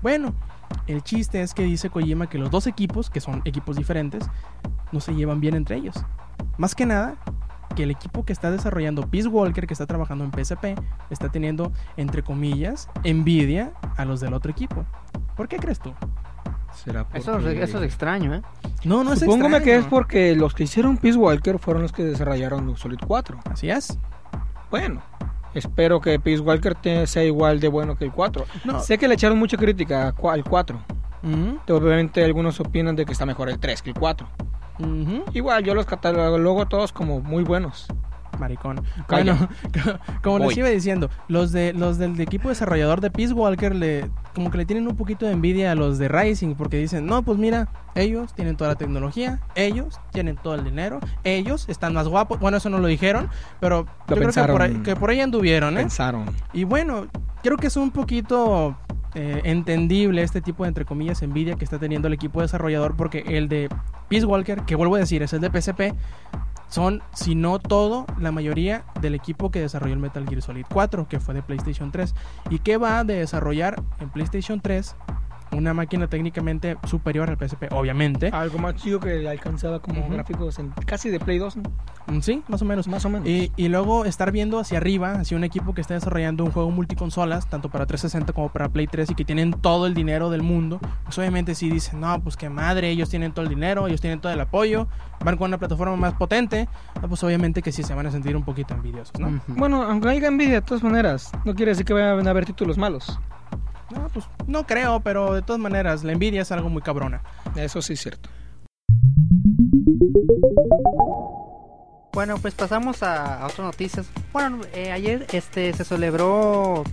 Bueno, 0.00 0.34
el 0.86 1.02
chiste 1.02 1.42
es 1.42 1.52
que 1.52 1.64
dice 1.64 1.90
Kojima 1.90 2.28
que 2.28 2.38
los 2.38 2.50
dos 2.50 2.66
equipos, 2.66 3.10
que 3.10 3.20
son 3.20 3.42
equipos 3.44 3.76
diferentes, 3.76 4.24
no 4.90 5.00
se 5.00 5.14
llevan 5.14 5.40
bien 5.40 5.54
entre 5.54 5.76
ellos. 5.76 5.96
Más 6.56 6.74
que 6.74 6.86
nada, 6.86 7.16
que 7.74 7.82
el 7.84 7.90
equipo 7.90 8.24
que 8.24 8.32
está 8.32 8.50
desarrollando 8.50 9.02
Peace 9.08 9.28
Walker, 9.28 9.66
que 9.66 9.74
está 9.74 9.86
trabajando 9.86 10.24
en 10.24 10.32
PSP, 10.32 10.74
está 11.10 11.28
teniendo, 11.28 11.72
entre 11.96 12.22
comillas, 12.22 12.88
envidia 13.04 13.72
a 13.96 14.04
los 14.04 14.20
del 14.20 14.34
otro 14.34 14.50
equipo. 14.50 14.84
¿Por 15.36 15.48
qué 15.48 15.56
crees 15.58 15.78
tú? 15.78 15.92
Será 16.74 17.06
Eso, 17.14 17.38
es- 17.38 17.58
eso 17.68 17.78
es 17.78 17.84
extraño, 17.84 18.34
¿eh? 18.34 18.42
No, 18.84 19.02
no 19.04 19.12
es 19.12 19.20
Supóngome 19.20 19.60
que 19.62 19.70
es 19.72 19.78
extraño. 19.80 19.90
porque 19.90 20.36
los 20.36 20.54
que 20.54 20.64
hicieron 20.64 20.96
Peace 20.96 21.18
Walker 21.18 21.58
fueron 21.58 21.82
los 21.82 21.92
que 21.92 22.04
desarrollaron 22.04 22.76
Solid 22.76 22.98
4. 23.06 23.38
Así 23.50 23.68
es. 23.70 23.98
Bueno, 24.70 25.02
espero 25.54 26.00
que 26.00 26.20
Peace 26.20 26.40
Walker 26.40 26.76
sea 27.06 27.24
igual 27.24 27.58
de 27.60 27.68
bueno 27.68 27.96
que 27.96 28.04
el 28.04 28.12
4. 28.12 28.44
No. 28.64 28.80
Sé 28.80 28.98
que 28.98 29.08
le 29.08 29.14
echaron 29.14 29.38
mucha 29.38 29.56
crítica 29.56 30.14
al 30.22 30.44
4. 30.44 30.78
Ujú, 31.22 31.58
Obviamente 31.74 32.24
algunos 32.24 32.60
opinan 32.60 32.94
de 32.94 33.04
que 33.04 33.12
está 33.12 33.26
mejor 33.26 33.48
el 33.48 33.58
3 33.58 33.82
que 33.82 33.90
el 33.90 33.96
4. 33.96 34.28
Igual 35.32 35.64
yo 35.64 35.74
los 35.74 35.86
catalogo 35.86 36.66
todos 36.66 36.92
como 36.92 37.20
muy 37.20 37.42
buenos. 37.44 37.88
Maricón. 38.38 38.82
Bueno, 39.08 39.36
como 40.22 40.38
les 40.38 40.46
Voy. 40.46 40.58
iba 40.58 40.68
diciendo, 40.68 41.10
los 41.28 41.52
de 41.52 41.72
los 41.72 41.98
del 41.98 42.20
equipo 42.20 42.48
desarrollador 42.48 43.00
de 43.00 43.10
Peace 43.10 43.32
Walker 43.32 43.74
le 43.74 44.10
como 44.34 44.50
que 44.50 44.58
le 44.58 44.64
tienen 44.64 44.86
un 44.86 44.96
poquito 44.96 45.26
de 45.26 45.32
envidia 45.32 45.72
a 45.72 45.74
los 45.74 45.98
de 45.98 46.08
Rising 46.08 46.54
porque 46.54 46.76
dicen, 46.76 47.06
"No, 47.06 47.22
pues 47.22 47.38
mira, 47.38 47.68
ellos 47.94 48.34
tienen 48.34 48.56
toda 48.56 48.70
la 48.70 48.76
tecnología, 48.76 49.40
ellos 49.54 49.98
tienen 50.12 50.36
todo 50.36 50.54
el 50.54 50.64
dinero, 50.64 51.00
ellos 51.24 51.68
están 51.68 51.94
más 51.94 52.08
guapos." 52.08 52.38
Bueno, 52.38 52.58
eso 52.58 52.70
no 52.70 52.78
lo 52.78 52.86
dijeron, 52.86 53.28
pero 53.60 53.86
yo 53.86 53.92
creo 54.06 54.18
que 54.18 54.24
pensaron. 54.26 54.54
por, 54.54 54.62
ahí, 54.62 54.74
que 54.84 54.96
por 54.96 55.10
ahí 55.10 55.20
anduvieron, 55.20 55.74
¿eh? 55.74 55.80
Pensaron. 55.80 56.26
Y 56.52 56.64
bueno, 56.64 57.08
creo 57.42 57.56
que 57.56 57.66
es 57.66 57.76
un 57.76 57.90
poquito 57.90 58.76
eh, 59.14 59.40
entendible 59.44 60.22
este 60.22 60.40
tipo 60.40 60.64
de, 60.64 60.68
entre 60.68 60.84
comillas, 60.84 61.22
envidia 61.22 61.56
que 61.56 61.64
está 61.64 61.78
teniendo 61.78 62.08
el 62.08 62.14
equipo 62.14 62.40
desarrollador 62.40 62.96
porque 62.96 63.24
el 63.26 63.48
de 63.48 63.68
Peace 64.08 64.26
Walker, 64.26 64.62
que 64.62 64.74
vuelvo 64.74 64.96
a 64.96 64.98
decir, 64.98 65.22
es 65.22 65.32
el 65.32 65.40
de 65.40 65.50
PSP, 65.50 65.94
son, 66.68 67.02
si 67.14 67.34
no 67.34 67.58
todo, 67.58 68.06
la 68.18 68.30
mayoría 68.30 68.84
del 69.00 69.14
equipo 69.14 69.50
que 69.50 69.60
desarrolló 69.60 69.94
el 69.94 70.00
Metal 70.00 70.26
Gear 70.28 70.42
Solid 70.42 70.66
4, 70.70 71.08
que 71.08 71.18
fue 71.18 71.34
de 71.34 71.42
PlayStation 71.42 71.90
3. 71.90 72.14
¿Y 72.50 72.58
qué 72.58 72.76
va 72.76 73.04
de 73.04 73.14
desarrollar 73.14 73.82
en 74.00 74.10
PlayStation 74.10 74.60
3 74.60 74.94
una 75.52 75.74
máquina 75.74 76.06
técnicamente 76.08 76.76
superior 76.86 77.28
al 77.30 77.36
PSP, 77.38 77.68
obviamente. 77.72 78.28
Algo 78.32 78.58
más 78.58 78.74
chido 78.76 79.00
que 79.00 79.28
alcanzaba 79.28 79.80
como 79.80 80.00
Ujú. 80.00 80.12
gráficos 80.14 80.58
en- 80.58 80.70
casi 80.86 81.08
de 81.10 81.18
Play 81.20 81.38
2, 81.38 81.56
¿no? 81.56 81.62
Mm, 82.06 82.20
Sí, 82.20 82.42
más 82.48 82.62
o 82.62 82.64
menos. 82.64 82.88
Más 82.88 83.04
o 83.04 83.08
menos. 83.10 83.28
Y, 83.28 83.52
y 83.56 83.68
luego 83.68 84.04
estar 84.04 84.32
viendo 84.32 84.58
hacia 84.58 84.78
arriba, 84.78 85.12
hacia 85.12 85.36
un 85.36 85.44
equipo 85.44 85.74
que 85.74 85.80
está 85.80 85.94
desarrollando 85.94 86.44
un 86.44 86.50
juego 86.50 86.70
multiconsolas, 86.70 87.48
tanto 87.48 87.68
para 87.70 87.86
360 87.86 88.32
como 88.32 88.48
para 88.50 88.68
Play 88.68 88.86
3, 88.86 89.10
y 89.10 89.14
que 89.14 89.24
tienen 89.24 89.52
todo 89.52 89.86
el 89.86 89.94
dinero 89.94 90.30
del 90.30 90.42
mundo, 90.42 90.80
pues 91.04 91.18
obviamente 91.18 91.54
sí 91.54 91.70
dicen, 91.70 92.00
no, 92.00 92.20
pues 92.22 92.36
qué 92.36 92.48
madre, 92.50 92.90
ellos 92.90 93.08
tienen 93.10 93.32
todo 93.32 93.42
el 93.44 93.48
dinero, 93.48 93.86
ellos 93.86 94.00
tienen 94.00 94.20
todo 94.20 94.32
el 94.32 94.40
apoyo, 94.40 94.88
van 95.24 95.36
con 95.36 95.48
una 95.48 95.58
plataforma 95.58 95.96
más 95.96 96.14
potente, 96.14 96.68
no, 97.00 97.08
pues 97.08 97.22
obviamente 97.24 97.62
que 97.62 97.72
sí 97.72 97.82
se 97.82 97.94
van 97.94 98.06
a 98.06 98.10
sentir 98.10 98.36
un 98.36 98.44
poquito 98.44 98.74
envidiosos, 98.74 99.18
¿no? 99.18 99.28
Ujú. 99.28 99.40
Bueno, 99.56 99.82
aunque 99.82 100.08
haya 100.08 100.28
envidia, 100.28 100.54
de 100.54 100.62
todas 100.62 100.82
maneras, 100.82 101.30
no 101.44 101.54
quiere 101.54 101.70
decir 101.72 101.84
que 101.86 101.92
vayan 101.94 102.26
a 102.26 102.30
haber 102.30 102.44
títulos 102.44 102.78
malos. 102.78 103.18
No, 103.90 104.08
pues 104.12 104.26
no 104.46 104.66
creo, 104.66 105.00
pero 105.00 105.34
de 105.34 105.42
todas 105.42 105.60
maneras, 105.60 106.04
la 106.04 106.12
envidia 106.12 106.42
es 106.42 106.52
algo 106.52 106.68
muy 106.68 106.82
cabrona. 106.82 107.22
Eso 107.56 107.80
sí 107.82 107.94
es 107.94 108.00
cierto. 108.00 108.28
Bueno, 112.12 112.36
pues 112.38 112.54
pasamos 112.54 113.02
a, 113.02 113.42
a 113.42 113.46
otras 113.46 113.60
noticias. 113.60 114.06
Bueno, 114.32 114.60
eh, 114.74 114.90
ayer 114.90 115.26
este 115.32 115.72
se 115.72 115.84
celebró 115.84 116.84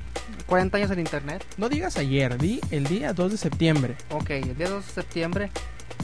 40 0.45 0.77
años 0.77 0.91
en 0.91 0.99
internet. 0.99 1.43
No 1.57 1.69
digas 1.69 1.97
ayer, 1.97 2.37
di 2.37 2.61
el 2.71 2.85
día 2.85 3.13
2 3.13 3.31
de 3.31 3.37
septiembre. 3.37 3.95
Ok, 4.11 4.29
el 4.31 4.55
día 4.55 4.69
2 4.69 4.85
de 4.85 4.91
septiembre. 4.91 5.51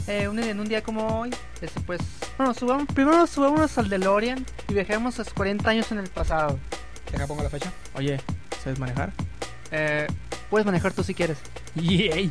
Eh, 0.08 0.26
un, 0.26 0.38
en 0.40 0.58
un 0.58 0.68
día 0.68 0.82
como 0.82 1.20
hoy, 1.20 1.30
este, 1.60 1.80
pues, 1.82 2.00
bueno, 2.36 2.54
subamos, 2.54 2.86
primero 2.92 3.26
subamos 3.26 3.78
al 3.78 3.88
DeLorean 3.88 4.44
y 4.68 4.74
viajemos 4.74 5.20
a 5.20 5.24
40 5.24 5.70
años 5.70 5.92
en 5.92 5.98
el 5.98 6.08
pasado. 6.08 6.58
Deja 7.12 7.26
pongo 7.26 7.42
la 7.42 7.50
fecha. 7.50 7.70
Oye, 7.94 8.20
¿sabes 8.62 8.78
manejar? 8.80 9.12
Eh, 9.70 10.06
puedes 10.52 10.66
manejar 10.66 10.92
tú 10.92 11.02
si 11.02 11.14
quieres. 11.14 11.38
Yay. 11.76 12.30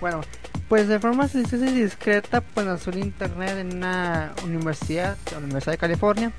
Bueno, 0.00 0.22
pues 0.68 0.88
de 0.88 0.98
forma 0.98 1.28
silenciosa 1.28 1.66
y 1.66 1.72
discreta, 1.82 2.40
pues 2.40 2.66
lanzó 2.66 2.90
el 2.90 2.98
internet 2.98 3.58
en 3.58 3.76
una 3.76 4.32
universidad, 4.42 5.16
la 5.30 5.38
Universidad 5.38 5.72
de 5.74 5.78
California. 5.78 6.32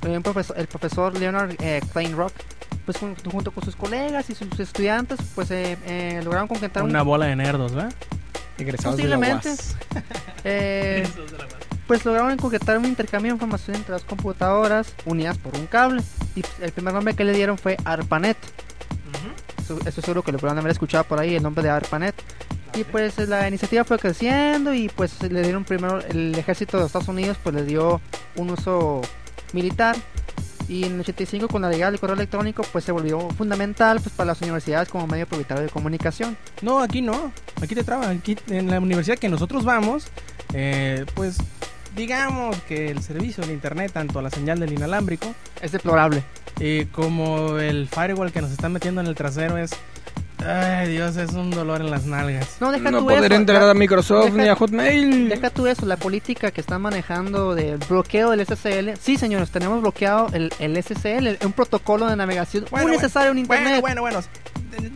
El 0.00 0.22
profesor, 0.22 0.58
el 0.58 0.66
profesor 0.66 1.18
Leonard 1.18 1.56
eh, 1.60 1.82
Kleinrock, 1.92 2.32
pues 2.86 2.96
jun- 2.98 3.14
junto 3.30 3.50
con 3.50 3.64
sus 3.64 3.76
colegas 3.76 4.30
y 4.30 4.34
sus 4.34 4.48
estudiantes, 4.58 5.18
pues 5.34 5.50
eh, 5.50 5.76
eh, 5.86 6.22
lograron 6.24 6.48
concretar 6.48 6.82
un- 6.84 6.88
Una 6.90 7.02
bola 7.02 7.26
de 7.26 7.36
nerdos, 7.36 7.74
¿verdad? 7.74 7.92
Egresados 8.56 8.96
de 8.96 9.04
la 9.04 9.16
Posiblemente. 9.18 9.48
UAS. 9.50 9.76
eh, 10.44 11.06
pues 11.86 12.02
lograron 12.06 12.34
concretar 12.38 12.78
un 12.78 12.86
intercambio 12.86 13.30
de 13.32 13.34
información 13.34 13.76
entre 13.76 13.92
las 13.92 14.04
computadoras 14.04 14.94
unidas 15.04 15.36
por 15.36 15.54
un 15.54 15.66
cable. 15.66 16.02
Y 16.34 16.42
el 16.62 16.72
primer 16.72 16.94
nombre 16.94 17.14
que 17.14 17.24
le 17.24 17.32
dieron 17.34 17.58
fue 17.58 17.76
ARPANET. 17.84 18.36
Estoy 19.70 20.02
seguro 20.02 20.22
que 20.22 20.32
lo 20.32 20.38
podrán 20.38 20.58
haber 20.58 20.72
escuchado 20.72 21.04
por 21.04 21.18
ahí, 21.18 21.34
el 21.34 21.42
nombre 21.42 21.62
de 21.62 21.70
ARPANET. 21.70 22.14
Y 22.74 22.84
pues 22.84 23.16
la 23.18 23.48
iniciativa 23.48 23.84
fue 23.84 23.98
creciendo 23.98 24.74
y 24.74 24.88
pues 24.88 25.22
le 25.22 25.42
dieron 25.42 25.64
primero, 25.64 26.00
el 26.00 26.34
ejército 26.36 26.78
de 26.78 26.86
Estados 26.86 27.08
Unidos 27.08 27.38
pues 27.42 27.54
le 27.54 27.64
dio 27.64 28.00
un 28.36 28.50
uso 28.50 29.00
militar. 29.52 29.96
Y 30.68 30.84
en 30.84 30.94
el 30.94 31.00
85 31.00 31.48
con 31.48 31.62
la 31.62 31.70
llegada 31.70 31.92
del 31.92 32.00
correo 32.00 32.16
electrónico 32.16 32.64
pues 32.72 32.84
se 32.84 32.92
volvió 32.92 33.30
fundamental 33.30 34.00
pues 34.00 34.14
para 34.14 34.28
las 34.28 34.42
universidades 34.42 34.88
como 34.88 35.06
medio 35.06 35.26
prioritario 35.26 35.62
de 35.62 35.70
comunicación. 35.70 36.36
No, 36.60 36.80
aquí 36.80 37.00
no. 37.00 37.32
Aquí 37.62 37.74
te 37.74 37.84
traba. 37.84 38.10
Aquí 38.10 38.36
en 38.48 38.70
la 38.70 38.78
universidad 38.78 39.16
que 39.16 39.28
nosotros 39.28 39.64
vamos, 39.64 40.08
eh, 40.52 41.06
pues 41.14 41.38
digamos 41.96 42.56
que 42.68 42.90
el 42.90 43.02
servicio 43.02 43.44
de 43.44 43.52
internet, 43.52 43.90
tanto 43.92 44.20
la 44.22 44.30
señal 44.30 44.60
del 44.60 44.72
inalámbrico 44.72 45.34
Es 45.60 45.72
deplorable. 45.72 46.22
eh, 46.60 46.86
como 46.92 47.58
el 47.58 47.88
firewall 47.88 48.30
que 48.30 48.42
nos 48.42 48.50
están 48.52 48.72
metiendo 48.72 49.00
en 49.00 49.06
el 49.08 49.14
trasero 49.14 49.56
es... 49.56 49.72
Ay, 50.46 50.90
Dios, 50.92 51.16
es 51.16 51.32
un 51.32 51.50
dolor 51.50 51.80
en 51.80 51.90
las 51.90 52.04
nalgas. 52.04 52.58
No, 52.60 52.70
deja 52.70 52.90
No 52.90 52.98
tú 52.98 53.04
poder 53.06 53.32
eso, 53.32 53.40
entrar 53.40 53.62
a 53.62 53.72
Microsoft 53.72 54.26
deja- 54.26 54.36
ni 54.36 54.48
a 54.48 54.54
Hotmail. 54.54 55.28
Deja 55.30 55.48
tú 55.48 55.66
eso, 55.66 55.86
la 55.86 55.96
política 55.96 56.50
que 56.50 56.60
están 56.60 56.82
manejando 56.82 57.54
del 57.54 57.78
bloqueo 57.78 58.30
del 58.30 58.40
SSL. 58.46 58.96
Sí, 59.00 59.16
señores, 59.16 59.50
tenemos 59.50 59.80
bloqueado 59.80 60.28
el, 60.34 60.52
el 60.58 60.76
SSL, 60.80 61.38
un 61.44 61.52
protocolo 61.52 62.06
de 62.06 62.16
navegación 62.16 62.66
Bueno, 62.70 62.88
muy 62.88 62.96
necesario 62.96 63.32
en 63.32 63.38
Internet. 63.38 63.80
Bueno, 63.80 64.02
bueno, 64.02 64.20
bueno. 64.20 64.28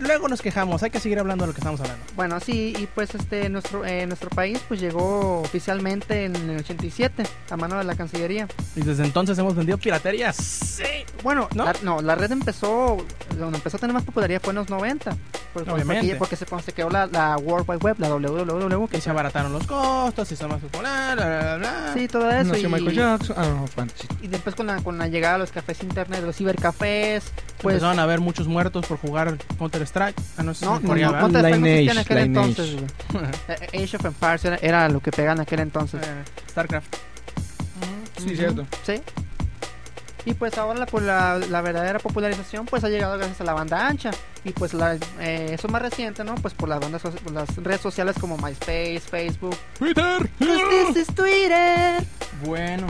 Luego 0.01 0.29
nos 0.29 0.43
quejamos. 0.43 0.83
Hay 0.83 0.91
que 0.91 1.01
seguir 1.01 1.19
hablando 1.19 1.45
de 1.45 1.49
lo 1.49 1.55
que 1.55 1.61
estamos 1.61 1.81
hablando. 1.81 2.03
Bueno, 2.17 2.41
sí, 2.41 2.75
y 2.79 2.87
pues 2.87 3.15
este 3.15 3.49
nuestro 3.49 3.85
eh, 3.85 4.07
nuestro 4.07 4.31
país 4.31 4.61
pues 4.69 4.81
llegó 4.81 5.41
oficialmente 5.41 6.25
en 6.25 6.37
el 6.37 6.59
87 6.61 7.25
a 7.51 7.57
mano 7.57 7.79
de 7.79 7.85
la 7.85 7.95
Cancillería. 7.95 8.47
Y 8.77 8.81
desde 8.83 9.05
entonces 9.05 9.39
hemos 9.39 9.55
vendido 9.55 9.79
piratería. 9.79 10.33
Sí. 10.33 10.85
Bueno, 11.23 11.49
¿No? 11.55 11.65
La, 11.65 11.75
no, 11.83 12.01
la 12.03 12.15
red 12.15 12.31
empezó, 12.33 12.97
donde 13.39 13.59
empezó 13.59 13.77
a 13.77 13.81
tener 13.81 13.95
más 13.95 14.05
popularidad 14.05 14.41
fue 14.43 14.51
en 14.53 14.57
los 14.57 14.71
90. 14.71 15.11
Por- 15.53 15.65
por- 15.65 15.75
Obviamente. 15.75 16.01
Porque, 16.07 16.19
porque 16.19 16.37
se, 16.37 16.47
cuando 16.47 16.65
se 16.65 16.73
creó 16.73 16.89
la, 16.91 17.07
la 17.07 17.37
World 17.37 17.69
Wide 17.69 17.81
Web, 17.83 17.97
la 17.99 18.09
WWW, 18.09 18.87
Que 18.87 18.97
que 18.97 19.01
se 19.01 19.11
abarataron 19.11 19.53
los 19.53 19.67
costos, 19.67 20.29
se 20.29 20.35
hizo 20.35 20.47
más 20.49 20.61
popular, 20.61 21.17
bla, 21.17 21.27
bla, 21.41 21.57
bla. 21.57 21.91
Sí, 21.95 22.07
todo 22.07 22.31
eso. 22.31 22.53
Nació 22.53 22.69
y, 22.69 22.73
Michael 22.73 22.95
Jackson. 22.97 23.37
Ah, 23.39 23.47
no, 23.77 23.87
y 24.23 24.29
después 24.29 24.55
con 24.55 24.67
la, 24.69 24.77
con 24.83 24.97
la 24.99 25.09
llegada 25.09 25.35
de 25.35 25.39
los 25.41 25.51
cafés 25.51 25.83
internet, 25.83 26.21
de 26.21 26.27
los 26.27 26.37
cibercafés, 26.37 27.25
pues... 27.61 27.75
Empezaron 27.75 27.99
a 27.99 28.03
haber 28.03 28.21
muchos 28.21 28.47
muertos 28.49 28.87
por 28.87 28.99
jugar 28.99 29.37
Counter 29.59 29.83
Strike. 29.83 30.17
Ah, 30.37 30.43
no, 30.43 30.53
No, 30.63 30.81
no, 30.81 30.95
no. 30.95 31.13
Counter 31.19 31.41
Strike 31.45 31.59
no 31.61 31.67
existía 31.67 31.93
en 31.93 31.99
aquel 31.99 32.17
Lineage. 32.23 32.49
entonces. 32.51 32.77
güey. 32.77 33.25
Eh, 33.73 33.85
Age 33.85 33.97
of 33.97 34.05
Empires 34.05 34.45
era, 34.45 34.57
era 34.57 34.89
lo 34.89 35.01
que 35.01 35.11
pegaba 35.11 35.35
en 35.35 35.41
aquel 35.41 35.61
entonces. 35.61 36.01
Eh, 36.03 36.25
StarCraft. 36.51 36.97
Sí, 38.19 38.37
cierto. 38.37 38.67
Sí. 38.85 39.01
Y 40.27 40.35
pues 40.35 40.59
ahora 40.59 40.79
la, 40.81 40.85
pues, 40.87 41.03
la, 41.03 41.39
la 41.39 41.63
verdadera 41.63 41.99
popularización 41.99 42.67
pues 42.67 42.85
ha 42.85 42.91
llegado 42.91 43.17
gracias 43.17 43.41
a 43.41 43.45
la 43.45 43.55
banda 43.55 43.87
ancha. 43.87 44.11
Y 44.45 44.51
pues 44.53 44.75
la, 44.75 44.97
eh, 45.19 45.49
eso 45.53 45.67
es 45.67 45.73
más 45.73 45.81
reciente, 45.81 46.23
¿no? 46.25 46.35
Pues 46.35 46.53
por 46.53 46.69
las, 46.69 46.79
bandas, 46.81 47.01
por 47.03 47.33
las 47.33 47.57
redes 47.57 47.81
sociales 47.81 48.17
como 48.21 48.37
MySpace, 48.37 49.01
Facebook. 49.01 49.57
Twitter. 49.79 50.29
Pues 50.39 50.95
this 50.95 51.09
is 51.09 51.15
Twitter. 51.15 52.05
Bueno. 52.45 52.87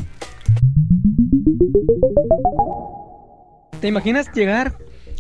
¿Te 3.81 3.88
imaginas 3.88 4.31
llegar 4.33 4.77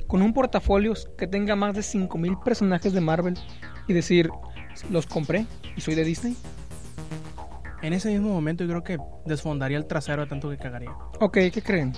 con 0.06 0.20
un 0.20 0.34
portafolio 0.34 0.92
que 1.16 1.26
tenga 1.26 1.56
más 1.56 1.74
de 1.74 1.82
5000 1.82 2.38
personajes 2.44 2.92
de 2.92 3.00
Marvel 3.00 3.38
y 3.88 3.94
decir, 3.94 4.28
los 4.90 5.06
compré 5.06 5.46
y 5.76 5.80
soy 5.80 5.94
de 5.94 6.04
Disney? 6.04 6.36
En 7.82 7.94
ese 7.94 8.10
mismo 8.10 8.28
momento 8.28 8.64
yo 8.64 8.70
creo 8.70 8.84
que 8.84 8.98
desfondaría 9.24 9.78
el 9.78 9.86
trasero 9.86 10.22
de 10.22 10.28
tanto 10.28 10.50
que 10.50 10.58
cagaría. 10.58 10.90
Ok, 11.20 11.38
¿qué 11.52 11.62
creen? 11.64 11.94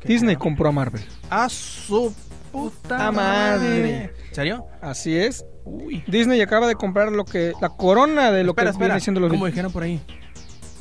¿Qué 0.00 0.08
Disney 0.08 0.36
creo? 0.36 0.44
compró 0.44 0.68
a 0.68 0.72
Marvel. 0.72 1.02
A 1.30 1.48
su 1.48 2.14
puta 2.52 3.10
madre. 3.10 4.12
¿En 4.28 4.34
serio? 4.34 4.66
Así 4.82 5.16
es. 5.16 5.46
Uy. 5.64 6.04
Disney 6.06 6.40
acaba 6.42 6.66
de 6.66 6.74
comprar 6.74 7.10
lo 7.12 7.24
que 7.24 7.54
la 7.62 7.70
corona 7.70 8.30
de 8.30 8.44
lo 8.44 8.50
espera, 8.50 8.66
que 8.66 8.72
espera. 8.72 8.88
viene 8.88 9.00
siendo 9.00 9.20
los 9.20 9.30
Como 9.30 9.46
dijeron 9.46 9.72
por 9.72 9.84
ahí. 9.84 10.02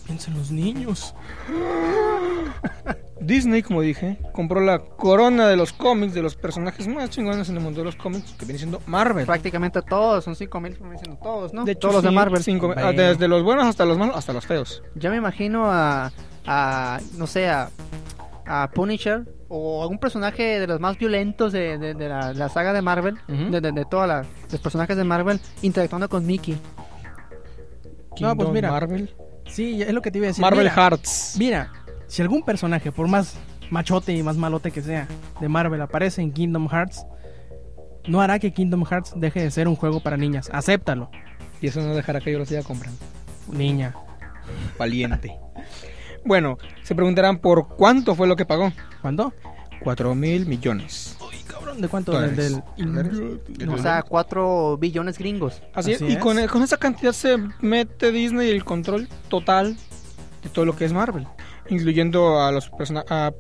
Piensa 0.08 0.32
en 0.32 0.38
los 0.38 0.50
niños. 0.52 1.14
Disney, 3.20 3.62
como 3.62 3.82
dije, 3.82 4.18
compró 4.32 4.62
la 4.62 4.80
corona 4.80 5.48
de 5.50 5.58
los 5.58 5.74
cómics 5.74 6.14
de 6.14 6.22
los 6.22 6.36
personajes 6.36 6.88
más 6.88 7.10
chingones 7.10 7.50
en 7.50 7.58
el 7.58 7.62
mundo 7.64 7.80
de 7.82 7.86
los 7.86 7.96
cómics, 7.96 8.34
que 8.40 8.46
viene 8.46 8.58
siendo 8.60 8.82
Marvel. 8.86 9.26
Prácticamente 9.26 9.82
todos, 9.82 10.24
son 10.24 10.36
5000, 10.36 10.78
como 10.78 10.92
dicen 10.94 11.18
todos, 11.22 11.54
¿no? 11.54 11.66
De 11.66 11.74
hecho, 11.74 11.80
todos 11.82 11.96
los 11.96 12.04
de 12.04 12.12
Marvel. 12.12 12.42
cinco- 12.44 12.74
ah, 12.78 12.92
desde 12.94 13.28
los 13.28 13.44
buenos 13.44 13.66
hasta 13.66 13.86
los 13.86 13.98
malos, 13.98 14.16
hasta 14.16 14.34
los 14.34 14.46
feos. 14.46 14.82
Yo 14.96 15.10
me 15.10 15.18
imagino 15.18 15.66
a, 15.70 16.12
a 16.46 17.00
no 17.18 17.28
sé, 17.28 17.50
a, 17.50 17.70
a 18.46 18.70
Punisher 18.74 19.26
o 19.50 19.82
algún 19.82 19.98
personaje 19.98 20.60
de 20.60 20.68
los 20.68 20.80
más 20.80 20.98
violentos 20.98 21.52
de, 21.52 21.78
de- 21.78 21.96
de 21.96 22.08
la, 22.10 22.34
la 22.34 22.50
saga 22.50 22.72
de 22.72 22.82
Marvel, 22.82 23.16
de, 23.28 23.60
de, 23.60 23.72
de 23.72 23.86
todos 23.86 24.08
los 24.52 24.62
personajes 24.62 24.96
de 24.96 25.04
Marvel, 25.04 25.42
interactuando 25.64 26.08
con 26.08 26.26
Mickey. 26.26 26.58
No, 28.22 28.36
pues 28.38 28.50
mira. 28.50 28.72
Marvel. 28.72 29.14
Sí, 29.50 29.82
es 29.82 29.94
lo 29.94 30.02
que 30.02 30.12
te 30.12 30.18
iba 30.20 30.26
a 30.26 30.30
decir. 30.30 30.42
Marvel 30.42 30.64
Mira, 30.66 30.74
Hearts. 30.76 31.36
Mira, 31.38 31.72
si 32.08 32.22
algún 32.22 32.44
personaje, 32.44 32.92
por 32.92 33.08
más 33.08 33.36
machote 33.70 34.14
y 34.14 34.24
más 34.24 34.38
malote 34.38 34.72
que 34.72 34.82
sea, 34.82 35.08
de 35.42 35.50
Marvel 35.50 35.82
aparece 35.82 36.22
en 36.22 36.32
Kingdom 36.32 36.68
Hearts, 36.70 37.06
no 38.08 38.22
hará 38.22 38.40
que 38.40 38.52
Kingdom 38.54 38.86
Hearts 38.86 39.14
deje 39.16 39.42
de 39.42 39.52
ser 39.52 39.68
un 39.68 39.76
juego 39.76 40.00
para 40.02 40.16
niñas. 40.18 40.50
Acéptalo, 40.54 41.10
Y 41.62 41.68
eso 41.68 41.82
no 41.82 41.94
dejará 41.96 42.22
que 42.22 42.32
yo 42.32 42.40
lo 42.40 42.46
siga 42.46 42.64
comprando. 42.64 43.00
niña. 43.52 43.94
Valiente. 44.80 45.38
bueno, 46.24 46.58
se 46.84 46.96
preguntarán 46.96 47.40
por 47.40 47.68
cuánto 47.76 48.16
fue 48.16 48.28
lo 48.28 48.36
que 48.38 48.46
pagó. 48.46 48.72
¿Cuánto? 49.02 49.34
4 49.84 50.16
mil 50.16 50.46
millones. 50.46 51.17
Cabrón, 51.60 51.82
¿de 51.82 51.88
cuánto? 51.88 52.12
Dólares. 52.12 52.36
Del, 52.38 52.64
Dólares. 52.78 53.14
O 53.70 53.78
sea, 53.78 54.04
4 54.04 54.78
billones 54.78 55.18
gringos. 55.18 55.62
Así, 55.74 55.94
es. 55.94 56.02
Y 56.02 56.18
con, 56.18 56.46
con 56.48 56.64
esa 56.64 56.78
cantidad 56.78 57.12
se 57.12 57.38
mete 57.62 58.12
Disney 58.12 58.50
el 58.50 58.64
control 58.64 59.08
total 59.30 59.78
de 60.44 60.50
todo 60.50 60.66
lo 60.66 60.76
que 60.76 60.86
es 60.86 60.94
Marvel. 60.94 61.28
Incluyendo 61.70 62.42
a 62.42 62.52
los 62.52 62.70
persona 62.70 63.04
a 63.10 63.32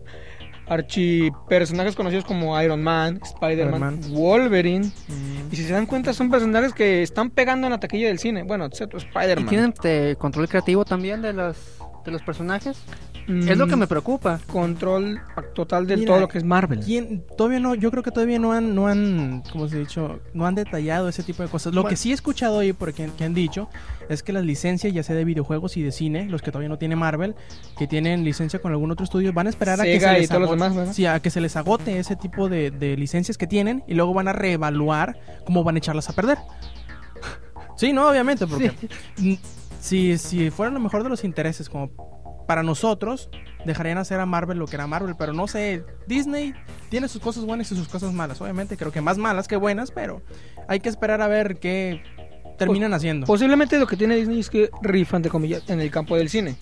archipersonajes 0.67 1.95
conocidos 1.95 2.25
como 2.25 2.61
Iron 2.61 2.83
Man, 2.83 3.19
Spider-Man, 3.23 4.01
Wolverine. 4.09 4.91
Y 5.51 5.55
si 5.55 5.63
se 5.63 5.73
dan 5.73 5.85
cuenta, 5.85 6.13
son 6.13 6.29
personajes 6.29 6.73
que 6.73 7.03
están 7.03 7.29
pegando 7.29 7.67
en 7.67 7.71
la 7.71 7.79
taquilla 7.79 8.07
del 8.07 8.19
cine. 8.19 8.43
Bueno, 8.43 8.65
excepto 8.65 8.97
¿Y 8.97 9.01
Spider-Man. 9.01 9.47
tienen 9.47 9.69
este, 9.73 10.15
control 10.17 10.47
creativo 10.47 10.85
también 10.85 11.21
de 11.21 11.33
los, 11.33 11.57
de 12.05 12.11
los 12.11 12.21
personajes? 12.21 12.77
Es 13.27 13.57
lo 13.57 13.67
que 13.67 13.75
me 13.75 13.87
preocupa. 13.87 14.39
Control 14.47 15.19
total 15.53 15.85
de 15.85 15.97
Mira, 15.97 16.07
todo 16.07 16.19
lo 16.21 16.27
que 16.29 16.37
es 16.37 16.43
Marvel. 16.45 16.79
¿Quién? 16.79 17.25
Todavía 17.37 17.59
no, 17.59 17.75
yo 17.75 17.91
creo 17.91 18.01
que 18.01 18.11
todavía 18.11 18.39
no 18.39 18.53
han, 18.53 18.73
no 18.73 18.87
han, 18.87 19.43
como 19.51 19.67
se 19.67 19.75
ha 19.75 19.79
dicho, 19.79 20.19
no 20.33 20.45
han 20.45 20.55
detallado 20.55 21.09
ese 21.09 21.23
tipo 21.23 21.43
de 21.43 21.49
cosas. 21.49 21.73
Lo 21.73 21.81
Bueno. 21.81 21.89
que 21.89 21.97
sí 21.97 22.11
he 22.11 22.13
escuchado 22.13 22.59
ahí, 22.59 22.71
porque 22.71 23.09
que 23.17 23.23
han 23.25 23.33
dicho, 23.33 23.67
es 24.07 24.23
que 24.23 24.31
las 24.31 24.45
licencias, 24.45 24.93
ya 24.93 25.03
sea 25.03 25.15
de 25.15 25.25
videojuegos 25.25 25.75
y 25.75 25.81
de 25.83 25.91
cine, 25.91 26.25
los 26.29 26.41
que 26.41 26.51
todavía 26.51 26.69
no 26.69 26.77
tiene 26.77 26.95
Marvel, 26.95 27.35
que 27.77 27.85
tienen 27.85 28.23
licencia 28.23 28.59
con 28.59 28.71
algún 28.71 28.91
otro 28.91 29.03
estudio, 29.03 29.33
van 29.33 29.47
a 29.47 29.49
esperar 29.49 29.81
a 29.81 29.83
que 29.83 29.99
se 29.99 30.13
les 30.13 30.31
agote- 30.31 30.49
demás, 30.51 30.99
a 31.15 31.19
que 31.19 31.29
se 31.29 31.41
les 31.41 31.55
agote 31.57 31.99
ese 31.99 32.15
tipo 32.15 32.47
de, 32.47 32.71
de 32.71 32.95
licencias 32.95 33.37
que 33.37 33.47
tienen 33.47 33.83
y 33.87 33.93
luego 33.95 34.13
van 34.13 34.29
a 34.29 34.33
reevaluar 34.33 35.19
cómo 35.45 35.65
van 35.65 35.75
a 35.75 35.79
echarlas 35.79 36.07
a 36.09 36.13
perder. 36.13 36.37
Sí, 37.75 37.93
no, 37.93 38.09
obviamente, 38.09 38.47
porque 38.47 38.71
si, 39.79 40.17
si 40.17 40.49
fuera 40.49 40.71
lo 40.71 40.79
mejor 40.79 41.03
de 41.03 41.09
los 41.09 41.23
intereses, 41.23 41.69
como 41.69 42.16
para 42.47 42.63
nosotros, 42.63 43.29
dejarían 43.65 43.97
hacer 43.97 44.19
a 44.19 44.25
Marvel 44.25 44.57
lo 44.57 44.65
que 44.65 44.75
era 44.75 44.87
Marvel, 44.87 45.15
pero 45.17 45.33
no 45.33 45.47
sé, 45.47 45.83
Disney 46.07 46.53
tiene 46.89 47.07
sus 47.07 47.21
cosas 47.21 47.45
buenas 47.45 47.71
y 47.71 47.75
sus 47.75 47.87
cosas 47.87 48.13
malas, 48.13 48.41
obviamente, 48.41 48.77
creo 48.77 48.91
que 48.91 49.01
más 49.01 49.17
malas 49.17 49.47
que 49.47 49.57
buenas, 49.57 49.91
pero 49.91 50.21
hay 50.67 50.79
que 50.79 50.89
esperar 50.89 51.21
a 51.21 51.27
ver 51.27 51.59
qué 51.59 52.01
terminan 52.57 52.93
haciendo. 52.93 53.27
Posiblemente 53.27 53.77
lo 53.77 53.85
que 53.85 53.97
tiene 53.97 54.15
Disney 54.15 54.39
es 54.39 54.49
que 54.49 54.69
rifan, 54.81 55.21
de 55.21 55.29
comillas, 55.29 55.69
en 55.69 55.79
el 55.79 55.91
campo 55.91 56.15
del 56.15 56.29
cine. 56.29 56.55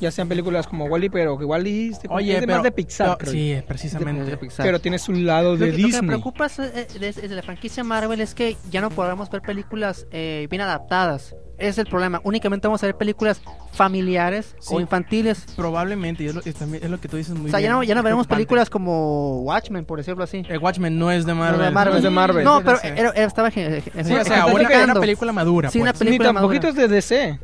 Ya 0.00 0.10
sean 0.10 0.28
películas 0.28 0.66
como 0.66 0.86
Wally, 0.86 1.08
pero 1.08 1.38
que 1.38 1.44
Wally 1.44 1.90
es 1.90 2.00
de, 2.02 2.08
Oye, 2.10 2.34
es 2.34 2.40
de 2.40 2.46
pero, 2.46 2.58
más 2.58 2.64
de 2.64 2.72
Pixar. 2.72 3.06
pero- 3.06 3.18
creo 3.18 3.32
yo. 3.32 3.60
sí, 3.60 3.64
precisamente. 3.66 4.38
pero 4.58 4.80
tiene 4.80 4.98
su 4.98 5.12
lado 5.12 5.52
Lo 5.52 5.56
de 5.58 5.66
que, 5.66 5.70
lo 5.72 5.76
que 5.76 5.82
me 5.82 5.86
Disney. 5.88 6.08
preocupa 6.08 6.46
es, 6.46 6.58
eh, 6.58 6.86
de, 6.98 7.12
de 7.28 7.34
la 7.34 7.42
franquicia 7.42 7.84
Marvel 7.84 8.20
es 8.20 8.34
que 8.34 8.56
ya 8.70 8.80
no 8.80 8.90
podremos 8.90 9.30
ver 9.30 9.40
películas 9.42 10.06
eh, 10.10 10.46
bien 10.50 10.62
adaptadas. 10.62 11.34
Ese 11.56 11.68
es 11.68 11.78
el 11.78 11.86
problema. 11.86 12.20
Únicamente 12.24 12.66
vamos 12.66 12.82
a 12.82 12.86
ver 12.86 12.96
películas 12.96 13.40
familiares 13.72 14.56
Sí. 14.58 14.74
o 14.74 14.80
infantiles. 14.80 15.46
Probablemente, 15.56 16.24
y 16.24 16.26
es 16.26 16.34
lo, 16.34 16.40
es 16.44 16.54
también- 16.56 16.82
es 16.82 16.90
lo 16.90 16.98
que 17.00 17.06
tú 17.08 17.16
dices 17.16 17.34
muy 17.36 17.46
o 17.46 17.50
sea, 17.50 17.58
bien. 17.60 17.70
ya 17.70 17.74
no, 17.76 17.82
ya 17.84 17.94
no 17.94 18.02
veremos 18.02 18.26
películas 18.26 18.68
como 18.70 19.40
Watchmen, 19.42 19.84
por 19.84 19.98
decirlo 19.98 20.24
así. 20.24 20.42
El 20.48 20.58
Watchmen 20.58 20.98
no 20.98 21.12
es 21.12 21.24
de 21.26 21.34
Marvel. 21.34 21.58
No, 21.60 21.64
de 21.64 21.70
Marvel. 21.70 21.92
No 21.92 21.96
es 21.98 22.02
de 22.02 22.10
Marvel. 22.10 22.44
No, 22.44 22.58
Sí, 22.58 22.62
pero 22.64 22.78
era- 22.82 23.10
era- 23.10 23.24
estaba 23.26 23.50
Sí, 23.52 23.60
o 23.60 23.64
sea, 23.64 23.70
una, 23.70 24.22
ejemplificando. 24.24 24.92
una 24.92 25.00
película 25.00 25.32
madura. 25.32 25.70
Sí, 25.70 25.80
una 25.80 25.92
pues. 25.92 26.00
Ni 26.00 26.06
película 26.06 26.28
tampoco 26.30 26.54
madura. 26.54 26.68
es 26.70 26.74
de 26.74 26.88
DC. 26.88 27.38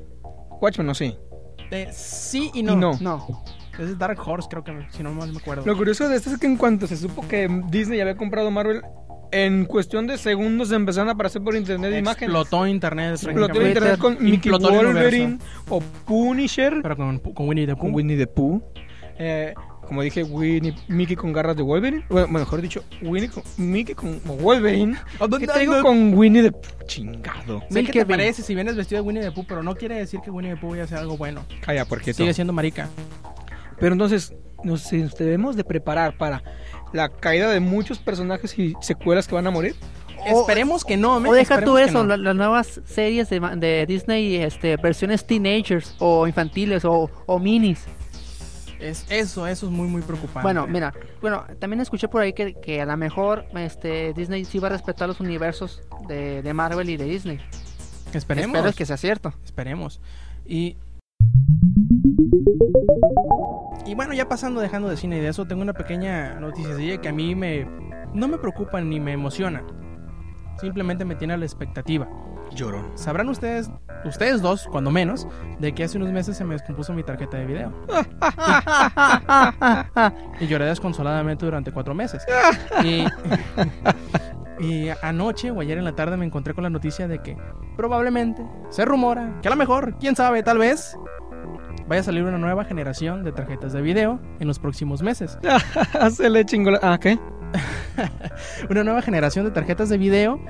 Watchmen, 0.61 0.87
no, 0.89 0.95
sí. 0.95 1.17
Eh, 1.71 1.89
sí 1.93 2.51
y 2.55 2.63
no. 2.63 2.73
Y 2.73 2.77
no. 2.77 2.99
No. 3.01 3.45
Es 3.79 3.97
Dark 3.99 4.19
Horse, 4.25 4.49
creo 4.51 4.63
que, 4.63 4.87
si 4.91 5.03
no 5.03 5.13
mal 5.13 5.33
me 5.33 5.39
acuerdo. 5.39 5.65
Lo 5.65 5.77
curioso 5.77 6.09
de 6.09 6.17
esto 6.17 6.31
es 6.31 6.39
que 6.39 6.47
en 6.47 6.57
cuanto 6.57 6.87
se 6.87 6.97
supo 6.97 7.27
que 7.27 7.49
Disney 7.71 8.01
había 8.01 8.17
comprado 8.17 8.51
Marvel, 8.51 8.83
en 9.33 9.65
cuestión 9.65 10.07
de 10.07 10.19
segundos 10.19 10.73
empezaron 10.73 11.09
a 11.09 11.13
aparecer 11.13 11.43
por 11.43 11.55
internet 11.55 11.95
imágenes. 11.97 12.35
Explotó 12.35 12.67
internet. 12.67 13.13
Explotó 13.15 13.67
internet 13.67 13.99
con 13.99 14.23
Mickey 14.23 14.51
Wolverine 14.51 15.39
o 15.69 15.81
Punisher 15.81 16.81
Pero 16.83 16.97
con, 16.97 17.19
con 17.19 17.49
Winnie 17.49 17.67
the 17.67 17.75
Pooh. 17.75 17.81
con 17.81 17.95
Winnie 17.95 18.17
the 18.19 18.27
Pooh. 18.27 18.63
Eh, 19.19 19.55
como 19.91 20.03
dije, 20.03 20.23
Winnie, 20.23 20.73
Mickey 20.87 21.17
con 21.17 21.33
garras 21.33 21.57
de 21.57 21.65
Wolverine. 21.65 22.05
Bueno, 22.09 22.29
mejor 22.29 22.63
dicho, 22.63 22.85
Winnie 23.03 23.29
con, 23.29 23.43
Mickey 23.57 23.97
con 23.97 24.21
Wolverine. 24.25 24.97
¿Qué 25.41 25.49
te 25.49 25.59
digo 25.59 25.83
con 25.83 26.15
Winnie 26.15 26.45
the 26.45 26.53
Pooh? 26.53 26.87
Chingado. 26.87 27.61
Sé 27.69 27.83
que 27.83 27.93
te 27.93 28.07
parece 28.07 28.43
si 28.45 28.55
vienes 28.55 28.77
vestido 28.77 29.03
de 29.03 29.09
Winnie 29.09 29.23
the 29.25 29.33
Pooh, 29.33 29.45
pero 29.49 29.65
no 29.65 29.75
quiere 29.75 29.97
decir 29.97 30.21
que 30.21 30.31
Winnie 30.31 30.55
the 30.55 30.61
Pooh 30.61 30.71
vaya 30.71 30.83
a 30.83 30.85
hacer 30.85 30.99
algo 30.99 31.17
bueno. 31.17 31.45
Calla, 31.61 31.85
porque 31.87 32.15
Sigue 32.15 32.33
siendo 32.33 32.53
marica. 32.53 32.89
Pero 33.81 33.95
entonces 33.95 34.33
nos 34.63 34.89
debemos 35.19 35.57
de 35.57 35.65
preparar 35.65 36.17
para 36.17 36.41
la 36.93 37.09
caída 37.09 37.51
de 37.51 37.59
muchos 37.59 37.99
personajes 37.99 38.57
y 38.61 38.75
secuelas 38.81 39.27
que 39.27 39.35
van 39.35 39.49
a 39.49 39.51
morir. 39.51 39.75
O- 40.31 40.41
Esperemos 40.43 40.85
que 40.85 40.97
no, 40.97 41.19
men, 41.19 41.33
O 41.33 41.35
deja 41.35 41.57
tú 41.65 41.79
esperemos 41.79 41.81
que 41.81 41.85
eso, 41.91 42.03
no. 42.05 42.09
la- 42.11 42.17
las 42.17 42.37
nuevas 42.37 42.81
series 42.85 43.29
de, 43.29 43.41
de 43.57 43.87
Disney, 43.87 44.37
este, 44.37 44.77
versiones 44.77 45.27
teenagers 45.27 45.97
o 45.99 46.29
infantiles 46.29 46.85
o, 46.85 47.11
o 47.27 47.39
minis. 47.41 47.87
Es, 48.81 49.07
eso, 49.11 49.47
eso 49.47 49.67
es 49.67 49.73
muy, 49.73 49.89
muy 49.89 50.03
preocupante. 50.03 50.43
Bueno, 50.43 50.67
mira, 50.67 50.95
bueno, 51.21 51.45
también 51.59 51.81
escuché 51.81 52.09
por 52.09 52.23
ahí 52.23 52.33
que, 52.33 52.55
que 52.55 52.81
a 52.81 52.87
lo 52.87 52.97
mejor 52.97 53.45
este, 53.55 54.13
Disney 54.15 54.45
sí 54.45 54.59
va 54.59 54.69
a 54.69 54.71
respetar 54.71 55.09
los 55.09 55.21
universos 55.21 55.83
de, 56.09 56.43
de 56.43 56.55
Marvel 56.55 56.89
y 56.89 56.97
de 56.97 57.05
Disney. 57.05 57.41
esperemos. 58.13 58.57
Espero 58.57 58.75
que 58.75 58.87
sea 58.87 58.97
cierto. 58.97 59.35
Esperemos. 59.45 60.01
Y. 60.47 60.77
Y 63.87 63.95
bueno, 63.95 64.15
ya 64.15 64.29
pasando, 64.29 64.61
dejando 64.61 64.89
de 64.89 64.97
cine 64.97 65.19
y 65.19 65.21
de 65.21 65.29
eso, 65.29 65.47
tengo 65.47 65.63
una 65.63 65.75
pequeña 65.75 66.39
noticia 66.41 66.99
que 67.01 67.09
a 67.09 67.13
mí 67.13 67.35
me. 67.35 67.67
No 68.15 68.29
me 68.29 68.39
preocupa 68.39 68.81
ni 68.81 68.99
me 68.99 69.13
emociona. 69.13 69.63
Simplemente 70.61 71.05
me 71.05 71.15
tiene 71.15 71.35
a 71.35 71.37
la 71.37 71.45
expectativa. 71.45 72.09
Llorón. 72.55 72.91
Sabrán 72.95 73.29
ustedes, 73.29 73.71
ustedes 74.05 74.43
dos, 74.43 74.67
cuando 74.71 74.91
menos, 74.91 75.27
de 75.59 75.73
que 75.73 75.85
hace 75.85 75.99
unos 75.99 76.11
meses 76.11 76.37
se 76.37 76.45
me 76.45 76.55
descompuso 76.55 76.93
mi 76.93 77.03
tarjeta 77.03 77.39
de 77.39 77.47
video. 77.47 77.73
y 80.41 80.47
lloré 80.47 80.67
desconsoladamente 80.67 81.45
durante 81.45 81.73
cuatro 81.73 81.95
meses. 81.95 82.25
y, 82.85 83.05
y 84.61 84.89
anoche 85.03 85.51
o 85.51 85.61
ayer 85.61 85.79
en 85.79 85.85
la 85.85 85.95
tarde 85.95 86.17
me 86.17 86.27
encontré 86.27 86.55
con 86.55 86.65
la 86.65 86.71
noticia 86.71 87.09
de 87.09 87.21
que 87.21 87.37
probablemente, 87.77 88.45
se 88.71 88.85
rumora, 88.85 89.39
que 89.43 89.49
a 89.49 89.51
lo 89.51 89.57
mejor, 89.57 89.97
quién 89.99 90.17
sabe, 90.17 90.43
tal 90.43 90.59
vez, 90.59 90.97
vaya 91.87 92.01
a 92.01 92.05
salir 92.05 92.25
una 92.25 92.39
nueva 92.39 92.65
generación 92.65 93.25
de 93.25 93.33
tarjetas 93.33 93.73
de 93.73 93.81
video 93.81 94.21
en 94.39 94.47
los 94.47 94.59
próximos 94.59 95.03
meses. 95.03 95.39
Se 96.13 96.31
le 96.31 96.45
chingó. 96.45 96.73
Ah, 96.83 96.99
¿qué? 97.01 97.19
Una 98.71 98.85
nueva 98.85 99.03
generación 99.03 99.45
de 99.45 99.51
tarjetas 99.51 99.89
de 99.89 99.99
video 99.99 100.41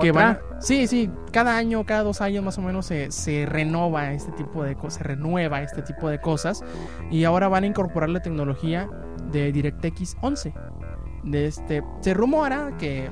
que 0.00 0.10
¿Otra? 0.10 0.22
van 0.24 0.56
a- 0.56 0.60
sí 0.62 0.86
sí 0.86 1.10
cada 1.32 1.56
año 1.56 1.84
cada 1.84 2.02
dos 2.02 2.20
años 2.20 2.44
más 2.44 2.56
o 2.58 2.62
menos 2.62 2.86
se, 2.86 3.10
se 3.10 3.46
renova 3.46 4.12
este 4.12 4.32
tipo 4.32 4.62
de 4.64 4.74
cosas 4.76 4.94
se 4.98 5.04
renueva 5.04 5.62
este 5.62 5.82
tipo 5.82 6.08
de 6.08 6.20
cosas 6.20 6.62
y 7.10 7.24
ahora 7.24 7.48
van 7.48 7.64
a 7.64 7.66
incorporar 7.66 8.08
la 8.10 8.20
tecnología 8.20 8.88
de 9.32 9.52
DirectX 9.52 10.16
11 10.20 10.54
de 11.24 11.46
este 11.46 11.82
se 12.00 12.14
rumora 12.14 12.72
que 12.78 13.10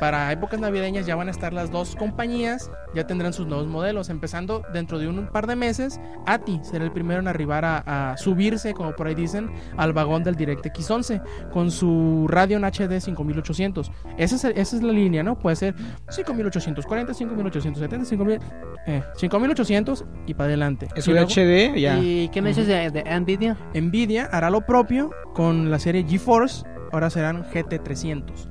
para 0.00 0.30
épocas 0.32 0.60
navideñas 0.60 1.06
ya 1.06 1.16
van 1.16 1.28
a 1.28 1.30
estar 1.30 1.52
las 1.52 1.70
dos 1.70 1.96
compañías, 1.96 2.70
ya 2.94 3.06
tendrán 3.06 3.32
sus 3.32 3.46
nuevos 3.46 3.66
modelos, 3.66 4.08
empezando 4.08 4.62
dentro 4.72 4.98
de 4.98 5.08
un 5.08 5.26
par 5.28 5.46
de 5.46 5.56
meses. 5.56 6.00
ATI 6.26 6.60
será 6.62 6.84
el 6.84 6.92
primero 6.92 7.20
en 7.20 7.28
arribar 7.28 7.64
a, 7.64 8.12
a 8.12 8.16
subirse, 8.16 8.74
como 8.74 8.92
por 8.94 9.06
ahí 9.06 9.14
dicen, 9.14 9.50
al 9.76 9.92
vagón 9.92 10.22
del 10.22 10.36
DirectX 10.36 10.90
11 10.90 11.20
con 11.52 11.70
su 11.70 12.26
Radeon 12.28 12.64
HD 12.64 13.00
5800. 13.00 13.90
Esa 14.18 14.36
es, 14.36 14.44
esa 14.44 14.76
es 14.76 14.82
la 14.82 14.92
línea, 14.92 15.22
¿no? 15.22 15.38
Puede 15.38 15.56
ser 15.56 15.74
5840, 16.08 17.14
5870, 17.14 18.04
5000, 18.04 18.40
eh, 18.86 19.02
5800 19.16 20.04
y 20.26 20.34
para 20.34 20.48
adelante. 20.48 20.88
Es 20.94 21.08
un 21.08 21.16
HD, 21.16 21.78
ya. 21.78 21.98
¿Y 21.98 22.28
qué 22.28 22.42
me 22.42 22.50
dices 22.50 22.66
de, 22.66 22.90
de 22.90 23.20
Nvidia? 23.20 23.56
Nvidia 23.74 24.26
hará 24.26 24.50
lo 24.50 24.62
propio 24.62 25.10
con 25.34 25.70
la 25.70 25.78
serie 25.78 26.04
GeForce, 26.06 26.64
ahora 26.92 27.10
serán 27.10 27.44
GT300. 27.44 28.48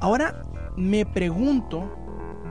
Ahora 0.00 0.42
me 0.76 1.06
pregunto 1.06 1.90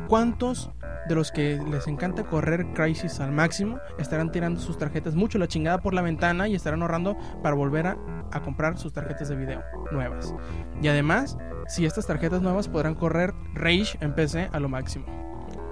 cuántos 0.07 0.72
de 1.07 1.15
los 1.15 1.32
que 1.32 1.59
les 1.70 1.88
encanta 1.88 2.24
correr 2.24 2.67
Crisis 2.74 3.20
al 3.20 3.32
máximo 3.32 3.80
estarán 3.97 4.32
tirando 4.32 4.59
sus 4.59 4.78
tarjetas 4.78 5.15
mucho 5.15 5.39
la 5.39 5.47
chingada 5.47 5.80
por 5.80 5.93
la 5.93 6.01
ventana 6.01 6.47
y 6.47 6.55
estarán 6.55 6.82
ahorrando 6.82 7.17
para 7.41 7.55
volver 7.55 7.88
a, 7.88 7.97
a 8.32 8.41
comprar 8.41 8.78
sus 8.78 8.93
tarjetas 8.93 9.30
de 9.30 9.36
video 9.36 9.63
nuevas. 9.91 10.34
Y 10.82 10.88
además, 10.88 11.38
si 11.67 11.86
estas 11.86 12.05
tarjetas 12.05 12.41
nuevas 12.41 12.67
podrán 12.67 12.95
correr 12.95 13.34
Rage 13.53 13.97
en 14.01 14.13
PC 14.13 14.49
a 14.51 14.59
lo 14.59 14.70
máximo. 14.70 15.05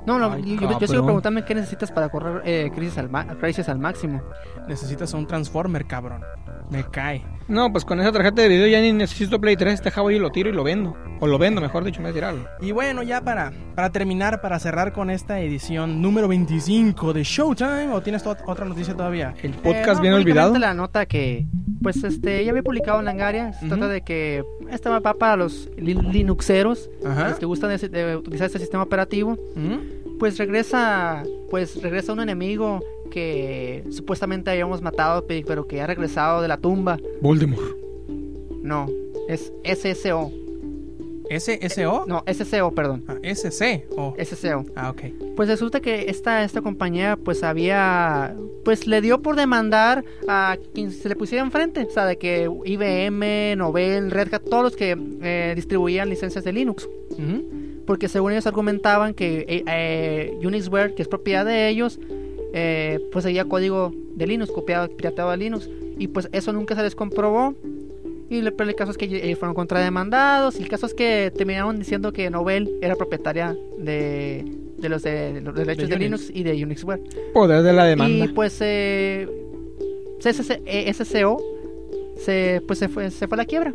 No, 0.08 0.18
no, 0.18 0.32
Ay, 0.32 0.58
yo, 0.58 0.88
sigo 0.88 1.04
preguntándome 1.04 1.44
qué 1.44 1.54
necesitas 1.54 1.92
para 1.92 2.08
correr 2.08 2.42
eh, 2.46 2.72
Crisis, 2.74 2.98
al 2.98 3.10
Crisis 3.40 3.68
al 3.68 3.78
máximo. 3.78 4.22
Necesitas 4.66 5.14
un 5.14 5.28
Transformer, 5.28 5.86
cabrón. 5.86 6.24
Me 6.72 6.86
cae. 6.86 7.26
No, 7.48 7.72
pues 7.72 7.86
con 7.86 8.00
esa 8.02 8.12
tarjeta 8.12 8.42
de 8.42 8.50
video 8.50 8.68
ya 8.68 8.82
ni 8.82 8.92
necesito 8.92 9.40
Play 9.40 9.56
3. 9.56 9.76
Este 9.76 9.90
jabo 9.92 10.12
yo 10.12 10.20
lo 10.20 10.32
tiro 10.32 10.50
y 10.50 10.54
lo 10.54 10.64
vendo. 10.66 10.96
O 11.22 11.28
lo 11.28 11.38
vendo, 11.38 11.62
mejor 11.62 11.84
dicho, 11.86 12.00
me 12.02 12.06
voy 12.10 12.12
a 12.12 12.14
tirarlo. 12.14 12.46
Y 12.62 12.72
bueno, 12.74 13.04
ya 13.04 13.22
para, 13.22 13.54
para 13.74 13.90
terminar, 13.92 14.42
para 14.42 14.60
cerrar 14.60 14.92
con 14.92 15.10
esta 15.10 15.40
edición 15.40 16.02
número 16.02 16.28
25 16.28 17.14
de 17.14 17.24
Showtime, 17.24 17.94
¿o 17.94 18.02
tienes 18.02 18.22
to- 18.24 18.36
otra 18.46 18.66
noticia 18.66 18.94
todavía? 18.94 19.34
El 19.42 19.52
Eh, 19.52 19.56
podcast 19.64 19.96
no, 19.98 20.02
bien 20.02 20.14
olvidado. 20.14 20.58
la 20.60 20.74
nota 20.74 21.06
que, 21.06 21.46
pues, 21.82 22.04
este, 22.04 22.44
ya 22.44 22.52
había 22.52 22.64
publicado 22.64 23.00
en 23.00 23.06
Langaria. 23.06 23.54
Se 23.54 23.68
trata 23.68 23.88
de 23.88 24.02
que 24.02 24.44
esta 24.70 24.90
va 25.00 25.14
para 25.14 25.38
los 25.38 25.70
li- 25.78 25.94
Linuxeros, 25.94 26.90
Ajá. 27.06 27.30
los 27.30 27.40
que 27.40 27.46
gustan 27.46 27.70
de, 27.78 28.16
utilizar 28.18 28.48
este 28.48 28.60
sistema 28.60 28.84
operativo. 28.84 29.38
¿Mm? 29.56 29.97
Pues 30.20 30.38
regresa, 30.38 31.24
pues 31.50 31.82
regresa 31.82 32.14
un 32.14 32.20
enemigo 32.20 32.82
que 33.12 33.84
supuestamente 33.92 34.50
habíamos 34.52 34.82
matado, 34.82 35.26
pe- 35.28 35.44
pero 35.48 35.68
que 35.68 35.82
ha 35.82 35.88
regresado 35.88 36.42
de 36.42 36.48
la 36.48 36.58
tumba. 36.58 36.98
Voldemort. 37.22 37.76
No, 38.62 38.88
es 39.30 39.54
SSO. 39.64 40.32
¿SSO? 41.30 42.06
No, 42.08 42.24
SSO, 42.26 42.72
perdón. 42.72 43.04
Ah, 43.08 43.18
SC. 43.22 43.86
Oh. 43.98 44.16
SSO. 44.18 44.66
Ah, 44.78 44.90
ok. 44.92 45.02
Pues 45.36 45.50
resulta 45.50 45.82
que 45.82 46.10
esta, 46.10 46.44
esta 46.44 46.62
compañía 46.62 47.18
pues 47.22 47.44
había 47.44 48.34
pues 48.64 48.88
le 48.88 49.02
dio 49.02 49.22
por 49.22 49.36
demandar 49.36 50.06
a 50.30 50.58
quien 50.74 50.92
se 50.92 51.10
le 51.10 51.16
pusiera 51.18 51.44
enfrente, 51.44 51.84
o 51.84 51.90
sea, 51.90 52.06
de 52.06 52.18
que 52.18 52.50
IBM, 52.66 53.56
Novell, 53.58 54.10
Red 54.12 54.34
Hat, 54.34 54.44
todos 54.50 54.64
los 54.64 54.76
que 54.78 54.98
eh, 55.22 55.54
distribuían 55.56 56.10
licencias 56.10 56.44
de 56.46 56.54
Linux. 56.54 56.88
Porque 57.88 58.08
según 58.08 58.34
ellos 58.34 58.46
argumentaban 58.46 59.16
que 59.16 59.46
eh, 59.48 59.64
eh, 59.68 60.38
Unixware, 60.46 60.94
que 60.94 61.02
es 61.02 61.08
propiedad 61.08 61.44
de 61.46 61.70
ellos, 61.70 62.00
eh, 62.54 63.00
pues 63.12 63.24
seguía 63.24 63.46
código 63.46 63.92
de 64.16 64.28
Linux, 64.28 64.52
copiado, 64.52 64.88
pirateado 64.90 65.32
de 65.32 65.38
Linux, 65.38 65.70
Y 65.98 66.10
pues 66.10 66.30
eso 66.32 66.54
nunca 66.54 66.76
se 66.76 66.84
les 66.84 66.94
comprobó. 66.94 67.56
Y 68.30 68.42
le- 68.42 68.52
pero 68.52 68.70
el 68.70 68.76
caso 68.76 68.92
es 68.92 68.98
que 68.98 69.36
fueron 69.40 69.56
contrademandados. 69.56 70.60
Y 70.60 70.64
el 70.64 70.70
caso 70.70 70.86
es 70.86 70.94
que 70.94 71.32
terminaron 71.36 71.80
diciendo 71.80 72.14
que 72.14 72.30
Nobel 72.30 72.70
era 72.82 72.96
propietaria 72.96 73.58
de, 73.80 74.46
de 74.78 74.90
los, 74.90 75.02
de, 75.02 75.42
los 75.42 75.56
derechos 75.56 75.90
de. 75.90 75.98
Linux 75.98 76.30
y 76.32 76.44
de 76.44 76.64
Unixware. 76.64 77.00
Poder 77.34 77.64
de 77.64 77.74
la 77.74 77.86
demanda. 77.86 78.26
Y 78.26 78.28
pues 78.28 78.58
eh, 78.62 79.28
CSC 80.20 80.62
eh, 80.66 80.94
SCO 80.94 81.42
se, 82.18 82.62
pues, 82.68 82.80
se, 82.80 82.90
fue, 82.90 83.10
se 83.12 83.28
fue 83.28 83.36
a 83.38 83.40
la 83.40 83.46
quiebra. 83.46 83.74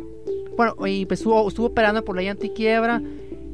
Bueno, 0.55 0.75
y 0.85 1.05
pues 1.07 1.19
estuvo, 1.21 1.47
estuvo 1.47 1.67
operando 1.67 2.05
por 2.05 2.15
ley 2.15 2.27
antiquiebra. 2.27 3.01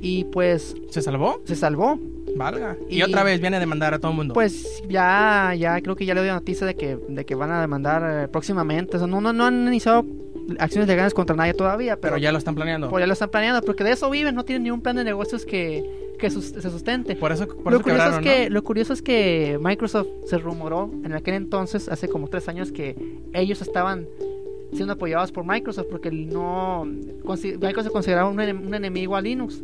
Y 0.02 0.24
pues 0.26 0.76
¿Se 0.90 1.02
salvó? 1.02 1.42
se 1.46 1.56
salvó. 1.56 2.00
Valga. 2.36 2.78
Y, 2.90 3.00
Y- 3.00 3.02
otra 3.04 3.24
vez 3.24 3.42
viene 3.42 3.58
a 3.58 3.60
demandar 3.60 3.94
a 3.94 4.00
todo 4.00 4.12
el 4.12 4.18
mundo. 4.18 4.34
Pues 4.34 4.82
ya, 4.88 5.54
ya 5.58 5.82
creo 5.82 5.96
que 5.96 6.06
ya 6.06 6.14
le 6.14 6.24
dio 6.24 6.34
noticia 6.34 6.66
de 6.68 6.76
que, 6.76 6.96
de 7.08 7.26
que 7.26 7.36
van 7.36 7.52
a 7.52 7.60
demandar 7.62 8.24
eh, 8.26 8.28
próximamente. 8.28 8.96
O 8.98 9.00
sea, 9.00 9.08
no, 9.08 9.20
no, 9.20 9.34
no 9.34 9.46
han 9.46 9.68
iniciado 9.68 10.06
acciones 10.58 10.88
legales 10.88 11.14
contra 11.14 11.36
nadie 11.36 11.54
todavía, 11.54 11.96
pero, 11.96 12.14
pero 12.14 12.18
ya 12.18 12.32
lo 12.32 12.38
están 12.38 12.56
planeando. 12.56 12.90
pues 12.90 13.02
ya 13.02 13.08
lo 13.08 13.14
están 13.14 13.30
planeando, 13.30 13.62
porque 13.62 13.84
de 13.84 13.92
eso 13.92 14.10
viven, 14.10 14.34
no 14.36 14.46
tienen 14.46 14.64
ni 14.64 14.72
un 14.72 14.82
plan 14.82 14.96
de 14.96 15.04
negocios 15.04 15.46
que, 15.46 15.84
que 16.18 16.30
sus- 16.32 16.46
se 16.50 16.62
sustente. 16.70 17.16
Por 17.16 17.32
eso, 17.32 17.48
por 17.48 17.72
Lo 17.72 17.78
eso 17.80 17.84
curioso, 17.84 18.10
es 18.10 18.18
que, 18.20 18.50
¿no? 18.50 18.56
lo 18.56 18.64
curioso 18.64 18.94
es 18.94 19.02
que 19.04 19.60
Microsoft 19.62 20.08
se 20.26 20.38
rumoró 20.40 20.90
en 21.04 21.14
aquel 21.14 21.36
entonces, 21.36 21.88
hace 21.90 22.08
como 22.08 22.28
tres 22.30 22.48
años, 22.48 22.72
que 22.72 22.96
ellos 23.34 23.62
estaban 23.62 24.08
siendo 24.74 24.94
apoyados 24.94 25.32
por 25.32 25.46
Microsoft 25.46 25.88
porque 25.90 26.12
no 26.12 26.86
Microsoft 26.86 27.92
consideraba 27.92 28.30
un, 28.30 28.40
un 28.40 28.74
enemigo 28.74 29.16
a 29.16 29.22
Linux. 29.22 29.64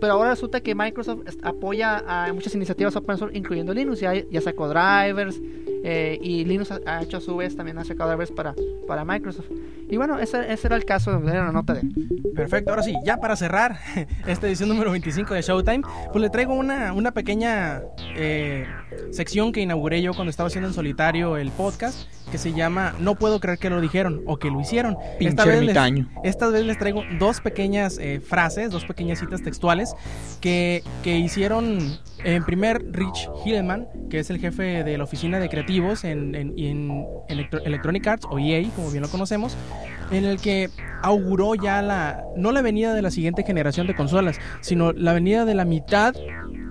Pero 0.00 0.14
ahora 0.14 0.30
resulta 0.30 0.60
que 0.60 0.74
Microsoft 0.74 1.20
apoya 1.42 2.02
a 2.06 2.32
muchas 2.32 2.54
iniciativas 2.54 2.96
open 2.96 3.18
source, 3.18 3.36
incluyendo 3.36 3.74
Linux. 3.74 4.00
Ya, 4.00 4.14
ya 4.14 4.40
sacó 4.40 4.68
drivers 4.68 5.40
eh, 5.84 6.18
y 6.22 6.44
Linux 6.44 6.70
ha, 6.72 6.80
ha 6.86 7.02
hecho 7.02 7.18
a 7.18 7.20
su 7.20 7.36
vez 7.36 7.56
también 7.56 7.78
ha 7.78 7.84
sacado 7.84 8.10
drivers 8.10 8.30
para, 8.30 8.54
para 8.86 9.04
Microsoft. 9.04 9.50
Y 9.90 9.96
bueno, 9.96 10.18
ese, 10.18 10.52
ese 10.52 10.68
era 10.68 10.76
el 10.76 10.84
caso, 10.84 11.10
era 11.28 11.42
una 11.42 11.52
nota 11.52 11.74
de... 11.74 11.82
Perfecto, 12.34 12.70
ahora 12.70 12.82
sí, 12.82 12.94
ya 13.04 13.16
para 13.16 13.34
cerrar 13.36 13.76
esta 14.26 14.46
edición 14.46 14.68
número 14.68 14.90
25 14.92 15.34
de 15.34 15.42
Showtime, 15.42 15.82
pues 16.12 16.22
le 16.22 16.30
traigo 16.30 16.54
una, 16.54 16.92
una 16.92 17.10
pequeña 17.12 17.82
eh, 18.16 18.66
sección 19.10 19.52
que 19.52 19.60
inauguré 19.60 20.00
yo 20.00 20.14
cuando 20.14 20.30
estaba 20.30 20.46
haciendo 20.46 20.68
en 20.68 20.74
solitario 20.74 21.36
el 21.36 21.50
podcast, 21.50 22.08
que 22.30 22.38
se 22.38 22.52
llama 22.52 22.94
No 23.00 23.16
puedo 23.16 23.40
creer 23.40 23.58
que 23.58 23.68
lo 23.70 23.80
dijeron 23.80 24.22
o 24.26 24.38
que 24.38 24.50
lo 24.50 24.60
hicieron. 24.60 24.96
Pinche 25.18 25.34
vez 25.44 25.62
les, 25.62 25.74
esta 26.22 26.46
vez 26.48 26.64
les 26.64 26.78
traigo 26.78 27.02
dos 27.18 27.40
pequeñas 27.40 27.98
eh, 27.98 28.20
frases, 28.20 28.70
dos 28.70 28.84
pequeñas 28.84 29.18
citas 29.18 29.42
textuales 29.42 29.94
que, 30.40 30.84
que 31.02 31.18
hicieron 31.18 31.98
en 32.22 32.44
primer 32.44 32.84
Rich 32.92 33.28
Hillman, 33.44 33.88
que 34.10 34.20
es 34.20 34.30
el 34.30 34.38
jefe 34.38 34.84
de 34.84 34.96
la 34.98 35.04
oficina 35.04 35.40
de 35.40 35.48
creativos 35.48 36.04
en, 36.04 36.34
en- 36.36 36.54
en 36.56 37.04
Electro- 37.28 37.62
Electronic 37.64 38.06
Arts 38.06 38.26
o 38.30 38.38
EA, 38.38 38.62
como 38.76 38.90
bien 38.90 39.02
lo 39.02 39.08
conocemos, 39.08 39.56
en 40.10 40.24
el 40.24 40.40
que 40.40 40.70
auguró 41.02 41.54
ya 41.54 41.82
la 41.82 42.24
no 42.36 42.52
la 42.52 42.62
venida 42.62 42.94
de 42.94 43.02
la 43.02 43.10
siguiente 43.10 43.42
generación 43.42 43.86
de 43.86 43.94
consolas, 43.94 44.38
sino 44.60 44.92
la 44.92 45.12
venida 45.12 45.44
de 45.44 45.54
la 45.54 45.64
mitad 45.64 46.14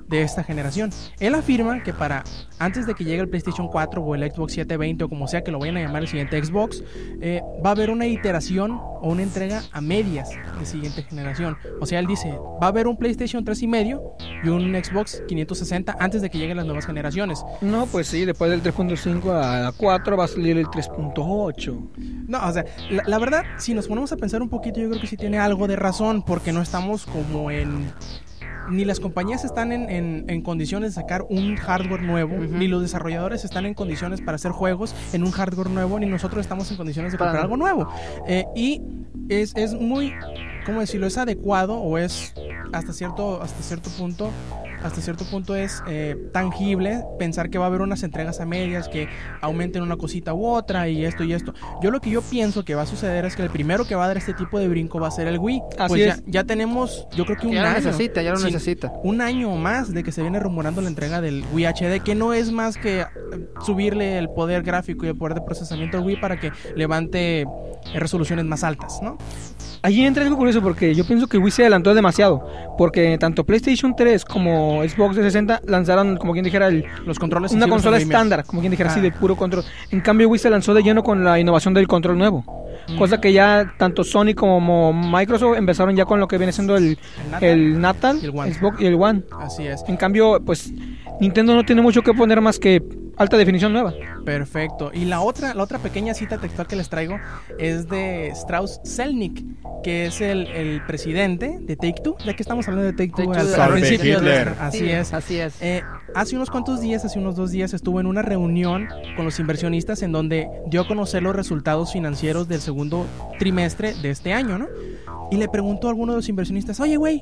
de 0.10 0.24
esta 0.24 0.43
generación. 0.43 0.91
Él 1.20 1.36
afirma 1.36 1.84
que 1.84 1.93
para 1.93 2.24
antes 2.57 2.86
de 2.86 2.93
que 2.93 3.03
llegue 3.03 3.22
el 3.22 3.30
PlayStation 3.30 3.68
4 3.68 4.01
o 4.01 4.16
el 4.16 4.22
Xbox 4.32 4.53
720 4.53 5.03
o 5.05 5.10
como 5.10 5.28
sea 5.28 5.43
que 5.43 5.51
lo 5.51 5.60
vayan 5.60 5.78
a 5.78 5.82
llamar 5.82 6.01
el 6.01 6.07
siguiente 6.07 6.43
Xbox, 6.43 6.84
eh, 7.22 7.41
va 7.64 7.70
a 7.70 7.72
haber 7.74 7.89
una 7.89 8.05
iteración 8.05 8.72
o 8.72 9.10
una 9.10 9.24
entrega 9.24 9.64
a 9.72 9.82
medias 9.82 10.30
de 10.60 10.66
siguiente 10.66 11.03
generación. 11.03 11.57
O 11.80 11.86
sea, 11.86 11.99
él 11.99 12.07
dice, 12.07 12.38
va 12.62 12.66
a 12.66 12.70
haber 12.70 12.88
un 12.88 12.97
PlayStation 12.97 13.43
3 13.45 13.64
y 13.64 13.68
medio 13.68 14.16
y 14.43 14.49
un 14.49 14.74
Xbox 14.74 15.24
560 15.28 15.95
antes 15.99 16.22
de 16.22 16.30
que 16.30 16.38
lleguen 16.38 16.57
las 16.57 16.66
nuevas 16.66 16.86
generaciones. 16.86 17.43
No, 17.62 17.86
pues 17.86 18.07
sí, 18.07 18.26
después 18.26 18.51
del 18.51 18.62
3.5 18.62 19.32
a 19.32 19.60
la 19.60 19.72
4 19.72 20.18
va 20.18 20.26
a 20.26 20.28
salir 20.28 20.57
el 20.57 20.66
3.8. 20.68 22.28
No, 22.28 22.47
o 22.47 22.51
sea, 22.51 22.66
la, 22.89 23.03
la 23.05 23.20
verdad, 23.20 23.43
si 23.57 23.74
nos 23.74 23.88
ponemos 23.88 24.12
a 24.12 24.18
pensar 24.18 24.41
un 24.41 24.49
poquito, 24.49 24.80
yo 24.80 24.89
creo 24.89 25.01
que 25.01 25.07
sí 25.07 25.18
tiene 25.18 25.39
algo 25.39 25.68
de 25.68 25.76
razón, 25.76 26.24
porque 26.24 26.51
no 26.51 26.62
estamos 26.62 27.05
como 27.05 27.51
en... 27.51 27.91
Ni 28.70 28.86
las 28.86 28.99
compañías 28.99 29.43
están 29.45 29.72
en, 29.72 29.89
en- 29.89 30.26
en 30.28 30.41
condiciones 30.41 30.95
de 30.95 31.01
sacar 31.01 31.26
un 31.30 31.55
hardware 31.55 32.01
nuevo, 32.03 32.36
ni 32.38 32.67
los 32.67 32.82
desarrolladores 32.82 33.43
están 33.45 33.65
en 33.65 33.74
condiciones 33.74 34.22
para 34.22 34.36
hacer 34.36 34.51
juegos 34.51 34.95
en 35.13 35.24
un 35.24 35.32
hardware 35.32 35.70
nuevo, 35.70 35.99
ni 35.99 36.05
nosotros 36.05 36.41
estamos 36.41 36.70
en 36.72 36.78
condiciones 36.78 37.11
de 37.11 37.17
Para 37.17 37.32
comprar 37.32 37.49
nada. 37.49 37.53
algo 37.53 37.86
nuevo. 37.86 37.91
Eh, 38.28 38.45
y 38.55 38.82
es, 39.30 39.53
es 39.55 39.74
muy, 39.74 40.13
¿cómo 40.65 40.82
decirlo? 40.82 41.07
Es 41.07 41.17
adecuado 41.17 41.78
o 41.80 41.97
es 41.97 42.34
hasta 42.72 42.93
cierto, 42.93 43.41
hasta 43.41 43.61
cierto 43.63 43.89
punto, 43.97 44.30
hasta 44.84 45.01
cierto 45.01 45.25
punto 45.25 45.55
es 45.55 45.84
eh, 45.88 46.15
tangible 46.34 47.03
pensar 47.17 47.49
que 47.49 47.57
va 47.57 47.65
a 47.65 47.67
haber 47.67 47.82
unas 47.82 48.03
entregas 48.03 48.39
a 48.39 48.45
medias 48.45 48.88
que 48.88 49.07
aumenten 49.41 49.82
una 49.84 49.97
cosita 49.97 50.34
u 50.34 50.45
otra 50.45 50.88
y 50.89 51.05
esto 51.05 51.23
y 51.23 51.34
esto. 51.34 51.53
Yo 51.82 51.91
lo 51.91 51.99
que 52.01 52.09
yo 52.09 52.21
pienso 52.21 52.63
que 52.63 52.75
va 52.75 52.84
a 52.84 52.86
suceder 52.86 53.25
es 53.25 53.36
que 53.36 53.41
el 53.43 53.49
primero 53.49 53.86
que 53.86 53.95
va 53.95 54.05
a 54.05 54.07
dar 54.07 54.17
este 54.17 54.34
tipo 54.34 54.59
de 54.59 54.67
brinco 54.67 54.99
va 54.99 55.07
a 55.07 55.11
ser 55.11 55.27
el 55.27 55.39
Wii. 55.39 55.61
Así 55.77 55.88
pues 55.88 56.05
ya, 56.05 56.13
es. 56.13 56.23
ya 56.25 56.43
tenemos, 56.43 57.07
yo 57.15 57.25
creo 57.25 57.38
que 57.38 57.47
un 57.47 57.53
Ya 57.53 57.61
lo 57.61 57.67
año. 57.67 57.77
necesita, 57.77 58.21
ya 58.21 58.32
lo 58.32 58.38
Sí, 58.38 58.45
necesita. 58.45 58.91
Un 59.03 59.21
año 59.21 59.55
más 59.55 59.93
de 59.93 60.03
que 60.03 60.11
se 60.11 60.21
viene 60.21 60.39
rumorando 60.39 60.82
la 60.82 60.88
entrega 60.89 61.21
del 61.21 61.43
Wii 61.53 61.65
HD, 61.65 62.01
que 62.03 62.15
no 62.15 62.34
es 62.34 62.51
más 62.51 62.77
que 62.77 63.01
eh, 63.01 63.05
subirle 63.65 64.17
el 64.17 64.30
poder 64.30 64.63
gráfico 64.63 65.05
y 65.05 65.09
el 65.09 65.15
poder 65.17 65.36
de 65.36 65.41
procesamiento 65.41 65.97
al 65.97 66.03
Wii 66.05 66.21
para 66.21 66.39
que 66.39 66.51
levante 66.75 67.45
resoluciones 67.93 68.45
más 68.45 68.63
altas, 68.63 68.99
¿no? 69.01 69.17
Allí 69.82 70.05
entra 70.05 70.23
algo 70.23 70.36
curioso 70.38 70.61
porque 70.61 70.93
yo 70.93 71.05
pienso 71.05 71.27
que 71.27 71.38
Wii 71.38 71.51
se 71.51 71.61
adelantó 71.63 71.93
demasiado. 71.93 72.45
Porque 72.77 73.17
tanto 73.17 73.45
PlayStation 73.45 73.95
3 73.95 74.25
como 74.25 74.82
Xbox 74.84 75.15
360 75.15 75.61
lanzaron, 75.65 76.17
como 76.17 76.34
quien 76.34 76.43
dijera, 76.43 76.67
el- 76.67 76.86
Los 77.05 77.17
controles 77.17 77.51
una 77.53 77.67
consola 77.67 77.97
estándar, 77.97 78.43
como 78.45 78.59
quien 78.61 78.71
dijera 78.71 78.89
así, 78.89 78.99
Ah. 78.99 79.03
de 79.03 79.11
puro 79.11 79.36
control. 79.36 79.63
En 79.91 80.01
cambio, 80.01 80.27
Wii 80.30 80.39
se 80.39 80.49
lanzó 80.49 80.73
de 80.73 80.84
lleno 80.84 81.03
con 81.03 81.23
la 81.23 81.39
innovación 81.39 81.73
del 81.73 81.88
control 81.88 82.17
nuevo. 82.17 82.43
Mm. 82.89 82.97
Cosa 82.97 83.21
que 83.21 83.32
ya 83.34 83.73
tanto 83.77 84.03
Sony 84.03 84.34
como 84.36 84.91
Microsoft 84.93 85.57
empezaron 85.57 85.95
ya 85.95 86.05
con 86.05 86.19
lo 86.19 86.27
que 86.27 86.38
viene 86.38 86.51
siendo 86.51 86.75
el, 86.75 86.97
El 87.23 87.32
Natal. 87.32 87.43
el 87.49 87.82
Natal, 87.82 88.19
Y 88.21 88.25
el 88.25 88.32
One. 88.36 88.53
Xbox 88.53 88.82
y 88.82 88.86
el 88.86 88.95
One. 88.95 89.21
Así 89.39 89.67
es. 89.67 89.84
En 89.88 89.95
cambio, 89.97 90.39
pues 90.45 90.71
Nintendo 91.20 91.55
no 91.55 91.65
tiene 91.65 91.82
mucho 91.82 92.01
que 92.01 92.13
poner 92.13 92.39
más 92.41 92.59
que 92.59 92.82
alta 93.17 93.36
definición 93.38 93.74
nueva. 93.74 93.93
Perfecto. 94.26 94.91
Y 94.93 95.05
la 95.05 95.22
otra, 95.22 95.53
la 95.53 95.63
otra 95.63 95.80
pequeña 95.80 96.13
cita 96.13 96.38
textual 96.38 96.67
que 96.67 96.76
les 96.78 96.88
traigo 96.89 97.17
es 97.57 97.89
de 97.89 98.28
Strauss 98.30 98.80
Zelnick, 98.86 99.43
que 99.84 100.05
es 100.05 100.22
el, 100.22 100.47
el 100.47 100.82
presidente 100.86 101.57
de 101.59 101.76
Take 101.76 102.01
Two. 102.03 102.15
Ya 102.26 102.34
que 102.36 102.41
estamos 102.43 102.65
hablando 102.67 102.86
de 102.89 102.93
Take 102.93 103.11
Two 103.24 103.32
Take-Two 103.34 103.61
al, 103.61 103.72
principio. 103.74 104.20
de- 104.22 104.26
Hitler. 104.30 104.53
así 104.59 104.78
Sí, 104.80 104.89
es. 104.89 105.13
Así 105.13 105.38
es. 105.39 105.61
Eh, 105.61 105.82
hace 106.15 106.36
unos 106.38 106.49
cuantos 106.49 106.80
días, 106.80 107.03
hace 107.03 107.20
unos 107.20 107.36
dos 107.36 107.51
días, 107.51 107.74
estuvo 107.74 107.99
en 107.99 108.05
una 108.05 108.22
reunión 108.22 108.88
con 109.17 109.26
los 109.26 109.38
inversionistas 109.39 110.01
en 110.03 110.13
donde 110.13 110.47
dio 110.67 110.82
a 110.82 110.88
conocer 110.88 111.22
los 111.22 111.36
resultados 111.36 111.91
financieros 111.91 112.47
del 112.47 112.61
segundo 112.61 113.05
trimestre 113.39 113.93
de 114.01 114.11
este 114.11 114.32
año, 114.32 114.57
¿no? 114.57 114.67
Y 115.32 115.36
le 115.36 115.49
preguntó 115.49 115.88
a 115.88 115.91
alguno 115.91 116.13
de 116.13 116.17
los 116.17 116.30
inversionistas, 116.30 116.80
oye, 116.80 116.95
güey, 116.95 117.20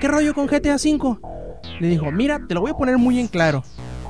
¿qué 0.00 0.08
rollo 0.08 0.34
con 0.34 0.46
GTA 0.46 0.74
V? 0.76 1.18
Le 1.80 1.88
dijo, 1.88 2.10
mira, 2.10 2.40
te 2.46 2.54
lo 2.54 2.60
voy 2.60 2.70
a 2.70 2.76
poner 2.76 2.98
muy 2.98 3.18
en 3.20 3.28
claro. 3.28 3.62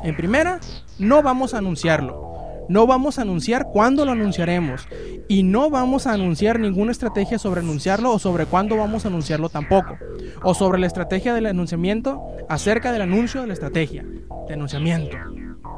En 0.02 0.16
primera, 0.16 0.60
no 0.98 1.22
vamos 1.22 1.54
a 1.54 1.58
anunciarlo. 1.58 2.26
No 2.68 2.86
vamos 2.86 3.18
a 3.18 3.22
anunciar 3.22 3.68
cuándo 3.72 4.04
lo 4.04 4.12
anunciaremos. 4.12 4.88
Y 5.28 5.42
no 5.42 5.70
vamos 5.70 6.06
a 6.06 6.12
anunciar 6.12 6.58
ninguna 6.58 6.92
estrategia 6.92 7.38
sobre 7.38 7.60
anunciarlo 7.60 8.12
o 8.12 8.18
sobre 8.18 8.46
cuándo 8.46 8.76
vamos 8.76 9.04
a 9.04 9.08
anunciarlo 9.08 9.48
tampoco. 9.48 9.96
O 10.42 10.54
sobre 10.54 10.78
la 10.78 10.86
estrategia 10.86 11.34
del 11.34 11.46
anunciamiento 11.46 12.22
acerca 12.48 12.92
del 12.92 13.02
anuncio 13.02 13.40
de 13.40 13.46
la 13.46 13.54
estrategia 13.54 14.04
de 14.48 14.54
anunciamiento. 14.54 15.16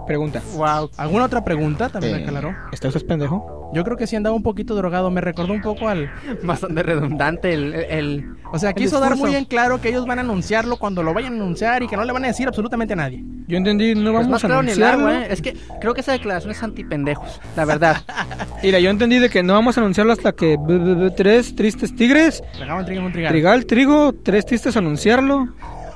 Pregunta. 0.06 0.40
Wow. 0.54 0.90
¿Alguna 0.96 1.24
otra 1.26 1.44
pregunta? 1.44 1.90
También 1.90 2.20
Eh, 2.20 2.24
aclaró. 2.24 2.54
¿Está 2.72 2.88
usted 2.88 3.04
pendejo? 3.06 3.70
Yo 3.74 3.84
creo 3.84 3.98
que 3.98 4.06
sí 4.06 4.16
andaba 4.16 4.34
un 4.34 4.42
poquito 4.42 4.74
drogado. 4.74 5.10
Me 5.10 5.20
recordó 5.20 5.52
un 5.52 5.60
poco 5.60 5.88
al... 5.88 6.10
Bastante 6.42 6.82
redundante 6.82 7.52
el, 7.52 7.74
el- 7.74 8.24
O 8.50 8.58
sea, 8.58 8.70
El 8.70 8.76
quiso 8.76 9.00
dar 9.00 9.16
muy 9.16 9.34
en 9.34 9.44
claro 9.44 9.82
que 9.82 9.90
ellos 9.90 10.06
van 10.06 10.18
a 10.18 10.22
anunciarlo 10.22 10.78
cuando 10.78 11.02
lo 11.02 11.12
vayan 11.12 11.34
a 11.34 11.36
anunciar 11.36 11.82
y 11.82 11.88
que 11.88 11.96
no 11.98 12.04
le 12.04 12.12
van 12.14 12.24
a 12.24 12.28
decir 12.28 12.48
absolutamente 12.48 12.94
a 12.94 12.96
nadie. 12.96 13.22
Yo 13.48 13.58
entendí, 13.58 13.94
no 13.94 14.04
Pues 14.04 14.12
vamos 14.14 14.28
más 14.30 14.44
a 14.44 14.46
claro 14.46 14.62
ni 14.62 14.70
el 14.70 14.82
anunciarlo. 14.82 15.08
agua, 15.14 15.26
¿eh? 15.26 15.28
Es 15.30 15.42
que 15.42 15.54
creo 15.80 15.92
que 15.92 16.00
esa 16.00 16.12
declaración 16.12 16.52
es 16.52 16.62
antipendejos, 16.62 17.40
la 17.56 17.64
verdad. 17.66 17.96
Mira, 18.62 18.78
yo 18.78 18.88
entendí 18.88 19.18
de 19.18 19.28
que 19.28 19.42
no 19.42 19.52
vamos 19.52 19.76
a 19.76 19.82
anunciarlo 19.82 20.14
hasta 20.14 20.32
que 20.32 20.56
b- 20.58 20.78
b- 20.78 20.94
b- 20.94 21.10
tres 21.10 21.54
tristes 21.54 21.94
tigres, 21.94 22.42
trigo 22.86 23.10
trigal, 23.12 23.66
trigo, 23.66 24.14
tres 24.22 24.46
tristes 24.46 24.74
anunciarlo. 24.78 25.48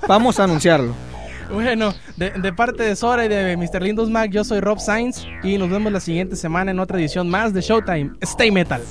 Vamos 0.07 0.38
a 0.38 0.45
anunciarlo. 0.45 0.93
Bueno, 1.51 1.95
de, 2.16 2.30
de 2.30 2.53
parte 2.53 2.82
de 2.82 2.97
Sora 2.97 3.24
y 3.24 3.28
de 3.28 3.57
Mr. 3.57 3.82
Lindos 3.82 4.11
Mac, 4.11 4.30
yo 4.30 4.45
soy 4.45 4.61
Rob 4.61 4.78
Sainz 4.78 5.26
y 5.43 5.59
nos 5.59 5.70
vemos 5.70 5.93
la 5.93 6.01
siguiente 6.01 6.36
semana 6.36 6.70
en 6.70 6.78
otra 6.78 6.99
edición 6.99 7.28
más 7.28 7.53
de 7.53 7.61
Showtime. 7.61 8.12
Stay 8.20 8.51
Metal. 8.51 8.82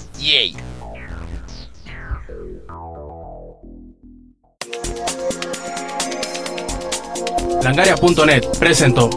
Langaria.net 7.63 8.43
presentó 8.59 9.09